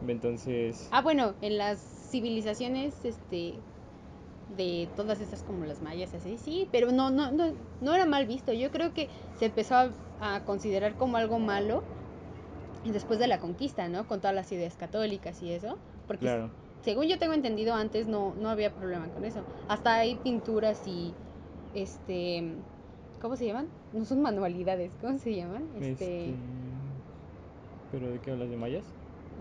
Entonces, 0.07 0.89
Ah, 0.91 1.03
bueno, 1.03 1.35
en 1.41 1.59
las 1.59 1.81
civilizaciones, 2.11 3.05
este, 3.05 3.55
de 4.49 4.89
todas 4.97 5.21
estas 5.21 5.43
como 5.43 5.65
las 5.65 5.83
mayas, 5.83 6.15
así, 6.15 6.39
sí, 6.39 6.69
pero 6.73 6.91
no, 6.93 7.11
no, 7.11 7.31
no, 7.33 7.53
no 7.81 7.95
era 7.95 8.07
mal 8.07 8.27
visto. 8.27 8.53
Yo 8.53 8.71
creo 8.71 8.93
que 8.95 9.09
se 9.39 9.47
empezó 9.47 9.75
a, 9.75 9.91
a 10.21 10.45
considerar 10.45 10.97
como 10.97 11.17
algo 11.17 11.39
malo 11.39 11.83
después 12.85 13.19
de 13.19 13.27
la 13.27 13.39
conquista, 13.39 13.89
¿no? 13.89 14.07
Con 14.07 14.21
todas 14.21 14.35
las 14.35 14.51
ideas 14.53 14.75
católicas 14.77 15.43
y 15.43 15.53
eso, 15.53 15.79
porque 16.07 16.25
claro. 16.27 16.51
Según 16.83 17.07
yo 17.07 17.19
tengo 17.19 17.35
entendido 17.35 17.75
antes 17.75 18.07
no, 18.07 18.35
no 18.41 18.49
había 18.49 18.73
problema 18.73 19.09
con 19.09 19.25
eso. 19.25 19.43
Hasta 19.69 19.95
hay 19.95 20.17
pinturas 20.17 20.87
y, 20.87 21.13
este, 21.75 22.55
¿cómo 23.21 23.37
se 23.37 23.47
llaman? 23.47 23.69
No 23.93 24.05
son 24.05 24.23
manualidades, 24.23 24.93
¿cómo 25.01 25.19
se 25.19 25.35
llaman? 25.35 25.69
Este... 25.81 26.31
Este, 26.31 26.35
¿Pero 27.91 28.11
de 28.11 28.19
qué 28.21 28.31
hablas? 28.31 28.51
¿De 28.51 28.57
mayas? 28.57 28.85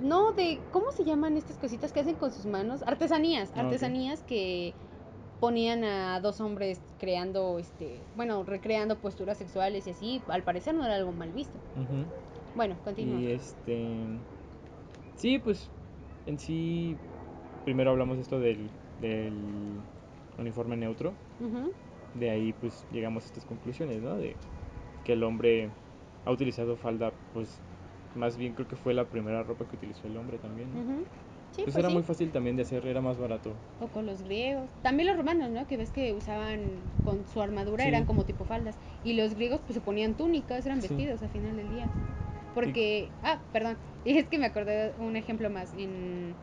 No, 0.02 0.32
de. 0.32 0.60
¿Cómo 0.72 0.92
se 0.92 1.04
llaman 1.04 1.38
estas 1.38 1.58
cositas 1.58 1.92
que 1.92 2.00
hacen 2.00 2.16
con 2.16 2.32
sus 2.32 2.46
manos? 2.46 2.84
Artesanías. 2.84 3.52
Ah. 3.56 3.62
Artesanías 3.62 4.22
que 4.24 4.74
ponían 5.40 5.84
a 5.84 6.20
dos 6.22 6.40
hombres 6.40 6.80
creando, 7.00 7.60
este. 7.60 8.00
Bueno, 8.16 8.44
recreando 8.44 8.98
posturas 8.98 9.38
sexuales 9.38 9.88
y 9.88 9.92
así. 9.92 10.22
Al 10.28 10.44
parecer 10.44 10.76
no 10.76 10.86
era 10.86 10.96
algo 10.96 11.12
mal 11.12 11.32
visto. 11.32 11.58
Bueno, 12.56 12.76
continúa. 12.84 13.20
Y 13.20 13.32
este. 13.32 13.96
Sí, 15.16 15.40
pues 15.40 15.70
en 16.26 16.40
sí. 16.40 16.96
Primero 17.68 17.92
hablamos 17.92 18.18
esto 18.18 18.40
del, 18.40 18.70
del 19.02 19.34
uniforme 20.38 20.78
neutro. 20.78 21.12
De 22.14 22.30
ahí, 22.30 22.54
pues 22.54 22.86
llegamos 22.94 23.26
a 23.26 23.28
estas 23.28 23.44
conclusiones, 23.44 24.02
¿no? 24.02 24.16
De 24.16 24.38
que 25.04 25.12
el 25.12 25.24
hombre 25.24 25.70
ha 26.24 26.32
utilizado 26.32 26.78
falda, 26.78 27.12
pues 27.34 27.60
más 28.16 28.38
bien 28.38 28.54
creo 28.54 28.70
que 28.70 28.78
fue 28.78 28.94
la 28.94 29.04
primera 29.04 29.44
ropa 29.44 29.66
que 29.66 29.76
utilizó 29.76 30.08
el 30.08 30.16
hombre 30.16 30.38
también. 30.38 30.70
¿no? 30.74 30.80
ujú. 30.80 31.04
Sí, 31.52 31.64
Pues 31.64 31.66
pues 31.66 31.76
era 31.76 31.90
sí. 31.90 31.94
muy 31.94 32.04
fácil 32.04 32.32
también 32.32 32.56
de 32.56 32.62
hacer, 32.62 32.88
era 32.88 33.02
más 33.02 33.18
barato. 33.18 33.52
O 33.82 33.88
con 33.88 34.06
los 34.06 34.22
griegos. 34.22 34.70
También 34.82 35.08
los 35.08 35.18
romanos, 35.18 35.50
¿no? 35.52 35.68
Que 35.68 35.76
ves 35.76 35.92
que 35.92 36.14
usaban 36.14 36.80
con 37.04 37.26
su 37.26 37.42
armadura, 37.42 37.84
Sí. 37.84 37.90
eran 37.90 38.06
como 38.06 38.24
tipo 38.24 38.46
faldas. 38.46 38.78
Y 39.04 39.12
los 39.12 39.34
griegos 39.36 39.60
pues 39.60 39.74
se 39.74 39.82
ponían 39.82 40.16
túnicas, 40.16 40.66
eran 40.66 40.80
vestidos 40.80 41.22
al 41.22 41.30
final 41.30 41.58
del 41.58 41.68
día. 41.70 41.88
Porque, 42.54 43.10
ah, 43.24 43.42
perdón, 43.52 43.78
es 44.06 44.28
que 44.30 44.38
me 44.40 44.46
acordé 44.46 44.94
de 44.94 44.94
un 45.04 45.16
ejemplo 45.18 45.50
más 45.50 45.74
en, 45.74 46.36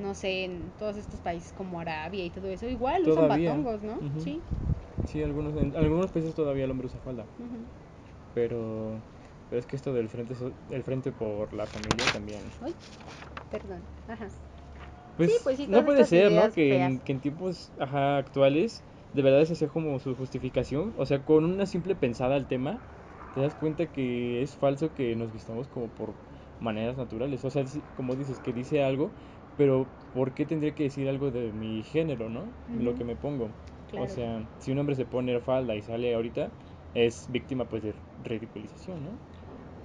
no 0.00 0.14
sé, 0.14 0.44
en 0.44 0.72
todos 0.74 0.96
estos 0.96 1.20
países 1.20 1.52
como 1.52 1.80
Arabia 1.80 2.24
y 2.24 2.30
todo 2.32 2.48
eso, 2.48 2.66
igual 2.68 3.06
usan 3.06 3.28
Todavía. 3.28 3.28
batongos, 3.28 3.82
¿no? 3.82 4.06
Ujú. 4.06 4.18
Sí. 4.18 4.48
Sí, 5.04 5.22
algunos, 5.22 5.56
en 5.56 5.76
algunos 5.76 6.12
países 6.12 6.34
todavía 6.34 6.64
el 6.64 6.72
hombre 6.72 6.86
usa 6.88 7.00
falda. 7.00 7.30
ujú. 7.38 7.70
Pero, 8.32 9.04
pero 9.48 9.58
es 9.60 9.66
que 9.66 9.76
esto 9.76 9.92
del 9.92 10.08
frente, 10.08 10.34
el 10.68 10.84
frente 10.84 11.12
por 11.12 11.52
la 11.52 11.66
familia 11.68 12.10
también. 12.10 12.54
Ay, 12.60 12.76
perdón. 13.48 13.90
Ajá. 14.06 14.28
Pues, 15.16 15.40
pues 15.42 15.56
sí, 15.58 15.68
no 15.68 15.84
puede 15.84 16.04
ser, 16.04 16.32
¿no? 16.32 16.52
Que 16.52 16.74
en, 16.76 17.00
que 17.02 17.12
en 17.12 17.20
tiempos 17.20 17.72
ajá, 17.78 18.16
actuales 18.18 18.86
de 19.12 19.22
verdad 19.22 19.42
esa 19.42 19.54
sea 19.54 19.68
como 19.68 19.98
su 19.98 20.16
justificación. 20.16 20.94
O 20.96 21.04
sea, 21.06 21.24
con 21.24 21.44
una 21.44 21.66
simple 21.66 21.94
pensada 21.96 22.36
al 22.36 22.46
tema, 22.48 22.82
te 23.32 23.40
das 23.40 23.54
cuenta 23.54 23.90
que 23.92 24.42
es 24.42 24.56
falso 24.56 24.94
que 24.94 25.14
nos 25.16 25.32
vistamos 25.32 25.68
como 25.68 25.92
por 25.92 26.18
maneras 26.58 26.96
naturales. 26.96 27.44
O 27.44 27.50
sea, 27.50 27.66
sí, 27.66 27.86
como 27.94 28.16
dices, 28.16 28.40
que 28.40 28.52
dice 28.52 28.82
algo, 28.82 29.14
pero 29.56 29.92
¿por 30.12 30.34
qué 30.34 30.46
tendría 30.46 30.74
que 30.74 30.84
decir 30.84 31.08
algo 31.08 31.30
de 31.30 31.52
mi 31.52 31.82
género, 31.82 32.28
¿no? 32.28 32.54
Lo 32.66 32.94
que 32.94 33.04
me 33.04 33.16
pongo. 33.16 33.52
Claro. 33.86 34.04
O 34.06 34.08
sea, 34.08 34.48
si 34.58 34.70
un 34.72 34.78
hombre 34.78 34.94
se 34.96 35.06
pone 35.06 35.40
falda 35.40 35.76
y 35.76 35.82
sale 35.82 36.14
ahorita, 36.14 36.52
es 36.94 37.26
víctima 37.28 37.68
pues 37.68 37.82
de 37.82 37.94
ridiculización, 38.16 39.04
¿no? 39.04 39.18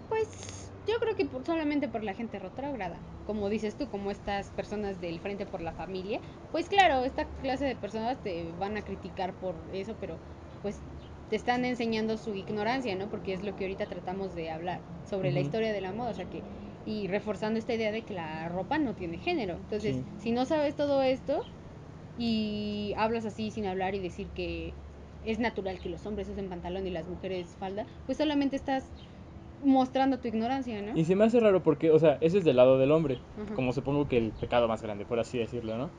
Pues 0.08 0.74
yo 0.86 0.94
creo 1.00 1.16
que 1.16 1.26
por- 1.26 1.44
solamente 1.46 1.88
por 1.88 2.04
la 2.04 2.14
gente 2.14 2.40
retrógrada, 2.40 3.02
como 3.24 3.50
dices 3.50 3.76
tú, 3.78 3.90
como 3.90 4.12
estas 4.12 4.52
personas 4.52 5.00
del 5.00 5.20
Frente 5.20 5.46
por 5.46 5.62
la 5.62 5.74
Familia, 5.74 6.22
pues 6.52 6.70
claro, 6.70 7.04
esta 7.04 7.26
clase 7.34 7.66
de 7.66 7.76
personas 7.76 8.22
te 8.22 8.54
van 8.54 8.78
a 8.78 8.84
criticar 8.84 9.38
por 9.38 9.64
eso, 9.72 9.98
pero 10.00 10.22
pues 10.62 10.84
te 11.28 11.36
están 11.36 11.66
enseñando 11.66 12.18
su 12.18 12.36
ignorancia, 12.36 12.96
¿no? 12.96 13.10
Porque 13.10 13.34
es 13.34 13.42
lo 13.44 13.56
que 13.56 13.64
ahorita 13.66 13.88
tratamos 13.88 14.34
de 14.36 14.50
hablar 14.52 14.86
sobre 15.04 15.32
la 15.32 15.40
historia 15.40 15.74
de 15.74 15.82
la 15.82 15.92
moda, 15.94 16.12
o 16.12 16.14
sea 16.14 16.30
que 16.30 16.46
y 16.86 17.08
reforzando 17.08 17.60
esta 17.60 17.74
idea 17.74 17.92
de 17.92 18.04
que 18.04 18.14
la 18.14 18.48
ropa 18.50 18.78
no 18.78 18.94
tiene 18.94 19.18
género. 19.18 19.56
Entonces, 19.56 19.96
Sí. 19.96 20.04
si 20.20 20.32
no 20.32 20.46
sabes 20.46 20.76
todo 20.76 21.02
esto 21.02 21.44
y 22.18 22.94
hablas 22.98 23.26
así 23.26 23.52
sin 23.52 23.66
hablar 23.66 23.96
y 23.96 24.00
decir 24.00 24.28
que 24.34 24.74
es 25.24 25.40
natural 25.40 25.80
que 25.82 25.90
los 25.90 26.06
hombres 26.06 26.30
usen 26.30 26.50
pantalón 26.50 26.86
y 26.88 26.92
las 26.92 27.08
mujeres 27.08 27.56
falda, 27.58 27.88
pues 28.06 28.18
solamente 28.20 28.56
estás 28.56 28.94
mostrando 29.64 30.20
tu 30.20 30.28
ignorancia, 30.28 30.82
¿no? 30.82 30.98
Y 30.98 31.06
se 31.06 31.16
me 31.16 31.24
hace 31.26 31.40
raro 31.40 31.64
porque, 31.64 31.90
o 31.90 31.98
sea, 32.00 32.18
ese 32.22 32.38
es 32.38 32.46
del 32.46 32.58
lado 32.58 32.78
del 32.78 32.92
hombre, 32.92 33.18
Ajá. 33.36 33.56
como 33.56 33.74
supongo 33.74 34.08
que 34.08 34.18
el 34.18 34.32
pecado 34.34 34.68
más 34.68 34.82
grande, 34.84 35.06
por 35.06 35.20
así 35.20 35.38
decirlo, 35.38 35.78
¿no? 35.78 35.90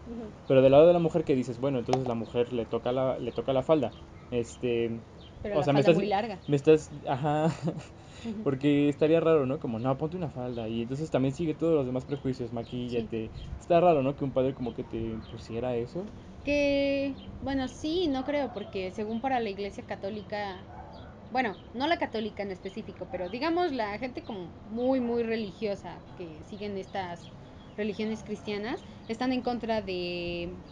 Pero 0.46 0.62
del 0.62 0.72
lado 0.72 0.86
de 0.86 0.92
la 0.92 0.98
mujer 1.00 1.24
que 1.24 1.34
dices, 1.34 1.58
bueno, 1.58 1.78
entonces 1.78 2.06
la 2.06 2.14
mujer 2.14 2.52
le 2.52 2.64
toca 2.66 2.92
la, 2.92 3.18
le 3.18 3.32
toca 3.32 3.52
la 3.52 3.62
falda. 3.62 3.92
Este, 4.30 5.00
Pero 5.42 5.54
o 5.56 5.58
la 5.58 5.64
sea, 5.64 5.72
me 5.72 5.80
estás, 5.80 5.96
muy 5.96 6.06
larga. 6.06 6.38
me 6.46 6.56
estás, 6.56 6.90
ajá. 7.08 7.48
porque 8.42 8.88
estaría 8.88 9.20
raro, 9.20 9.46
¿no? 9.46 9.58
Como, 9.60 9.78
no, 9.78 9.96
ponte 9.98 10.16
una 10.16 10.30
falda. 10.30 10.68
Y 10.68 10.82
entonces 10.82 11.10
también 11.10 11.34
sigue 11.34 11.54
todos 11.54 11.74
los 11.74 11.86
demás 11.86 12.04
prejuicios, 12.06 12.52
maquíllate. 12.52 13.32
Está 13.58 13.80
raro, 13.80 14.02
¿no? 14.02 14.16
Que 14.16 14.24
un 14.24 14.32
padre 14.32 14.54
como 14.54 14.74
que 14.74 14.84
te 14.84 15.22
pusiera 15.28 15.76
eso. 15.76 16.12
Que, 16.42 17.18
bueno, 17.40 17.66
sí, 17.68 18.06
no 18.08 18.24
creo, 18.24 18.52
porque 18.52 18.90
según 18.92 19.20
para 19.20 19.40
la 19.40 19.50
iglesia 19.50 19.84
católica, 19.86 20.70
bueno, 21.30 21.60
no 21.72 21.86
la 21.88 21.98
católica 21.98 22.42
en 22.44 22.52
específico, 22.52 23.10
pero 23.10 23.30
digamos 23.30 23.72
la 23.72 23.98
gente 23.98 24.24
como 24.24 24.56
muy, 24.64 25.00
muy 25.00 25.22
religiosa 25.24 26.06
que 26.16 26.44
siguen 26.44 26.78
estas 26.78 27.30
religiones 27.76 28.24
cristianas, 28.24 28.84
están 29.08 29.32
en 29.32 29.42
contra 29.42 29.82
de 29.82 30.64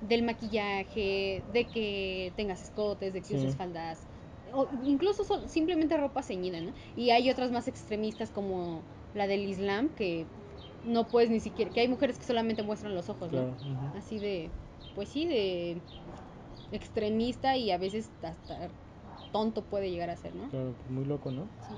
del 0.00 0.22
maquillaje, 0.24 1.44
de 1.48 1.70
que 1.70 2.34
tengas 2.36 2.62
escotes, 2.62 3.12
de 3.14 3.24
que 3.26 3.34
Sí. 3.34 3.36
uses 3.36 3.56
faldas, 3.56 4.07
o 4.52 4.68
incluso 4.86 5.24
sol- 5.24 5.48
simplemente 5.48 5.96
ropa 5.96 6.22
ceñida, 6.22 6.60
¿no? 6.60 6.72
Y 6.96 7.10
hay 7.10 7.30
otras 7.30 7.50
más 7.50 7.68
extremistas 7.68 8.30
como 8.30 8.82
la 9.14 9.26
del 9.26 9.40
Islam, 9.48 9.88
que 9.90 10.26
no 10.84 11.08
puedes 11.08 11.30
ni 11.30 11.40
siquiera, 11.40 11.70
que 11.72 11.80
hay 11.80 11.88
mujeres 11.88 12.18
que 12.18 12.24
solamente 12.24 12.62
muestran 12.62 12.94
los 12.94 13.08
ojos, 13.08 13.30
Claro. 13.30 13.56
¿no? 13.64 13.98
Así 13.98 14.18
de, 14.18 14.50
pues 14.94 15.08
sí, 15.08 15.26
de 15.26 15.82
extremista 16.70 17.56
y 17.56 17.70
a 17.70 17.78
veces 17.78 18.10
hasta 18.22 18.70
tonto 19.32 19.62
puede 19.62 19.90
llegar 19.90 20.10
a 20.10 20.16
ser, 20.16 20.34
¿no? 20.34 20.48
Claro, 20.50 20.74
pues 20.76 20.90
muy 20.90 21.04
loco, 21.04 21.30
¿no? 21.30 21.48
Sí. 21.66 21.74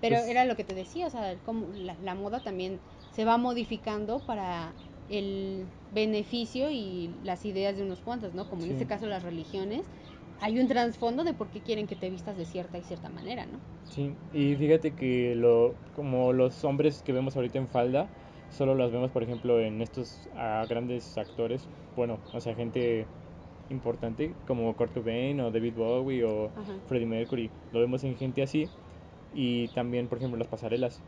Pero 0.00 0.16
Pues- 0.16 0.28
era 0.28 0.44
lo 0.44 0.56
que 0.56 0.64
te 0.64 0.74
decía, 0.74 1.06
o 1.06 1.10
sea, 1.10 1.36
como 1.44 1.66
la, 1.72 1.96
la 2.00 2.14
moda 2.14 2.40
también 2.42 2.80
se 3.10 3.24
va 3.24 3.36
modificando 3.36 4.20
para 4.20 4.74
el 5.08 5.66
beneficio 5.90 6.70
y 6.70 7.08
las 7.22 7.44
ideas 7.46 7.76
de 7.76 7.82
unos 7.82 8.00
cuantos, 8.00 8.34
¿no? 8.34 8.48
Como 8.48 8.64
en 8.64 8.72
este 8.72 8.86
caso 8.86 9.06
las 9.06 9.22
religiones, 9.22 9.82
hay 10.38 10.58
un 10.58 10.68
trasfondo 10.68 11.24
de 11.24 11.34
por 11.34 11.50
qué 11.50 11.62
quieren 11.62 11.86
que 11.86 11.96
te 11.96 12.10
vistas 12.10 12.36
de 12.36 12.44
cierta 12.46 12.78
y 12.78 12.82
cierta 12.84 13.08
manera, 13.10 13.46
¿no? 13.46 13.62
Sí, 13.82 14.18
y 14.30 14.54
fíjate 14.56 14.94
que 14.94 15.34
lo, 15.34 15.80
como 15.92 16.32
los 16.34 16.62
hombres 16.64 17.02
que 17.02 17.12
vemos 17.12 17.36
ahorita 17.36 17.58
en 17.58 17.68
falda, 17.68 18.12
solo 18.48 18.74
los 18.74 18.92
vemos, 18.92 19.12
por 19.12 19.22
ejemplo, 19.22 19.60
en 19.60 19.80
estos 19.80 20.28
grandes 20.68 21.16
actores, 21.16 21.70
bueno, 21.94 22.22
o 22.30 22.40
sea, 22.40 22.54
gente 22.54 23.10
importante 23.68 24.38
como 24.46 24.74
Kurt 24.76 24.92
Cobain 24.94 25.40
o 25.40 25.50
David 25.50 25.74
Bowie 25.76 26.24
o 26.24 26.54
Ajá. 26.54 26.80
Freddie 26.84 27.06
Mercury, 27.06 27.54
lo 27.70 27.80
vemos 27.80 28.04
en 28.04 28.16
gente 28.16 28.42
así, 28.42 28.74
y 29.30 29.68
también, 29.70 30.08
por 30.08 30.18
ejemplo, 30.18 30.38
las 30.38 30.48
pasarelas. 30.48 31.04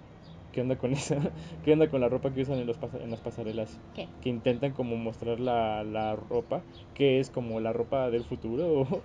¿Qué 0.50 0.60
onda 0.62 0.78
con 0.78 0.92
eso? 0.94 1.16
¿Qué 1.62 1.72
onda 1.72 1.88
con 1.90 2.00
la 2.00 2.08
ropa 2.08 2.32
que 2.32 2.42
usan 2.42 2.58
en, 2.58 2.66
los 2.66 2.78
en 2.94 3.10
las 3.10 3.20
pasarelas? 3.22 3.80
¿Qué? 3.92 4.10
Que 4.20 4.28
intentan 4.30 4.72
como 4.72 4.96
mostrar 4.96 5.40
la, 5.40 5.84
la 5.84 6.16
ropa, 6.16 6.66
que 6.92 7.20
es 7.20 7.30
como 7.30 7.60
la 7.60 7.72
ropa 7.72 8.10
del 8.10 8.24
futuro. 8.24 8.82
o- 8.82 9.04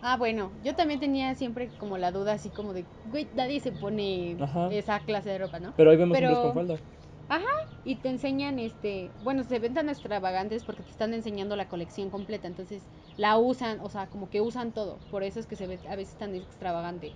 Ah, 0.00 0.16
bueno, 0.16 0.52
yo 0.62 0.74
también 0.74 1.00
tenía 1.00 1.34
siempre 1.34 1.70
como 1.78 1.98
la 1.98 2.12
duda 2.12 2.32
así 2.34 2.50
como 2.50 2.72
de, 2.74 2.84
güey, 3.04 3.28
nadie 3.34 3.60
se 3.60 3.72
pone 3.72 4.36
Ajá. 4.40 4.68
esa 4.70 5.00
clase 5.00 5.30
de 5.30 5.38
ropa, 5.38 5.58
¿no? 5.58 5.74
Pero 5.76 5.90
ahí 5.90 5.96
vemos 5.96 6.16
hombres 6.16 6.30
Pero- 6.30 6.42
con 6.42 6.54
falda. 6.54 6.80
Ajá, 7.28 7.44
y 7.82 7.96
te 7.96 8.08
enseñan, 8.08 8.60
este, 8.60 9.10
bueno, 9.18 9.42
se 9.42 9.58
ven 9.58 9.74
tan 9.74 9.88
extravagantes 9.88 10.62
porque 10.62 10.84
te 10.84 10.90
están 10.92 11.12
enseñando 11.12 11.56
la 11.56 11.68
colección 11.68 12.08
completa, 12.08 12.46
entonces 12.46 12.82
la 13.16 13.36
usan, 13.36 13.80
o 13.80 13.88
sea, 13.90 14.06
como 14.06 14.30
que 14.30 14.40
usan 14.40 14.70
todo, 14.72 15.00
por 15.10 15.24
eso 15.24 15.40
es 15.40 15.46
que 15.48 15.56
se 15.56 15.66
ve 15.66 15.80
a 15.88 15.96
veces 15.96 16.14
tan 16.16 16.36
extravagante. 16.36 17.12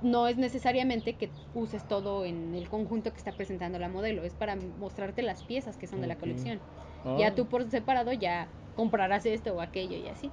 No 0.00 0.26
es 0.26 0.36
necesariamente 0.36 1.14
que 1.16 1.30
uses 1.52 1.86
todo 1.86 2.24
en 2.24 2.56
el 2.56 2.68
conjunto 2.68 3.12
que 3.12 3.18
está 3.18 3.30
presentando 3.36 3.78
la 3.78 3.88
modelo, 3.88 4.24
es 4.24 4.34
para 4.34 4.56
mostrarte 4.56 5.22
las 5.22 5.42
piezas 5.44 5.76
que 5.76 5.86
son 5.86 6.00
de 6.00 6.08
la 6.08 6.16
colección. 6.16 6.58
Ah, 7.04 7.16
Ya 7.20 7.34
tú 7.36 7.46
por 7.46 7.70
separado 7.70 8.12
ya 8.12 8.48
comprarás 8.74 9.26
esto 9.26 9.54
o 9.54 9.60
aquello 9.60 9.96
y 9.96 10.08
así. 10.08 10.32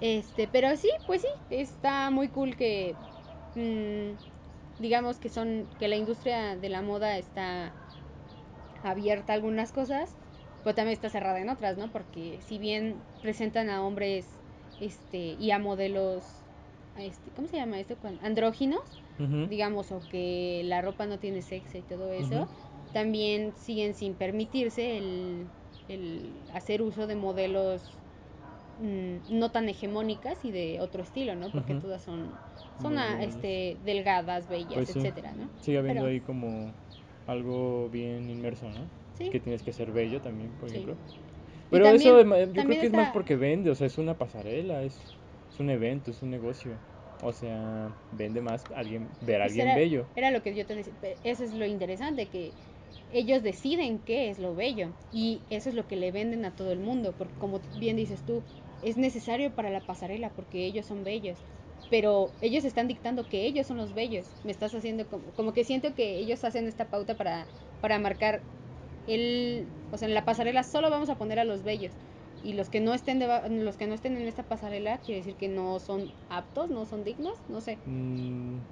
Este, 0.00 0.48
pero 0.48 0.76
sí, 0.76 0.90
pues 1.06 1.22
sí, 1.22 1.28
está 1.48 2.10
muy 2.10 2.28
cool 2.30 2.56
que 2.56 2.98
mm, 3.54 4.18
digamos 4.78 5.18
que 5.20 5.28
son 5.28 5.70
que 5.78 5.88
la 5.88 5.96
industria 5.96 6.56
de 6.56 6.68
la 6.68 6.82
moda 6.82 7.18
está 7.18 7.76
abierta 8.82 9.32
a 9.32 9.36
algunas 9.36 9.72
cosas, 9.72 10.18
pero 10.62 10.74
también 10.74 10.92
está 10.94 11.10
cerrada 11.10 11.40
en 11.40 11.48
otras, 11.48 11.76
¿no? 11.78 11.90
Porque 11.90 12.40
si 12.40 12.58
bien 12.58 13.06
presentan 13.20 13.70
a 13.70 13.84
hombres 13.84 14.40
este 14.78 15.18
y 15.32 15.50
a 15.50 15.58
modelos 15.58 16.46
este, 16.96 17.32
¿cómo 17.32 17.48
se 17.48 17.56
llama 17.56 17.80
esto? 17.80 17.98
Andróginos, 18.20 19.02
digamos, 19.44 19.90
o 19.92 20.06
que 20.08 20.62
la 20.64 20.80
ropa 20.82 21.06
no 21.06 21.18
tiene 21.18 21.42
sexo 21.42 21.78
y 21.78 21.82
todo 21.82 22.10
eso, 22.12 22.50
también 22.92 23.54
siguen 23.56 23.94
sin 23.94 24.16
permitirse 24.16 24.98
el, 24.98 25.52
el 25.88 26.48
hacer 26.52 26.82
uso 26.82 27.06
de 27.06 27.16
modelos 27.16 28.03
mm, 28.78 29.38
no 29.38 29.50
tan 29.50 29.68
hegemónicas 29.68 30.44
y 30.44 30.50
de 30.50 30.80
otro 30.80 31.02
estilo, 31.02 31.34
¿no? 31.34 31.50
Porque 31.50 31.74
todas 31.74 32.02
son, 32.02 32.32
son 32.80 32.98
este, 33.20 33.78
delgadas, 33.84 34.48
bellas, 34.48 34.74
Pues 34.74 34.88
sí. 34.90 34.98
etcétera, 34.98 35.32
¿no? 35.32 35.48
Sigue 35.60 35.78
habiendo 35.78 36.02
Pero- 36.02 36.12
ahí 36.12 36.20
como 36.20 36.74
algo 37.26 37.88
bien 37.90 38.28
inmerso, 38.30 38.68
¿no? 38.70 38.88
Sí. 39.14 39.30
Que 39.30 39.40
tienes 39.40 39.62
que 39.62 39.72
ser 39.72 39.92
bello 39.92 40.20
también, 40.20 40.50
por 40.58 40.68
Sí. 40.68 40.76
ejemplo. 40.76 40.96
Pero 41.70 41.84
también- 41.84 42.08
eso 42.08 42.18
yo 42.52 42.52
creo 42.64 42.80
que 42.80 42.86
es 42.86 42.92
más 42.92 43.10
porque 43.12 43.36
vende, 43.36 43.70
o 43.70 43.74
sea, 43.74 43.86
es 43.86 43.98
una 43.98 44.18
pasarela, 44.18 44.82
es, 44.84 44.98
es 45.52 45.60
un 45.60 45.70
evento, 45.70 46.10
es 46.10 46.22
un 46.22 46.30
negocio. 46.30 46.78
O 47.22 47.32
sea, 47.32 47.90
vende 48.10 48.40
más 48.40 48.64
alguien 48.74 49.08
ver 49.20 49.40
a 49.40 49.44
Pues 49.44 49.52
alguien 49.52 49.68
era, 49.68 49.76
bello. 49.76 50.06
Era 50.14 50.30
lo 50.30 50.42
que 50.42 50.54
yo 50.54 50.66
te 50.66 50.74
decía, 50.74 50.92
eso 51.22 51.44
es 51.44 51.54
lo 51.54 51.64
interesante, 51.64 52.28
que 52.28 52.52
ellos 53.12 53.42
deciden 53.42 54.00
qué 54.00 54.30
es 54.30 54.38
lo 54.38 54.54
bello 54.54 54.92
y 55.12 55.42
eso 55.48 55.68
es 55.68 55.74
lo 55.74 55.86
que 55.86 55.96
le 55.96 56.10
venden 56.10 56.44
a 56.44 56.54
todo 56.56 56.72
el 56.72 56.80
mundo, 56.80 57.14
porque 57.16 57.34
como 57.38 57.60
bien 57.72 57.96
dices 57.96 58.24
tú, 58.24 58.42
es 58.84 58.96
necesario 58.96 59.54
para 59.54 59.70
la 59.70 59.86
pasarela 59.86 60.34
porque 60.34 60.66
ellos 60.66 60.86
son 60.86 61.04
bellos, 61.04 61.46
pero 61.88 62.36
ellos 62.40 62.64
están 62.64 62.88
dictando 62.88 63.28
que 63.28 63.46
ellos 63.46 63.66
son 63.66 63.76
los 63.78 63.94
bellos. 63.94 64.36
Me 64.42 64.52
estás 64.52 64.74
haciendo 64.74 65.08
como, 65.08 65.32
como 65.34 65.52
que 65.52 65.64
siento 65.64 65.94
que 65.94 66.18
ellos 66.18 66.44
hacen 66.44 66.66
esta 66.68 66.90
pauta 66.90 67.16
para, 67.16 67.50
para 67.80 67.98
marcar 67.98 68.46
el, 69.06 69.72
o 69.90 69.98
sea, 69.98 70.08
en 70.08 70.14
la 70.14 70.24
pasarela 70.24 70.62
solo 70.64 70.90
vamos 70.90 71.10
a 71.10 71.18
poner 71.18 71.38
a 71.38 71.44
los 71.44 71.62
bellos 71.62 71.98
y 72.40 72.54
los 72.54 72.70
que 72.70 72.80
no 72.80 72.94
estén 72.94 73.18
deba- 73.20 73.48
los 73.48 73.76
que 73.76 73.86
no 73.86 73.94
estén 73.94 74.16
en 74.16 74.28
esta 74.28 74.48
pasarela 74.48 75.02
quiere 75.02 75.20
decir 75.20 75.36
que 75.36 75.48
no 75.48 75.80
son 75.80 76.14
aptos, 76.28 76.70
no 76.70 76.86
son 76.86 77.04
dignos, 77.04 77.44
no 77.48 77.60
sé. 77.60 77.82
Mm, 77.86 78.66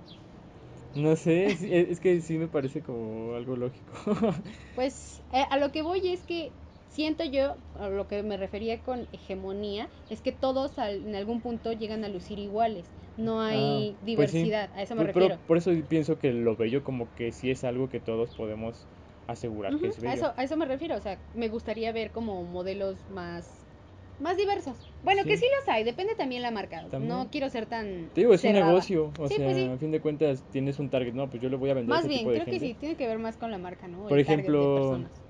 no 0.95 1.17
sé, 1.17 1.57
sí, 1.57 1.67
e- 1.73 1.91
es 1.91 2.01
que 2.01 2.21
sí 2.21 2.39
me 2.39 2.49
parece 2.49 2.83
como 2.83 3.35
algo 3.35 3.57
lógico. 3.57 3.95
Pues 4.75 5.23
eh, 5.31 5.45
a 5.51 5.59
lo 5.59 5.73
que 5.73 5.83
voy 5.83 6.09
es 6.13 6.25
que 6.25 6.57
siento 6.93 7.24
yo, 7.24 7.57
a 7.74 7.88
lo 7.88 8.07
que 8.09 8.22
me 8.22 8.36
refería 8.36 8.82
con 8.82 9.09
hegemonía, 9.12 9.90
es 10.09 10.22
que 10.22 10.32
todos 10.32 10.78
al- 10.78 11.07
en 11.07 11.14
algún 11.16 11.43
punto 11.43 11.72
llegan 11.72 12.05
a 12.05 12.09
lucir 12.09 12.38
iguales. 12.38 12.93
No 13.16 13.40
hay 13.43 13.57
Ah, 13.57 13.99
pues 14.14 14.30
sí. 14.30 14.38
diversidad, 14.43 14.70
a 14.74 14.82
eso 14.82 14.95
me 14.95 15.03
Pues, 15.03 15.11
pero 15.12 15.28
refiero. 15.28 15.43
por 15.47 15.57
eso 15.57 15.70
pienso 15.88 16.18
que 16.18 16.32
lo 16.32 16.57
bello 16.57 16.82
como 16.84 17.14
que 17.14 17.32
sí 17.32 17.51
es 17.51 17.64
algo 17.64 17.88
que 17.88 18.01
todos 18.01 18.30
podemos 18.30 18.88
asegurar 19.26 19.78
que 19.78 19.88
es 19.88 19.99
a, 20.05 20.12
bello. 20.12 20.14
eso, 20.14 20.34
a 20.36 20.43
eso 20.45 20.57
me 20.57 20.66
refiero, 20.66 20.97
o 20.97 21.01
sea, 21.01 21.22
me 21.32 21.49
gustaría 21.49 21.93
ver 21.93 22.12
como 22.12 22.45
modelos 22.45 23.09
más, 23.09 23.66
más 24.18 24.36
diversos. 24.36 24.88
Bueno, 25.03 25.22
que 25.26 25.34
Sí. 25.34 25.47
los 25.66 25.68
hay, 25.74 25.84
depende 25.84 26.14
también 26.14 26.43
la 26.43 26.51
marca. 26.51 26.82
También. 26.90 27.12
No 27.12 27.30
quiero 27.30 27.49
ser 27.51 27.66
tan 27.66 28.11
Te 28.12 28.20
digo, 28.22 28.34
es 28.34 28.45
un 28.45 28.53
negocio, 28.53 29.12
o 29.18 29.28
Sí, 29.28 29.34
sea, 29.36 29.45
pues 29.45 29.57
sí. 29.57 29.74
a 29.74 29.78
fin 29.78 29.90
de 29.90 30.01
cuentas 30.01 30.47
tienes 30.51 30.78
un 30.78 30.90
target, 30.90 31.14
no, 31.14 31.30
pues 31.30 31.43
yo 31.43 31.49
le 31.49 31.57
voy 31.57 31.70
a 31.70 31.74
vender 31.74 31.95
a 31.95 31.99
Más 31.99 32.01
ese 32.01 32.09
bien, 32.09 32.20
tipo 32.20 32.30
de 32.30 32.38
creo 32.38 32.49
que 32.49 32.59
sí, 32.61 32.74
tiene 32.74 32.97
que 32.97 33.07
ver 33.07 33.18
más 33.20 33.36
con 33.36 33.51
la 33.53 33.59
marca, 33.59 33.86
¿no? 33.88 34.09
Por 34.09 34.18
El 34.18 34.24
target 34.24 34.57
de 34.57 34.68
ejemplo, 34.68 34.68
personas. 34.68 35.22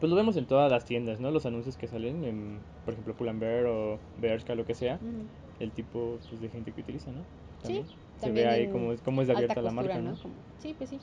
Pues 0.00 0.08
lo 0.08 0.16
vemos 0.16 0.36
en 0.36 0.46
todas 0.46 0.70
las 0.70 0.86
tiendas, 0.86 1.20
¿no? 1.20 1.30
Los 1.30 1.44
anuncios 1.44 1.76
que 1.76 1.86
salen 1.86 2.24
en, 2.24 2.62
por 2.84 2.94
ejemplo, 2.94 3.14
Pull&Bear 3.14 3.66
o 3.66 4.00
Bershka, 4.16 4.54
lo 4.54 4.64
que 4.64 4.74
sea, 4.74 4.98
el 5.58 5.72
tipo 5.72 6.18
pues, 6.28 6.40
de 6.40 6.48
gente 6.48 6.72
que 6.72 6.80
utiliza, 6.80 7.12
¿no? 7.12 7.24
Sí, 7.62 7.84
Se 8.16 8.26
también 8.26 8.48
ve 8.48 8.52
ahí 8.52 8.68
cómo 8.68 8.92
es, 8.92 9.02
cómo 9.02 9.20
es 9.20 9.28
de 9.28 9.34
abierta 9.34 9.60
la 9.60 9.70
marca, 9.70 10.00
¿no? 10.00 10.16
Como- 10.18 10.34
sí, 10.58 10.74
pues 10.76 10.88
sí. 10.88 11.00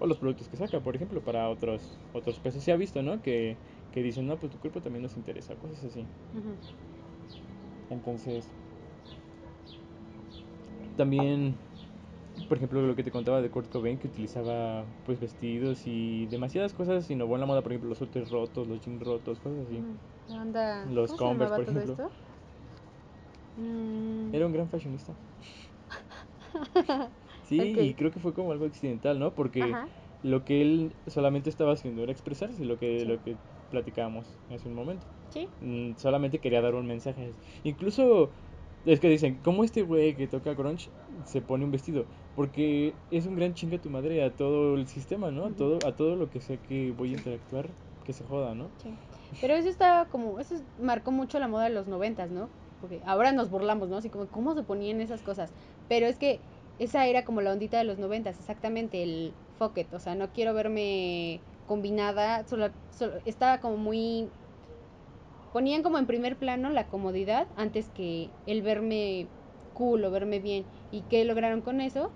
O 0.00 0.06
los 0.06 0.16
productos 0.16 0.48
que 0.48 0.56
saca, 0.56 0.80
por 0.80 0.96
ejemplo, 0.96 1.20
para 1.20 1.48
otros 1.50 1.98
otros 2.12 2.38
pesos. 2.40 2.62
Se 2.64 2.72
ha 2.72 2.76
visto, 2.76 3.02
¿no? 3.02 3.20
Que, 3.22 3.56
que 3.92 4.02
dicen, 4.02 4.26
no, 4.26 4.36
pues 4.38 4.50
tu 4.50 4.58
cuerpo 4.58 4.80
también 4.80 5.02
nos 5.02 5.16
interesa, 5.16 5.54
cosas 5.56 5.84
así. 5.84 6.06
Entonces, 7.90 8.48
también, 10.96 11.54
por 12.48 12.56
ejemplo, 12.58 12.80
lo 12.82 12.96
que 12.96 13.04
te 13.04 13.10
contaba 13.10 13.40
de 13.42 13.50
Kurt 13.50 13.70
Cobain, 13.70 13.98
que 13.98 14.08
utilizaba 14.08 14.86
pues 15.04 15.20
vestidos 15.20 15.82
y 15.86 16.26
demasiadas 16.26 16.72
cosas 16.74 17.08
innovó 17.10 17.34
en 17.36 17.40
la 17.40 17.46
moda, 17.46 17.62
por 17.62 17.72
ejemplo, 17.72 17.88
los 17.88 17.98
suéteres 17.98 18.30
rotos, 18.30 18.66
los 18.68 18.80
jeans 18.80 19.02
rotos, 19.02 19.40
cosas 19.40 19.66
así. 19.66 19.76
La 20.26 20.42
onda- 20.42 20.84
Los 20.92 21.10
¿cómo 21.10 21.18
se 21.18 21.24
Converse, 21.28 21.54
por 21.54 21.64
todo 21.64 21.80
ejemplo. 21.80 21.92
esto? 21.92 22.10
Mm, 23.56 24.34
Era 24.34 24.46
un 24.46 24.52
gran 24.52 24.68
fashionista. 24.68 25.16
Sí, 27.42 27.56
y 27.90 27.94
creo 27.94 28.10
que 28.10 28.20
fue 28.20 28.32
como 28.34 28.52
algo 28.52 28.64
accidental, 28.64 29.18
¿no? 29.18 29.34
Porque 29.34 29.60
Ajá. 29.60 29.88
lo 30.22 30.44
que 30.44 30.62
él 30.62 30.96
solamente 31.06 31.50
estaba 31.50 31.72
haciendo 31.74 32.02
era 32.02 32.12
expresarse, 32.12 32.64
lo 32.64 32.78
que, 32.78 33.00
Sí. 33.00 33.06
lo 33.06 33.20
que 33.22 33.38
platicábamos 33.68 34.40
hace 34.48 34.68
un 34.68 34.74
momento. 34.74 35.06
Sí, 35.28 35.48
Mm, 35.60 35.94
solamente 35.96 36.40
quería 36.40 36.60
dar 36.62 36.74
un 36.74 36.86
mensaje. 36.86 37.36
Incluso 37.62 38.32
es 38.84 39.00
que 39.00 39.08
dicen, 39.08 39.40
¿cómo 39.42 39.64
este 39.64 39.82
güey 39.82 40.16
que 40.16 40.28
toca 40.28 40.54
grunge 40.54 40.90
se 41.24 41.42
pone 41.42 41.64
un 41.64 41.70
vestido? 41.70 42.08
Porque 42.34 43.00
es 43.10 43.26
un 43.26 43.36
gran 43.36 43.54
chinga 43.54 43.78
tu 43.80 43.90
madre 43.90 44.22
a 44.22 44.36
todo 44.36 44.74
el 44.76 44.86
sistema, 44.88 45.30
¿no? 45.30 45.46
A 45.46 45.54
todo, 45.56 45.84
a 45.86 45.96
todo 45.96 46.16
lo 46.16 46.30
que 46.30 46.40
sé 46.40 46.60
que 46.60 46.90
voy 46.92 47.10
a 47.10 47.14
interactuar, 47.14 47.74
que 48.04 48.12
se 48.12 48.24
joda, 48.24 48.54
¿no? 48.54 48.72
sí. 48.76 48.98
Pero 49.40 49.54
eso 49.54 49.68
estaba 49.68 50.08
como, 50.08 50.38
eso 50.40 50.54
es- 50.54 50.64
marcó 50.78 51.10
mucho 51.12 51.38
la 51.38 51.48
moda 51.48 51.64
de 51.64 51.70
los 51.70 51.88
noventas, 51.88 52.30
¿no? 52.30 52.50
Porque 52.80 53.02
ahora 53.04 53.32
nos 53.32 53.50
burlamos, 53.50 53.88
¿no? 53.88 53.96
Así 53.96 54.10
como, 54.10 54.28
¿cómo 54.30 54.54
se 54.54 54.62
ponían 54.64 55.00
esas 55.00 55.22
cosas? 55.22 55.54
Pero 55.88 56.06
es 56.06 56.18
que 56.18 56.42
esa 56.78 57.06
era 57.06 57.24
como 57.24 57.40
la 57.40 57.52
ondita 57.52 57.78
de 57.78 57.84
los 57.84 57.98
noventas, 57.98 58.38
exactamente, 58.38 59.02
el 59.02 59.36
fuck 59.54 59.78
it, 59.78 59.92
o 59.92 59.98
sea, 60.00 60.14
no 60.14 60.32
quiero 60.32 60.54
verme 60.54 61.44
combinada, 61.64 62.46
solo, 62.46 62.72
solo- 62.90 63.20
estaba 63.24 63.60
como 63.60 63.76
muy... 63.76 64.32
Ponían 65.54 65.84
como 65.84 65.98
en 65.98 66.06
primer 66.06 66.34
plano 66.34 66.70
la 66.70 66.88
comodidad 66.88 67.46
antes 67.54 67.86
que 67.94 68.28
el 68.44 68.62
verme 68.62 69.28
cool 69.72 70.04
o 70.04 70.10
verme 70.10 70.40
bien. 70.40 70.64
¿Y 70.90 71.02
qué 71.02 71.24
lograron 71.24 71.60
con 71.60 71.80
eso? 71.80 72.10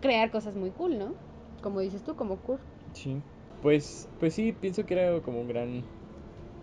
Crear 0.00 0.32
cosas 0.32 0.56
muy 0.56 0.70
cool, 0.70 0.98
¿no? 0.98 1.14
Como 1.62 1.78
dices 1.78 2.02
tú, 2.02 2.16
como 2.16 2.36
cool. 2.38 2.58
Sí. 2.92 3.14
Pues, 3.62 4.08
pues 4.18 4.34
sí, 4.34 4.50
pienso 4.50 4.84
que 4.84 4.94
era 4.94 5.20
como 5.20 5.40
un 5.40 5.46
gran 5.46 5.84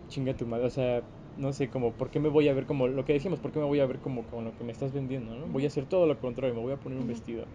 chinga 0.09 0.33
tu 0.33 0.45
madre. 0.45 0.65
O 0.65 0.69
sea, 0.69 1.01
no 1.37 1.53
sé, 1.53 1.69
como, 1.69 1.93
¿por 1.93 2.09
qué 2.09 2.19
me 2.19 2.27
voy 2.27 2.49
a 2.49 2.53
ver 2.53 2.65
como 2.65 2.89
lo 2.89 3.05
que 3.05 3.13
decíamos? 3.13 3.39
¿Por 3.39 3.53
qué 3.53 3.59
me 3.59 3.65
voy 3.65 3.79
a 3.79 3.85
ver 3.85 3.99
como 3.99 4.23
con 4.27 4.43
lo 4.43 4.51
que 4.57 4.65
me 4.65 4.73
estás 4.73 4.91
vendiendo, 4.91 5.33
¿no? 5.33 5.47
Voy 5.47 5.63
a 5.63 5.67
hacer 5.67 5.85
todo 5.85 6.07
lo 6.07 6.19
contrario, 6.19 6.53
me 6.53 6.61
voy 6.61 6.73
a 6.73 6.77
poner 6.77 6.99
un 6.99 7.07
vestido, 7.07 7.45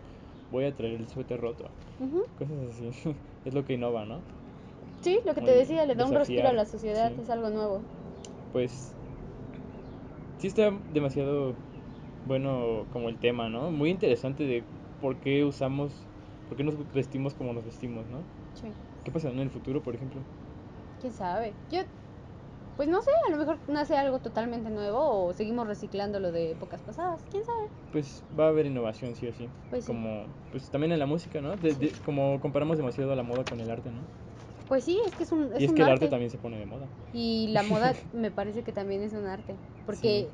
voy 0.50 0.64
a 0.64 0.74
traer 0.74 0.94
el 0.94 1.06
suéter 1.08 1.42
roto, 1.42 1.68
cosas 2.38 2.56
así. 2.70 2.88
es 3.44 3.52
lo 3.52 3.66
que 3.66 3.74
innova, 3.74 4.06
¿no? 4.06 4.22
Sí, 5.02 5.18
lo 5.26 5.34
que 5.34 5.42
te 5.42 5.50
decía, 5.50 5.84
le 5.84 5.94
da 5.94 6.06
un 6.06 6.14
respiro 6.14 6.48
a 6.48 6.54
la 6.54 6.64
sociedad, 6.64 7.12
sí. 7.14 7.22
es 7.22 7.28
algo 7.28 7.50
nuevo. 7.50 7.82
Pues 8.52 8.94
sí 10.38 10.46
está 10.46 10.70
demasiado 10.92 11.56
bueno 12.24 12.86
como 12.90 13.08
el 13.08 13.18
tema, 13.18 13.48
¿no? 13.48 13.70
Muy 13.70 13.90
interesante 13.90 14.44
de 14.44 14.64
por 15.00 15.18
qué 15.20 15.44
usamos, 15.44 15.92
por 16.48 16.56
qué 16.56 16.64
nos 16.64 16.74
vestimos 16.92 17.34
como 17.34 17.52
nos 17.52 17.64
vestimos, 17.64 18.06
¿no? 18.08 18.24
Sí. 18.54 18.72
¿Qué 19.04 19.12
pasa 19.12 19.30
en 19.30 19.38
el 19.38 19.50
futuro, 19.50 19.82
por 19.82 19.94
ejemplo? 19.94 20.20
¿Quién 21.00 21.12
sabe? 21.12 21.54
Yo, 21.70 21.80
pues 22.76 22.88
no 22.88 23.00
sé, 23.02 23.10
a 23.28 23.30
lo 23.32 23.38
mejor 23.38 23.58
nace 23.68 23.96
algo 23.96 24.18
totalmente 24.20 24.70
nuevo 24.70 25.26
o 25.26 25.32
seguimos 25.32 25.66
reciclando 25.66 26.20
lo 26.20 26.32
de 26.32 26.52
épocas 26.52 26.82
pasadas. 26.82 27.22
¿Quién 27.30 27.44
sabe? 27.44 27.70
Pues 27.92 28.24
va 28.38 28.46
a 28.46 28.48
haber 28.48 28.66
innovación, 28.66 29.14
sí 29.14 29.26
o 29.26 29.32
sí. 29.32 29.48
Pues 29.70 29.84
sí. 29.84 29.88
Como, 29.92 30.26
pues 30.50 30.70
también 30.70 30.92
en 30.92 30.98
la 30.98 31.06
música, 31.06 31.40
¿no? 31.40 31.56
De- 31.56 31.74
de- 31.74 31.92
como 32.04 32.40
comparamos 32.40 32.76
demasiado 32.76 33.14
la 33.14 33.22
moda 33.22 33.44
con 33.44 33.60
el 33.60 33.70
arte, 33.70 33.90
¿no? 33.90 34.02
Pues 34.68 34.84
sí, 34.84 35.00
es 35.06 35.14
que 35.14 35.22
es 35.22 35.32
un, 35.32 35.52
es 35.54 35.60
y 35.60 35.64
es 35.64 35.70
un 35.70 35.76
que 35.76 35.82
el 35.82 35.88
arte. 35.88 36.08
también 36.08 36.30
se 36.30 36.38
pone 36.38 36.58
de 36.58 36.66
moda. 36.66 36.86
Y 37.12 37.48
la 37.48 37.62
moda 37.64 37.94
me 38.12 38.30
parece 38.30 38.62
que 38.62 38.72
también 38.72 39.02
es 39.02 39.12
un 39.12 39.26
arte. 39.26 39.54
Porque, 39.84 40.28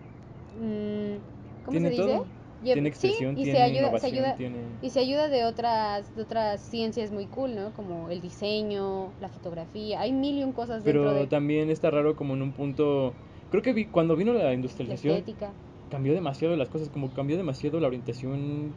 mm, 0.61 1.64
¿cómo 1.64 1.78
se 1.78 1.91
dice? 1.91 2.03
todo. 2.03 2.26
Tiene 2.62 2.93
sí, 2.93 3.09
expresión, 3.09 3.33
y 3.33 3.43
tiene 3.43 3.59
se 3.59 3.62
ayuda, 3.64 3.99
se 3.99 4.07
ayuda, 4.07 4.37
tiene... 4.37 4.59
y 4.83 4.91
se 4.91 5.01
ayuda 5.01 5.28
de 5.28 5.45
otras, 5.45 6.14
de 6.14 6.22
otras 6.22 6.61
ciencias 6.61 7.11
muy 7.11 7.26
cool, 7.26 7.57
¿no? 7.57 7.72
Como 7.72 8.09
el 8.09 8.20
diseño, 8.20 9.11
la 9.20 9.28
fotografía, 9.28 10.01
hay 10.01 10.12
mil 10.12 10.39
y 10.39 10.45
un 10.45 10.53
cosas 10.53 10.85
dentro 10.85 11.03
Pero 11.03 11.14
de 11.14 11.26
también 11.26 11.70
está 11.70 11.91
raro 11.91 12.14
como 12.14 12.35
en 12.35 12.43
un 12.43 12.53
punto... 12.53 13.14
Creo 13.51 13.62
que 13.64 13.72
vi, 13.72 13.87
cuando 13.87 14.14
vino 14.14 14.33
la 14.33 14.45
la 14.45 14.55
industrialización 14.55 15.16
estética. 15.16 15.51
cambió 15.91 16.14
demasiado 16.14 16.55
las 16.55 16.68
cosas, 16.68 16.89
como 16.89 17.12
cambió 17.12 17.37
demasiado 17.37 17.80
la 17.80 17.89
orientación 17.89 18.72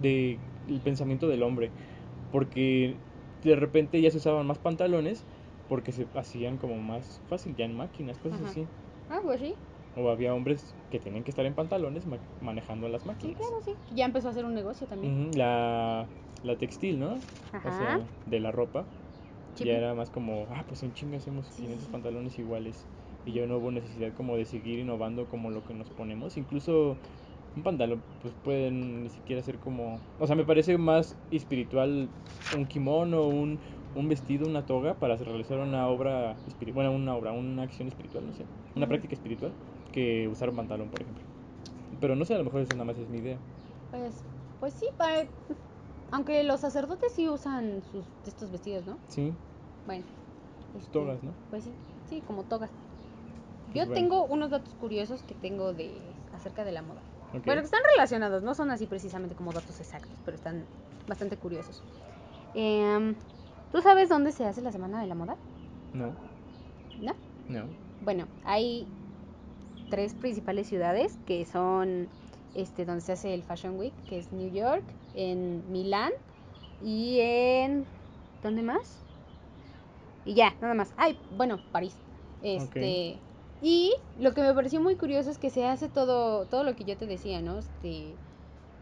del 0.00 0.38
pensamiento 0.84 1.26
del 1.26 1.42
hombre. 1.42 1.70
Porque 2.30 2.94
de 3.50 3.56
repente 3.56 4.00
ya 4.00 4.10
se 4.10 4.18
usaban 4.18 4.46
más 4.46 4.58
pantalones 4.58 5.26
porque 5.66 5.92
se 5.92 6.08
hacían 6.14 6.58
como 6.58 6.76
más 6.78 7.22
fácil 7.26 7.54
ya 7.56 7.64
en 7.64 7.74
máquinas, 7.76 8.18
cosas 8.18 8.40
Ajá. 8.40 8.50
así. 8.50 8.70
Ah, 9.08 9.20
pues 9.22 9.40
sí, 9.40 9.56
O 9.94 10.10
había 10.10 10.34
hombres 10.34 10.76
que 10.90 11.00
tenían 11.00 11.24
que 11.24 11.30
estar 11.30 11.46
en 11.46 11.54
pantalones 11.54 12.04
ma- 12.06 12.20
manejando 12.38 12.88
las 12.88 13.06
sí, 13.06 13.06
máquinas. 13.06 13.34
claro, 13.34 13.60
sí. 13.64 13.76
Ya 13.90 14.04
empezó 14.04 14.28
a 14.28 14.30
hacer 14.32 14.44
un 14.44 14.54
negocio 14.54 14.86
también. 14.86 15.14
La, 15.34 16.08
la 16.42 16.56
textil, 16.58 16.98
¿no? 16.98 17.22
O 17.62 17.70
Ajá. 17.70 17.72
sea, 17.72 18.08
de 18.24 18.40
la 18.40 18.52
ropa. 18.52 18.88
Sí, 19.54 19.64
Ya 19.64 19.66
pues. 19.66 19.82
era 19.82 19.94
más 19.94 20.10
como, 20.10 20.48
ah, 20.50 20.66
pues 20.68 20.82
en 20.82 20.94
chinga 20.94 21.18
hacemos 21.18 21.52
Sí, 21.54 21.68
sí, 21.68 21.68
500 21.68 21.88
sí. 21.88 21.90
pantalones 21.90 22.38
iguales. 22.38 22.88
Y 23.24 23.32
ya 23.34 23.46
no 23.46 23.58
hubo 23.58 23.70
necesidad 23.72 24.14
como 24.14 24.36
de 24.36 24.46
seguir 24.46 24.78
innovando 24.80 25.28
como 25.28 25.50
lo 25.50 25.64
que 25.64 25.74
nos 25.74 25.90
ponemos. 25.90 26.36
Incluso 26.36 27.00
un 27.56 27.62
pantalón, 27.62 28.02
pues 28.20 28.34
pueden 28.34 29.02
ni 29.04 29.10
siquiera 29.10 29.42
ser 29.42 29.58
como... 29.58 30.00
O 30.18 30.26
sea, 30.26 30.36
me 30.36 30.44
parece 30.44 30.76
más 30.78 31.16
espiritual 31.30 32.08
un 32.50 32.66
kimono, 32.66 33.26
un, 33.28 33.60
un 33.94 34.08
vestido, 34.08 34.46
una 34.46 34.66
toga 34.66 34.98
para 34.98 35.16
realizar 35.16 35.58
una 35.58 35.88
obra. 35.88 36.36
Bueno, 36.72 36.92
una 36.92 37.14
obra, 37.16 37.32
una 37.32 37.62
acción 37.62 37.88
espiritual, 37.88 38.26
no 38.26 38.32
sé. 38.32 38.44
Una 38.74 38.88
práctica 38.88 39.14
espiritual 39.14 39.52
que 39.92 40.28
usar 40.28 40.50
un 40.50 40.56
pantalón, 40.56 40.88
por 40.90 41.02
ejemplo. 41.02 41.24
Pero 42.00 42.16
no 42.16 42.24
sé, 42.24 42.34
a 42.34 42.38
lo 42.38 42.44
mejor 42.44 42.62
eso 42.62 42.72
nada 42.74 42.84
más 42.84 42.98
es 42.98 43.08
mi 43.08 43.18
idea. 43.18 43.38
Pues, 43.90 44.14
pues 44.60 44.74
sí, 44.74 44.86
para... 44.98 45.26
aunque 46.10 46.42
los 46.44 46.60
sacerdotes 46.60 47.12
sí 47.14 47.28
usan 47.28 47.82
sus 47.92 48.04
estos 48.26 48.50
vestidos, 48.50 48.86
¿no? 48.86 48.98
Sí, 49.08 49.32
Bueno, 49.86 50.04
este, 50.74 50.90
togas, 50.90 51.22
¿no? 51.22 51.32
Pues 51.50 51.64
sí, 51.64 51.70
sí, 52.08 52.22
como 52.22 52.44
togas. 52.44 52.70
Pues 53.72 53.76
Yo 53.76 53.86
bueno. 53.86 53.94
tengo 53.94 54.26
unos 54.26 54.50
datos 54.50 54.74
curiosos 54.74 55.22
que 55.22 55.34
tengo 55.34 55.72
de 55.72 55.90
acerca 56.32 56.64
de 56.64 56.72
la 56.72 56.82
moda. 56.82 57.02
Ok. 57.34 57.44
Bueno, 57.46 57.62
que 57.62 57.66
están 57.66 57.80
relacionados, 57.94 58.42
no 58.42 58.54
son 58.54 58.70
así 58.70 58.86
precisamente 58.86 59.34
como 59.34 59.52
datos 59.52 59.80
exactos, 59.80 60.16
pero 60.24 60.36
están 60.36 60.64
bastante 61.06 61.36
curiosos. 61.36 61.82
Em, 62.54 63.14
¿Tú 63.72 63.82
sabes 63.82 64.08
dónde 64.08 64.30
se 64.32 64.44
hace 64.44 64.62
la 64.62 64.70
Semana 64.70 65.00
de 65.00 65.08
la 65.08 65.14
Moda? 65.14 65.36
No, 65.92 66.14
¿No? 67.00 67.12
no. 67.48 67.64
Bueno, 68.00 68.26
hay 68.44 68.86
tres 69.90 70.14
principales 70.14 70.68
ciudades 70.68 71.18
que 71.26 71.44
son 71.44 72.08
este 72.54 72.84
donde 72.84 73.00
se 73.00 73.12
hace 73.12 73.34
el 73.34 73.42
Fashion 73.42 73.76
Week, 73.78 73.92
que 74.08 74.18
es 74.18 74.32
New 74.32 74.52
York, 74.52 74.84
en 75.14 75.70
Milán 75.72 76.12
y 76.80 77.18
en 77.20 77.84
¿dónde 78.42 78.62
más? 78.62 79.04
Y 80.24 80.34
ya, 80.34 80.54
nada 80.60 80.74
más. 80.74 80.92
Ay, 80.96 81.18
bueno, 81.36 81.58
París. 81.72 81.96
Este. 82.42 83.18
Y 83.64 83.94
lo 84.20 84.34
que 84.34 84.42
me 84.42 84.52
pareció 84.52 84.78
muy 84.82 84.94
curioso 84.94 85.30
es 85.30 85.38
que 85.38 85.48
se 85.48 85.64
hace 85.64 85.88
todo, 85.88 86.44
todo 86.44 86.64
lo 86.64 86.76
que 86.76 86.84
yo 86.84 86.98
te 86.98 87.06
decía, 87.06 87.40
¿no? 87.40 87.60
Este, 87.60 88.14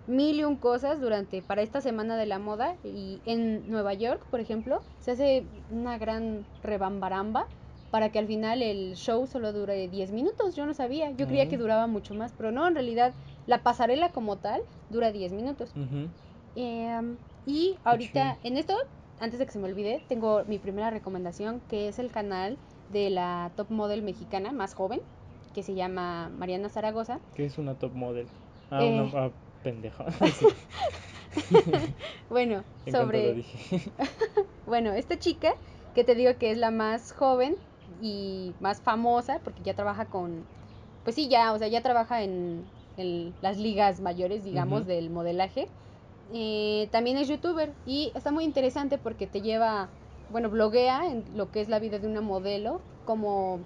mil 0.09 0.41
y 0.41 0.43
un 0.43 0.57
cosas 0.57 1.01
durante, 1.01 1.41
para 1.41 1.63
esta 1.63 1.81
semana 1.81 2.17
de 2.17 2.27
la 2.27 2.41
moda. 2.41 2.75
Y 2.83 3.21
en 3.25 3.71
Nueva 3.71 3.95
York, 3.95 4.27
por 4.29 4.41
ejemplo, 4.41 4.83
se 4.99 5.13
hace 5.13 5.45
una 5.71 5.99
gran 5.99 6.45
rebambaramba 6.65 7.47
para 7.93 8.11
que 8.11 8.19
al 8.19 8.27
final 8.27 8.61
el 8.61 8.97
show 8.97 9.29
solo 9.29 9.53
dure 9.53 9.87
10 9.87 10.11
minutos. 10.11 10.57
Yo 10.57 10.67
no 10.67 10.75
sabía, 10.75 11.13
yo 11.13 11.29
creía 11.29 11.49
que 11.49 11.59
duraba 11.59 11.87
mucho 11.87 12.15
más, 12.15 12.33
pero 12.37 12.51
no, 12.51 12.67
en 12.67 12.75
realidad 12.75 13.13
la 13.47 13.63
pasarela 13.63 14.09
como 14.09 14.39
tal 14.39 14.63
dura 14.91 15.13
10 15.13 15.33
minutos. 15.33 15.73
Em, 16.57 17.17
y 17.47 17.77
ahorita, 17.85 18.37
en 18.43 18.57
esto, 18.57 18.75
antes 19.21 19.39
de 19.39 19.47
que 19.47 19.53
se 19.53 19.61
me 19.61 19.69
olvide, 19.69 20.03
tengo 20.09 20.43
mi 20.49 20.59
primera 20.59 20.91
recomendación, 20.91 21.61
que 21.69 21.87
es 21.87 22.01
el 22.01 22.11
canal 22.11 22.59
de 22.93 23.11
la 23.11 23.51
top 23.57 23.71
model 23.71 24.03
mexicana 24.03 24.53
más 24.53 24.75
joven, 24.75 25.01
que 25.55 25.63
se 25.63 25.75
llama 25.75 26.31
Mariana 26.39 26.69
Zaragoza. 26.69 27.21
¿Qué 27.35 27.47
es 27.47 27.59
una 27.59 27.75
top 27.75 27.95
model? 27.95 28.27
Ah, 28.71 28.85
una 28.85 29.05
eh. 29.05 29.11
ah, 29.15 29.31
pendeja. 29.63 30.07
bueno, 32.31 32.63
sobre... 32.91 33.45
bueno, 34.67 34.93
esta 34.93 35.19
chica, 35.19 35.55
que 35.95 36.05
te 36.05 36.15
digo 36.15 36.37
que 36.39 36.51
es 36.51 36.59
la 36.59 36.71
más 36.71 37.13
joven 37.13 37.57
y 38.01 38.53
más 38.61 38.81
famosa, 38.81 39.41
porque 39.43 39.63
ya 39.63 39.75
trabaja 39.75 40.07
con... 40.07 40.45
Pues 41.05 41.17
sí, 41.17 41.29
ya, 41.29 41.53
o 41.53 41.59
sea, 41.59 41.69
ya 41.69 41.83
trabaja 41.83 42.23
en, 42.23 42.65
las 43.41 43.59
ligas 43.59 44.01
mayores, 44.01 44.45
digamos, 44.45 44.87
del 44.87 45.11
modelaje. 45.11 45.69
Eh, 46.33 46.89
también 46.93 47.17
es 47.17 47.29
youtuber 47.29 47.73
y 47.85 48.13
está 48.15 48.31
muy 48.31 48.45
interesante 48.45 48.97
porque 48.97 49.27
te 49.27 49.41
lleva 49.41 49.89
bueno, 50.33 50.51
bloguea 50.51 51.07
en 51.07 51.25
lo 51.37 51.51
que 51.53 51.61
es 51.61 51.69
la 51.69 51.79
vida 51.79 51.99
de 51.99 52.09
una 52.09 52.21
modelo, 52.21 52.81
como 53.05 53.61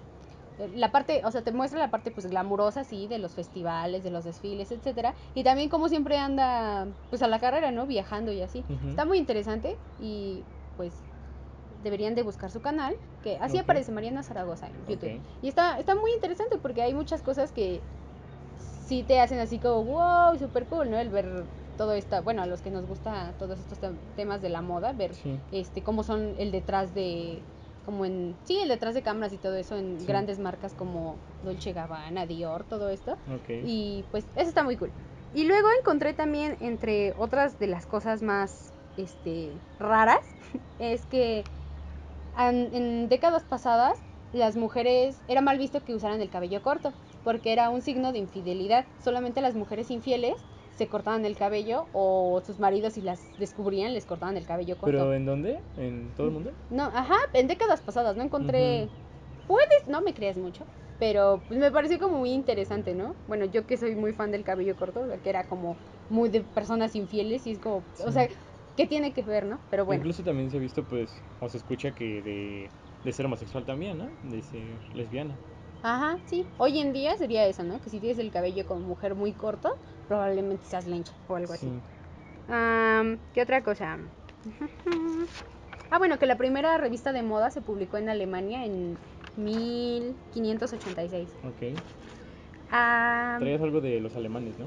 eh, 0.58 0.68
la 0.74 0.90
parte, 0.90 1.22
o 1.24 1.30
sea, 1.30 1.42
te 1.42 1.52
muestra 1.52 1.78
la 1.78 1.90
parte 1.90 2.10
pues 2.10 2.26
glamurosa, 2.26 2.84
sí, 2.84 3.06
de 3.06 3.18
los 3.18 3.32
festivales, 3.32 4.02
de 4.02 4.10
los 4.10 4.24
desfiles, 4.24 4.72
etcétera, 4.72 5.14
y 5.34 5.44
también 5.44 5.68
como 5.68 5.88
siempre 5.88 6.18
anda 6.18 6.86
pues 7.10 7.22
a 7.22 7.28
la 7.28 7.38
carrera, 7.38 7.70
¿no? 7.70 7.86
Viajando 7.86 8.32
y 8.32 8.42
así. 8.42 8.64
Está 8.88 9.04
muy 9.04 9.18
interesante 9.18 9.76
y 10.00 10.42
pues 10.76 10.92
deberían 11.82 12.14
de 12.14 12.22
buscar 12.22 12.50
su 12.50 12.60
canal, 12.60 12.96
que 13.22 13.38
así 13.40 13.58
aparece 13.58 13.92
Mariana 13.92 14.22
Zaragoza 14.22 14.66
en 14.66 14.86
YouTube. 14.86 15.20
Y 15.42 15.48
está 15.48 15.78
está 15.78 15.94
muy 15.94 16.10
interesante 16.12 16.58
porque 16.58 16.82
hay 16.82 16.94
muchas 16.94 17.22
cosas 17.22 17.52
que 17.52 17.80
sí 18.86 19.02
te 19.02 19.20
hacen 19.20 19.38
así 19.38 19.58
como 19.58 19.84
wow, 19.84 20.38
super 20.38 20.64
cool, 20.66 20.90
¿no? 20.90 20.98
El 20.98 21.10
ver 21.10 21.44
todo 21.76 21.92
esto, 21.92 22.22
bueno, 22.22 22.42
a 22.42 22.46
los 22.46 22.60
que 22.60 22.70
nos 22.70 22.86
gusta 22.86 23.32
todos 23.38 23.58
estos 23.58 23.78
temas 24.16 24.42
de 24.42 24.48
la 24.48 24.62
moda, 24.62 24.92
ver 24.92 25.12
este 25.52 25.82
cómo 25.82 26.02
son 26.02 26.34
el 26.38 26.50
detrás 26.50 26.94
de 26.94 27.42
como 27.84 28.04
en 28.04 28.36
sí, 28.44 28.58
el 28.58 28.68
detrás 28.68 28.94
de 28.94 29.02
cámaras 29.02 29.32
y 29.32 29.36
todo 29.36 29.54
eso 29.54 29.76
en 29.76 30.04
grandes 30.06 30.40
marcas 30.40 30.74
como 30.74 31.16
Dolce 31.44 31.72
Gabbana, 31.72 32.26
Dior, 32.26 32.64
todo 32.64 32.90
esto. 32.90 33.16
Y 33.48 34.04
pues 34.10 34.24
eso 34.34 34.48
está 34.48 34.64
muy 34.64 34.76
cool. 34.76 34.90
Y 35.34 35.44
luego 35.44 35.68
encontré 35.80 36.12
también 36.12 36.56
entre 36.60 37.14
otras 37.16 37.58
de 37.60 37.68
las 37.68 37.86
cosas 37.86 38.22
más 38.22 38.72
este 38.96 39.52
raras 39.78 40.24
es 40.80 41.04
que 41.06 41.44
en 42.38 43.08
décadas 43.08 43.44
pasadas 43.44 43.98
las 44.32 44.56
mujeres 44.56 45.16
era 45.28 45.40
mal 45.40 45.58
visto 45.58 45.80
que 45.84 45.94
usaran 45.94 46.20
el 46.20 46.30
cabello 46.30 46.62
corto 46.62 46.92
porque 47.22 47.52
era 47.52 47.70
un 47.70 47.82
signo 47.82 48.12
de 48.12 48.18
infidelidad. 48.18 48.84
Solamente 49.02 49.40
las 49.40 49.54
mujeres 49.54 49.90
infieles 49.90 50.34
se 50.76 50.86
cortaban 50.88 51.24
el 51.24 51.36
cabello 51.36 51.86
o 51.92 52.40
sus 52.44 52.58
maridos 52.58 52.94
si 52.94 53.00
las 53.00 53.20
descubrían 53.38 53.94
les 53.94 54.04
cortaban 54.04 54.36
el 54.36 54.46
cabello 54.46 54.76
corto. 54.76 54.92
¿Pero 54.92 55.14
en 55.14 55.24
dónde? 55.24 55.58
¿En 55.76 56.12
todo 56.14 56.28
el 56.28 56.32
mundo? 56.34 56.50
No, 56.70 56.84
ajá, 56.84 57.16
en 57.32 57.46
décadas 57.46 57.80
pasadas, 57.80 58.16
no 58.16 58.22
encontré... 58.22 58.88
Puedes, 59.46 59.86
no 59.86 60.00
me 60.02 60.12
creas 60.12 60.36
mucho, 60.36 60.64
pero 60.98 61.40
pues, 61.46 61.60
me 61.60 61.70
pareció 61.70 62.00
como 62.00 62.18
muy 62.18 62.32
interesante, 62.32 62.94
¿no? 62.94 63.14
Bueno, 63.28 63.44
yo 63.44 63.64
que 63.64 63.76
soy 63.76 63.94
muy 63.94 64.12
fan 64.12 64.32
del 64.32 64.42
cabello 64.42 64.74
corto, 64.76 65.06
que 65.22 65.30
era 65.30 65.44
como 65.44 65.76
muy 66.08 66.30
de 66.30 66.40
personas 66.40 66.96
infieles 66.96 67.46
y 67.46 67.52
es 67.52 67.58
como, 67.60 67.84
o 68.04 68.10
sea, 68.10 68.28
¿qué 68.76 68.86
tiene 68.86 69.12
que 69.12 69.22
ver, 69.22 69.46
no? 69.46 69.60
Pero 69.70 69.84
bueno. 69.84 70.00
Incluso 70.00 70.24
también 70.24 70.50
se 70.50 70.56
ha 70.56 70.60
visto, 70.60 70.82
pues, 70.82 71.12
o 71.40 71.48
se 71.48 71.58
escucha 71.58 71.92
que 71.92 72.22
de, 72.22 72.70
de 73.04 73.12
ser 73.12 73.26
homosexual 73.26 73.64
también, 73.64 73.98
¿no? 73.98 74.08
De 74.28 74.42
ser 74.42 74.80
lesbiana. 74.94 75.36
Ajá, 75.82 76.18
sí. 76.26 76.44
Hoy 76.58 76.80
en 76.80 76.92
día 76.92 77.16
sería 77.16 77.46
eso, 77.46 77.62
¿no? 77.62 77.80
Que 77.80 77.90
si 77.90 78.00
tienes 78.00 78.18
el 78.18 78.30
cabello 78.30 78.66
como 78.66 78.80
mujer 78.80 79.14
muy 79.14 79.32
corto, 79.32 79.76
probablemente 80.08 80.64
seas 80.64 80.86
lencha 80.86 81.12
o 81.28 81.36
algo 81.36 81.52
así. 81.52 81.70
¿Qué 83.34 83.42
otra 83.42 83.62
cosa? 83.62 83.98
ah, 85.90 85.98
bueno, 85.98 86.18
que 86.18 86.26
la 86.26 86.36
primera 86.36 86.78
revista 86.78 87.12
de 87.12 87.22
moda 87.22 87.50
se 87.50 87.60
publicó 87.60 87.98
en 87.98 88.08
Alemania 88.08 88.64
en 88.64 88.96
1586. 89.36 91.28
Ok. 91.44 91.78
Traías 92.68 93.60
algo 93.60 93.80
de 93.80 94.00
los 94.00 94.16
alemanes, 94.16 94.58
¿no? 94.58 94.66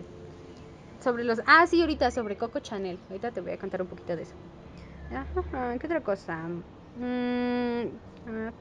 Sobre 1.03 1.23
los... 1.23 1.39
Ah, 1.45 1.65
sí, 1.67 1.81
ahorita 1.81 2.11
sobre 2.11 2.35
Coco 2.35 2.59
Chanel. 2.59 2.99
Ahorita 3.09 3.31
te 3.31 3.41
voy 3.41 3.51
a 3.51 3.57
contar 3.57 3.81
un 3.81 3.87
poquito 3.87 4.15
de 4.15 4.23
eso. 4.23 4.35
¿Qué 5.79 5.87
otra 5.87 6.01
cosa? 6.01 6.47
Mm, 6.95 7.99
ah, 8.25 8.51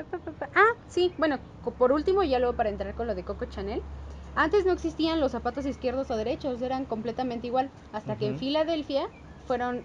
ah, 0.54 0.72
sí, 0.86 1.12
bueno, 1.18 1.38
por 1.78 1.92
último, 1.92 2.22
ya 2.22 2.38
luego 2.38 2.56
para 2.56 2.70
entrar 2.70 2.94
con 2.94 3.06
lo 3.06 3.14
de 3.14 3.24
Coco 3.24 3.46
Chanel. 3.46 3.82
Antes 4.34 4.64
no 4.64 4.72
existían 4.72 5.20
los 5.20 5.32
zapatos 5.32 5.66
izquierdos 5.66 6.10
o 6.10 6.16
derechos, 6.16 6.62
eran 6.62 6.84
completamente 6.86 7.46
igual. 7.48 7.70
Hasta 7.92 8.16
que 8.16 8.26
en 8.26 8.38
Filadelfia 8.38 9.08
fueron, 9.46 9.84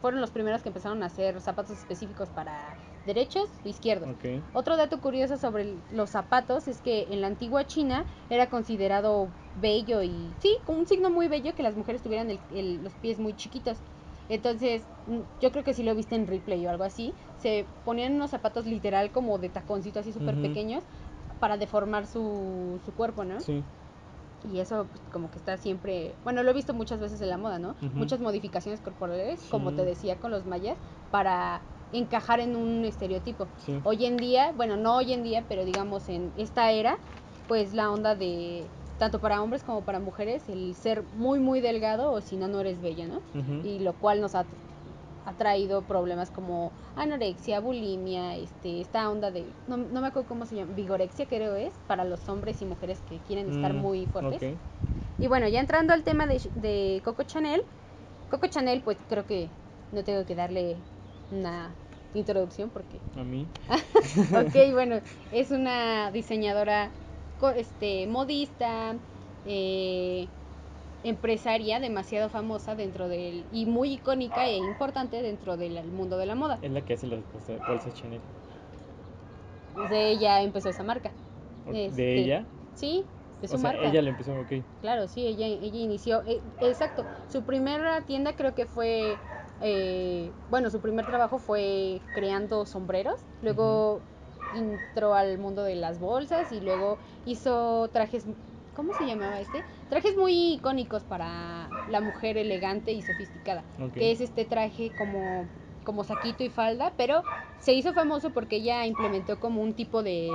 fueron 0.00 0.20
los 0.20 0.30
primeros 0.30 0.62
que 0.62 0.68
empezaron 0.68 1.02
a 1.02 1.06
hacer 1.06 1.40
zapatos 1.40 1.76
específicos 1.78 2.28
para 2.28 2.76
derechos 3.06 3.48
o 3.64 3.68
izquierdos. 3.68 4.08
Otro 4.52 4.76
dato 4.76 5.00
curioso 5.00 5.36
sobre 5.36 5.78
los 5.90 6.10
zapatos 6.10 6.68
es 6.68 6.80
que 6.80 7.06
en 7.10 7.20
la 7.22 7.26
antigua 7.26 7.66
China 7.66 8.04
era 8.28 8.48
considerado 8.50 9.28
bello 9.54 10.02
y 10.02 10.36
sí, 10.40 10.56
un 10.66 10.86
signo 10.86 11.10
muy 11.10 11.26
bello 11.28 11.54
que 11.54 11.62
las 11.62 11.74
mujeres 11.74 12.02
tuvieran 12.02 12.28
los 12.82 12.92
pies 12.94 13.18
muy 13.18 13.34
chiquitos. 13.34 13.78
Entonces, 14.28 14.82
mm, 15.06 15.20
yo 15.40 15.50
creo 15.52 15.64
que 15.64 15.74
si 15.74 15.82
lo 15.82 15.94
viste 15.94 16.14
en 16.14 16.26
replay 16.26 16.64
o 16.66 16.70
algo 16.70 16.84
así, 16.84 17.12
se 17.40 17.64
ponían 17.84 18.14
unos 18.14 18.30
zapatos 18.30 18.66
literal 18.66 19.10
como 19.10 19.38
de 19.38 19.48
taconcito 19.48 20.00
así 20.00 20.12
súper 20.12 20.40
pequeños 20.40 20.82
para 21.40 21.56
deformar 21.56 22.06
su, 22.06 22.80
su 22.84 22.92
cuerpo, 22.92 23.24
¿no? 23.24 23.40
Sí. 23.40 23.62
Y 24.44 24.60
eso 24.60 24.86
pues, 24.86 25.02
como 25.12 25.30
que 25.30 25.38
está 25.38 25.56
siempre, 25.56 26.14
bueno, 26.24 26.42
lo 26.42 26.50
he 26.50 26.54
visto 26.54 26.72
muchas 26.72 27.00
veces 27.00 27.20
en 27.20 27.28
la 27.28 27.38
moda, 27.38 27.58
¿no? 27.58 27.74
Muchas 27.94 28.20
modificaciones 28.20 28.80
corporales, 28.80 29.40
como 29.50 29.72
te 29.72 29.84
decía 29.84 30.16
con 30.16 30.30
los 30.30 30.46
mayas, 30.46 30.76
para 31.10 31.60
encajar 31.92 32.40
en 32.40 32.54
un 32.54 32.84
estereotipo. 32.84 33.48
Hoy 33.82 34.04
en 34.04 34.20
día, 34.20 34.52
bueno, 34.54 34.76
no 34.76 34.96
hoy 34.96 35.12
en 35.12 35.24
día, 35.24 35.44
pero 35.48 35.64
digamos 35.64 36.08
en 36.08 36.32
esta 36.36 36.70
era, 36.70 36.98
pues 37.48 37.74
la 37.74 37.90
onda 37.90 38.14
de 38.14 38.66
tanto 38.98 39.20
para 39.20 39.42
hombres 39.42 39.62
como 39.62 39.82
para 39.82 40.00
mujeres 40.00 40.42
el 40.48 40.74
ser 40.74 41.02
muy 41.16 41.38
muy 41.38 41.60
delgado 41.60 42.12
o 42.12 42.20
si 42.20 42.36
no 42.36 42.48
no 42.48 42.60
eres 42.60 42.80
bella, 42.80 43.06
¿no? 43.06 43.20
Y 43.64 43.78
lo 43.78 43.92
cual 43.94 44.20
nos 44.20 44.34
ha 44.34 44.44
ha 45.28 45.32
traído 45.32 45.82
problemas 45.82 46.30
como 46.30 46.72
anorexia, 46.96 47.60
bulimia, 47.60 48.36
este, 48.36 48.80
esta 48.80 49.10
onda 49.10 49.30
de, 49.30 49.44
no, 49.66 49.76
no, 49.76 50.00
me 50.00 50.06
acuerdo 50.06 50.26
cómo 50.26 50.46
se 50.46 50.56
llama, 50.56 50.72
vigorexia 50.74 51.26
creo 51.26 51.54
es, 51.54 51.74
para 51.86 52.04
los 52.04 52.26
hombres 52.30 52.62
y 52.62 52.64
mujeres 52.64 52.98
que 53.10 53.18
quieren 53.26 53.50
estar 53.50 53.74
mm, 53.74 53.76
muy 53.76 54.06
fuertes. 54.06 54.54
Y 55.18 55.26
bueno, 55.26 55.46
ya 55.46 55.60
entrando 55.60 55.92
al 55.92 56.02
tema 56.02 56.26
de, 56.26 56.40
de 56.54 57.02
Coco 57.04 57.24
Chanel, 57.24 57.62
Coco 58.30 58.46
Chanel 58.46 58.80
pues 58.80 58.96
creo 59.10 59.26
que 59.26 59.50
no 59.92 60.02
tengo 60.02 60.24
que 60.24 60.34
darle 60.34 60.76
una 61.30 61.72
introducción 62.14 62.70
porque... 62.70 62.98
A 63.20 63.22
mí. 63.22 63.46
ok, 64.32 64.72
bueno, 64.72 65.00
es 65.30 65.50
una 65.50 66.10
diseñadora 66.10 66.90
este, 67.54 68.06
modista, 68.06 68.94
eh, 69.46 70.26
empresaria 71.04 71.80
demasiado 71.80 72.28
famosa 72.28 72.74
dentro 72.74 73.08
del 73.08 73.44
y 73.52 73.66
muy 73.66 73.94
icónica 73.94 74.46
e 74.46 74.56
importante 74.56 75.22
dentro 75.22 75.56
del 75.56 75.82
mundo 75.84 76.18
de 76.18 76.26
la 76.26 76.34
moda. 76.34 76.58
Es 76.62 76.70
la 76.70 76.80
que 76.80 76.94
hace 76.94 77.06
las 77.06 77.20
bolsas 77.66 77.94
Chanel. 77.94 78.20
De 79.90 80.10
ella 80.10 80.42
empezó 80.42 80.70
esa 80.70 80.82
marca. 80.82 81.12
¿De 81.70 81.86
este, 81.86 82.18
ella? 82.18 82.44
Sí, 82.74 83.04
de 83.40 83.48
su 83.48 83.54
o 83.54 83.58
sea, 83.58 83.72
Ella 83.72 84.02
le 84.02 84.10
empezó, 84.10 84.32
ok. 84.32 84.64
Claro, 84.80 85.06
sí, 85.06 85.26
ella, 85.26 85.46
ella 85.46 85.78
inició, 85.78 86.22
eh, 86.26 86.40
exacto. 86.60 87.04
Su 87.30 87.42
primera 87.42 88.00
tienda 88.02 88.32
creo 88.32 88.54
que 88.54 88.66
fue, 88.66 89.16
eh, 89.62 90.30
bueno, 90.50 90.70
su 90.70 90.80
primer 90.80 91.06
trabajo 91.06 91.38
fue 91.38 92.00
creando 92.14 92.66
sombreros. 92.66 93.20
Luego 93.42 94.00
entró 94.56 95.14
al 95.14 95.38
mundo 95.38 95.62
de 95.62 95.76
las 95.76 96.00
bolsas 96.00 96.52
y 96.52 96.60
luego 96.60 96.98
hizo 97.26 97.88
trajes 97.92 98.26
¿Cómo 98.78 98.94
se 98.94 99.06
llamaba 99.06 99.40
este? 99.40 99.64
Trajes 99.90 100.16
muy 100.16 100.52
icónicos 100.52 101.02
para 101.02 101.68
la 101.90 102.00
mujer 102.00 102.38
elegante 102.38 102.92
y 102.92 103.02
sofisticada. 103.02 103.64
Que 103.92 104.12
es 104.12 104.20
este 104.20 104.44
traje 104.44 104.92
como, 104.96 105.46
como 105.82 106.04
saquito 106.04 106.44
y 106.44 106.48
falda, 106.48 106.92
pero 106.96 107.24
se 107.58 107.72
hizo 107.72 107.92
famoso 107.92 108.30
porque 108.30 108.58
ella 108.58 108.86
implementó 108.86 109.40
como 109.40 109.62
un 109.62 109.74
tipo 109.74 110.04
de, 110.04 110.30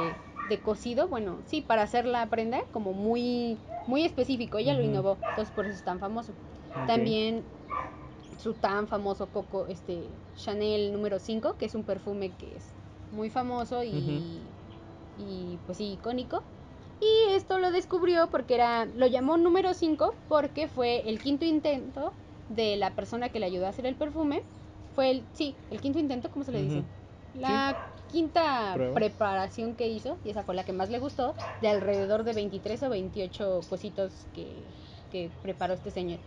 de 0.49 0.59
cosido, 0.59 1.07
bueno, 1.07 1.37
sí, 1.45 1.61
para 1.61 1.83
hacer 1.83 2.05
la 2.05 2.25
prenda, 2.25 2.63
como 2.73 2.91
muy, 2.91 3.57
muy 3.87 4.03
específico. 4.03 4.57
Ella 4.57 4.73
lo 4.73 4.83
innovó, 4.83 5.17
entonces 5.29 5.53
por 5.55 5.65
eso 5.65 5.77
es 5.77 5.83
tan 5.85 5.99
famoso. 5.99 6.33
También 6.85 7.45
su 8.39 8.55
tan 8.55 8.89
famoso 8.89 9.27
coco, 9.27 9.67
este 9.67 10.09
Chanel 10.35 10.91
número 10.91 11.17
5, 11.17 11.55
que 11.57 11.63
es 11.63 11.75
un 11.75 11.85
perfume 11.85 12.31
que 12.31 12.57
es 12.57 12.73
muy 13.13 13.29
famoso 13.29 13.83
y, 13.83 14.41
y 15.17 15.57
pues 15.65 15.77
sí, 15.77 15.93
icónico. 15.93 16.43
Y 16.99 17.33
esto 17.33 17.59
lo 17.59 17.71
descubrió 17.71 18.27
porque 18.29 18.55
era, 18.55 18.85
lo 18.85 19.07
llamó 19.07 19.37
número 19.37 19.73
5 19.73 20.13
porque 20.29 20.67
fue 20.67 21.07
el 21.09 21.19
quinto 21.19 21.45
intento 21.45 22.13
de 22.49 22.77
la 22.77 22.91
persona 22.91 23.29
que 23.29 23.39
le 23.39 23.45
ayudó 23.45 23.65
a 23.65 23.69
hacer 23.69 23.85
el 23.85 23.95
perfume. 23.95 24.43
Fue 24.95 25.11
el, 25.11 25.23
sí, 25.33 25.55
el 25.71 25.81
quinto 25.81 25.99
intento, 25.99 26.29
¿cómo 26.31 26.45
se 26.45 26.51
le 26.51 26.61
dice? 26.61 26.83
La 27.33 27.75
quinta 28.11 28.71
Prueba. 28.75 28.93
preparación 28.93 29.75
que 29.75 29.87
hizo, 29.87 30.17
y 30.23 30.29
esa 30.29 30.43
fue 30.43 30.53
la 30.55 30.63
que 30.63 30.71
más 30.71 30.89
le 30.89 30.99
gustó, 30.99 31.33
de 31.61 31.67
alrededor 31.67 32.23
de 32.23 32.33
23 32.33 32.83
o 32.83 32.89
28 32.89 33.61
cositos 33.67 34.27
que, 34.33 34.45
que 35.11 35.31
preparó 35.41 35.73
este 35.73 35.89
señor. 35.89 36.19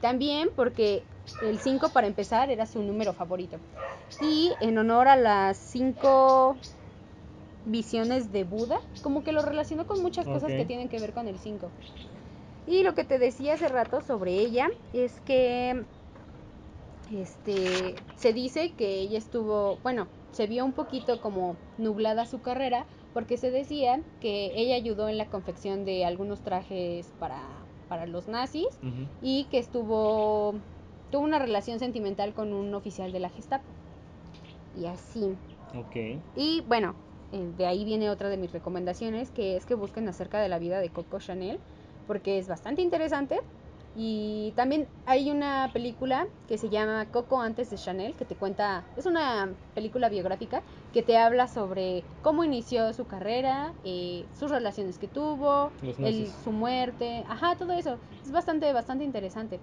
También 0.00 0.50
porque 0.54 1.02
el 1.42 1.58
5 1.58 1.90
para 1.90 2.06
empezar 2.06 2.50
era 2.50 2.66
su 2.66 2.82
número 2.82 3.12
favorito. 3.12 3.58
Y 4.20 4.52
en 4.60 4.78
honor 4.78 5.08
a 5.08 5.16
las 5.16 5.56
5 5.56 6.56
visiones 7.66 8.32
de 8.32 8.44
Buda, 8.44 8.80
como 9.02 9.24
que 9.24 9.32
lo 9.32 9.42
relacionó 9.42 9.86
con 9.86 10.02
muchas 10.02 10.26
cosas 10.26 10.50
que 10.52 10.64
tienen 10.64 10.88
que 10.88 11.00
ver 11.00 11.12
con 11.12 11.28
el 11.28 11.38
5. 11.38 11.68
Y 12.66 12.82
lo 12.82 12.94
que 12.94 13.04
te 13.04 13.18
decía 13.18 13.54
hace 13.54 13.68
rato 13.68 14.00
sobre 14.00 14.32
ella 14.32 14.68
es 14.92 15.20
que 15.20 15.84
este 17.12 17.94
se 18.16 18.32
dice 18.32 18.72
que 18.72 19.00
ella 19.00 19.18
estuvo, 19.18 19.78
bueno, 19.82 20.08
se 20.32 20.46
vio 20.46 20.64
un 20.64 20.72
poquito 20.72 21.20
como 21.20 21.56
nublada 21.78 22.26
su 22.26 22.40
carrera 22.40 22.84
porque 23.14 23.36
se 23.36 23.50
decía 23.50 24.00
que 24.20 24.52
ella 24.56 24.74
ayudó 24.74 25.08
en 25.08 25.16
la 25.16 25.26
confección 25.26 25.84
de 25.84 26.04
algunos 26.04 26.40
trajes 26.40 27.06
para, 27.18 27.40
para 27.88 28.06
los 28.06 28.28
nazis 28.28 28.66
y 29.22 29.44
que 29.50 29.58
estuvo 29.58 30.54
tuvo 31.10 31.22
una 31.22 31.38
relación 31.38 31.78
sentimental 31.78 32.34
con 32.34 32.52
un 32.52 32.74
oficial 32.74 33.12
de 33.12 33.20
la 33.20 33.28
Gestapo. 33.28 33.64
Y 34.80 34.86
así. 34.86 35.36
Ok. 35.74 36.20
Y 36.36 36.62
bueno, 36.68 36.94
eh, 37.32 37.52
de 37.56 37.66
ahí 37.66 37.84
viene 37.84 38.10
otra 38.10 38.28
de 38.28 38.36
mis 38.36 38.52
recomendaciones, 38.52 39.30
que 39.30 39.56
es 39.56 39.64
que 39.64 39.74
busquen 39.74 40.08
acerca 40.08 40.40
de 40.40 40.48
la 40.48 40.58
vida 40.58 40.80
de 40.80 40.90
Coco 40.90 41.18
Chanel, 41.18 41.58
porque 42.06 42.38
es 42.38 42.48
bastante 42.48 42.82
interesante. 42.82 43.40
Y 43.98 44.52
también 44.56 44.86
hay 45.06 45.30
una 45.30 45.70
película 45.72 46.26
que 46.48 46.58
se 46.58 46.68
llama 46.68 47.06
Coco 47.10 47.40
antes 47.40 47.70
de 47.70 47.78
Chanel, 47.78 48.12
que 48.14 48.26
te 48.26 48.34
cuenta, 48.34 48.84
es 48.98 49.06
una 49.06 49.48
película 49.74 50.10
biográfica 50.10 50.62
que 50.92 51.02
te 51.02 51.16
habla 51.16 51.48
sobre 51.48 52.02
cómo 52.22 52.44
inició 52.44 52.92
su 52.92 53.06
carrera, 53.06 53.72
eh, 53.84 54.24
sus 54.38 54.50
relaciones 54.50 54.98
que 54.98 55.08
tuvo, 55.08 55.70
el, 55.98 56.26
su 56.26 56.52
muerte, 56.52 57.24
ajá, 57.26 57.56
todo 57.56 57.72
eso. 57.72 57.98
Es 58.22 58.32
bastante, 58.32 58.70
bastante 58.74 59.04
interesante. 59.04 59.58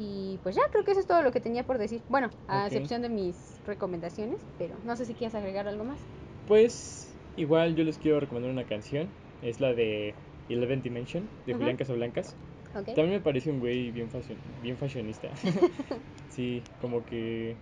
Y 0.00 0.38
pues 0.42 0.56
ya, 0.56 0.62
creo 0.72 0.84
que 0.84 0.90
eso 0.90 1.00
es 1.00 1.06
todo 1.06 1.22
lo 1.22 1.30
que 1.30 1.40
tenía 1.40 1.62
por 1.62 1.78
decir. 1.78 2.00
Bueno, 2.08 2.30
a 2.48 2.66
excepción 2.66 3.02
de 3.02 3.08
mis 3.08 3.36
recomendaciones, 3.66 4.40
pero 4.58 4.74
no 4.84 4.96
sé 4.96 5.04
si 5.04 5.14
quieres 5.14 5.36
agregar 5.36 5.68
algo 5.68 5.84
más. 5.84 5.98
Pues 6.46 7.14
igual 7.36 7.76
yo 7.76 7.84
les 7.84 7.98
quiero 7.98 8.18
recomendar 8.18 8.50
una 8.50 8.64
canción. 8.64 9.08
Es 9.42 9.60
la 9.60 9.72
de 9.74 10.14
Eleven 10.48 10.82
Dimension 10.82 11.28
de 11.46 11.52
Ajá. 11.52 11.58
Julián 11.58 11.76
Casablancas. 11.76 12.36
También 12.72 13.10
me 13.10 13.20
parece 13.20 13.50
un 13.50 13.60
güey 13.60 13.90
bien, 13.90 14.08
fashion, 14.10 14.38
bien 14.62 14.76
fashionista. 14.76 15.28
sí, 16.30 16.62
como 16.80 17.04
que 17.04 17.56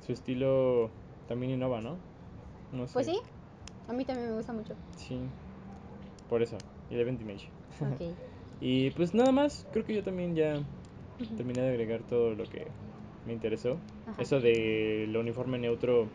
su 0.00 0.12
estilo 0.12 0.90
también 1.26 1.52
innova, 1.52 1.80
¿no? 1.80 1.98
No 2.72 2.86
sé. 2.86 2.92
Pues 2.94 3.06
sí, 3.06 3.18
a 3.88 3.92
mí 3.92 4.04
también 4.04 4.28
me 4.28 4.36
gusta 4.36 4.52
mucho. 4.52 4.74
Sí. 4.96 5.20
Por 6.28 6.42
eso, 6.42 6.58
Eleven 6.90 7.18
Dimension. 7.18 7.50
Y 8.62 8.90
pues 8.90 9.14
nada 9.14 9.32
más, 9.32 9.66
creo 9.72 9.86
que 9.86 9.94
yo 9.94 10.02
también 10.02 10.34
ya 10.34 10.60
terminé 11.36 11.62
de 11.62 11.70
agregar 11.70 12.02
todo 12.02 12.34
lo 12.34 12.44
que 12.44 12.66
me 13.24 13.32
interesó. 13.32 13.80
Ajá. 14.06 14.20
Eso 14.22 14.38
del 14.38 15.16
uniforme 15.16 15.58
neutro, 15.58 16.10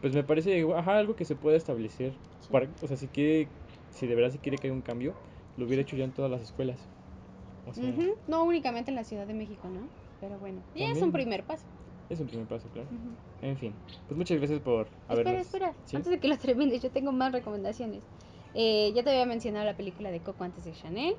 pues 0.00 0.12
me 0.12 0.24
parece 0.24 0.66
ajá, 0.74 0.98
algo 0.98 1.14
que 1.14 1.24
se 1.24 1.36
puede 1.36 1.56
establecer. 1.56 2.14
Sí. 2.40 2.52
Para, 2.52 2.68
o 2.80 2.88
sea, 2.88 2.96
si 2.96 3.06
quiere, 3.06 3.48
si 3.90 4.08
de 4.08 4.16
verdad 4.16 4.30
se 4.30 4.40
quiere 4.40 4.58
que 4.58 4.66
haya 4.66 4.74
un 4.74 4.82
cambio, 4.82 5.12
lo 5.56 5.66
hubiera 5.66 5.82
hecho 5.82 5.94
ya 5.96 6.02
en 6.02 6.12
todas 6.12 6.32
las 6.32 6.42
escuelas. 6.42 6.80
O 7.66 7.72
sea, 7.74 7.84
Ujú, 7.84 8.14
No 8.26 8.44
únicamente 8.44 8.90
en 8.90 8.96
la 8.96 9.04
Ciudad 9.04 9.26
de 9.26 9.34
México, 9.34 9.68
¿no? 9.68 9.80
Pero 10.20 10.38
bueno, 10.38 10.60
ya 10.74 10.90
es 10.90 11.02
un 11.02 11.12
primer 11.12 11.42
paso. 11.44 11.64
es 12.08 12.20
un 12.20 12.26
primer 12.26 12.46
paso, 12.46 12.68
claro. 12.72 12.88
En 13.40 13.56
fin, 13.56 13.72
pues 14.06 14.16
muchas 14.16 14.38
gracias 14.38 14.60
por 14.60 14.86
habernos... 15.08 15.34
Espera, 15.40 15.70
espera, 15.70 15.74
¿Sí? 15.86 15.96
antes 15.96 16.10
de 16.10 16.18
que 16.20 16.28
lo 16.28 16.36
termines, 16.36 16.82
yo 16.82 16.90
tengo 16.90 17.10
más 17.12 17.32
recomendaciones. 17.32 18.02
Eh, 18.54 18.92
ya 18.94 19.02
te 19.02 19.10
había 19.10 19.26
mencionado 19.26 19.64
la 19.64 19.76
película 19.76 20.10
de 20.10 20.20
Coco 20.20 20.44
antes 20.44 20.64
de 20.64 20.72
Chanel. 20.72 21.14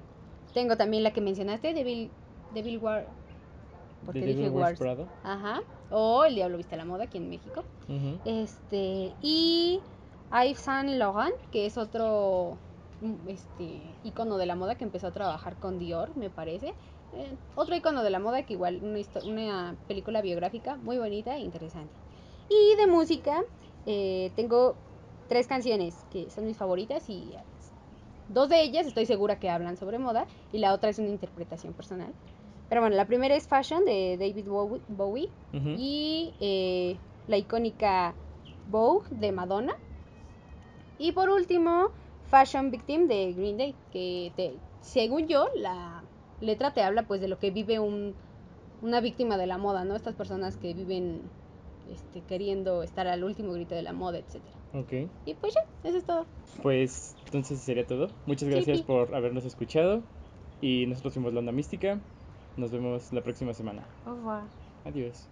Tengo 0.54 0.78
también 0.78 1.04
la 1.04 1.12
que 1.12 1.20
mencionaste, 1.22 1.74
Devil, 1.74 2.12
Devil 2.54 2.78
War. 2.78 3.08
¿Por 4.06 4.14
The 4.14 4.22
dije 4.22 4.50
Wars? 4.50 4.78
Prada. 4.80 5.08
Ajá. 5.24 5.62
O 5.90 6.26
El 6.26 6.36
Diablo 6.36 6.58
Viste 6.58 6.76
a 6.76 6.78
la 6.78 6.86
Moda 6.86 7.06
aquí 7.06 7.18
en 7.18 7.30
México. 7.30 7.64
Ujú. 7.88 8.20
Este, 8.26 9.14
y 9.22 9.80
Yves 10.32 10.60
Saint 10.60 10.90
Laurent, 10.92 11.36
que 11.52 11.66
es 11.66 11.78
otro 11.78 12.58
este 13.28 13.96
icono 14.04 14.38
de 14.38 14.46
la 14.46 14.56
moda 14.56 14.76
que 14.76 14.84
empezó 14.84 15.08
a 15.08 15.12
trabajar 15.12 15.56
con 15.58 15.80
Dior, 15.80 16.16
me 16.16 16.30
parece. 16.30 16.74
Eh, 17.14 17.36
otro 17.56 17.76
icono 17.76 18.04
de 18.04 18.10
la 18.10 18.20
moda 18.20 18.44
que 18.44 18.54
igual 18.54 18.80
una, 18.82 19.00
una 19.26 19.76
película 19.88 20.22
biográfica 20.22 20.78
muy 20.78 20.98
bonita 20.98 21.36
e 21.38 21.42
interesante. 21.42 21.94
Y 22.50 22.76
de 22.78 22.88
música 22.88 23.42
eh, 23.86 24.32
tengo 24.36 24.76
tres 25.28 25.48
canciones 25.48 25.96
que 26.12 26.30
son 26.30 26.46
mis 26.46 26.58
favoritas 26.58 27.10
y 27.10 27.34
dos 28.30 28.50
de 28.50 28.62
ellas 28.62 28.88
estoy 28.88 29.06
segura 29.06 29.40
que 29.40 29.50
hablan 29.50 29.78
sobre 29.78 30.00
moda 30.00 30.26
y 30.52 30.58
la 30.60 30.74
otra 30.74 30.90
es 30.90 31.00
una 31.00 31.10
interpretación 31.10 31.74
personal. 31.74 32.14
Pero 32.70 32.82
bueno, 32.82 32.96
la 32.96 33.06
primera 33.06 33.36
es 33.36 33.48
Fashion 33.48 33.86
de 33.86 34.18
David 34.18 34.48
Bowie- 34.48 34.82
Bowie 34.88 35.30
Ujú. 35.54 35.76
y 35.78 36.34
eh, 36.40 36.98
la 37.28 37.38
icónica 37.38 38.16
Vogue 38.66 39.08
de 39.12 39.32
Madonna. 39.32 39.74
Y 40.98 41.12
por 41.12 41.30
último, 41.30 41.90
Fashion 42.34 42.72
Victim 42.72 43.08
de 43.08 43.32
Green 43.34 43.58
Day, 43.58 43.76
que 43.92 44.32
te, 44.36 44.54
según 44.82 45.28
yo, 45.28 45.50
la 45.56 46.04
letra 46.42 46.74
te 46.74 46.82
habla 46.82 47.04
pues 47.04 47.22
de 47.22 47.28
lo 47.28 47.38
que 47.38 47.52
vive 47.52 47.78
un, 47.80 48.16
una 48.82 49.02
víctima 49.02 49.38
de 49.38 49.46
la 49.46 49.60
moda, 49.60 49.86
¿no? 49.86 49.96
Estas 49.96 50.16
personas 50.16 50.58
que 50.58 50.74
viven 50.74 51.22
este, 51.92 52.22
queriendo 52.22 52.82
estar 52.82 53.06
al 53.08 53.24
último 53.24 53.54
grito 53.54 53.76
de 53.76 53.84
la 53.84 53.94
moda, 53.94 54.18
etcétera. 54.18 54.56
Ok. 54.74 55.12
Y 55.28 55.36
pues 55.36 55.54
ya, 55.54 55.62
eso 55.88 56.00
es 56.00 56.06
todo. 56.06 56.26
Pues 56.64 57.16
entonces 57.26 57.60
sería 57.60 57.86
todo. 57.86 58.08
Muchas 58.26 58.48
Sí, 58.48 58.56
gracias 58.56 58.80
sí. 58.80 58.84
por 58.84 59.14
habernos 59.14 59.46
escuchado. 59.46 60.02
Y 60.60 60.88
nosotros 60.88 61.14
fuimos 61.14 61.34
La 61.34 61.40
Onda 61.42 61.52
Mística. 61.52 62.00
Nos 62.58 62.72
vemos 62.72 63.14
la 63.14 63.22
próxima 63.22 63.54
semana. 63.54 63.84
Au 64.08 64.16
revoir. 64.16 64.44
Adiós. 64.86 65.30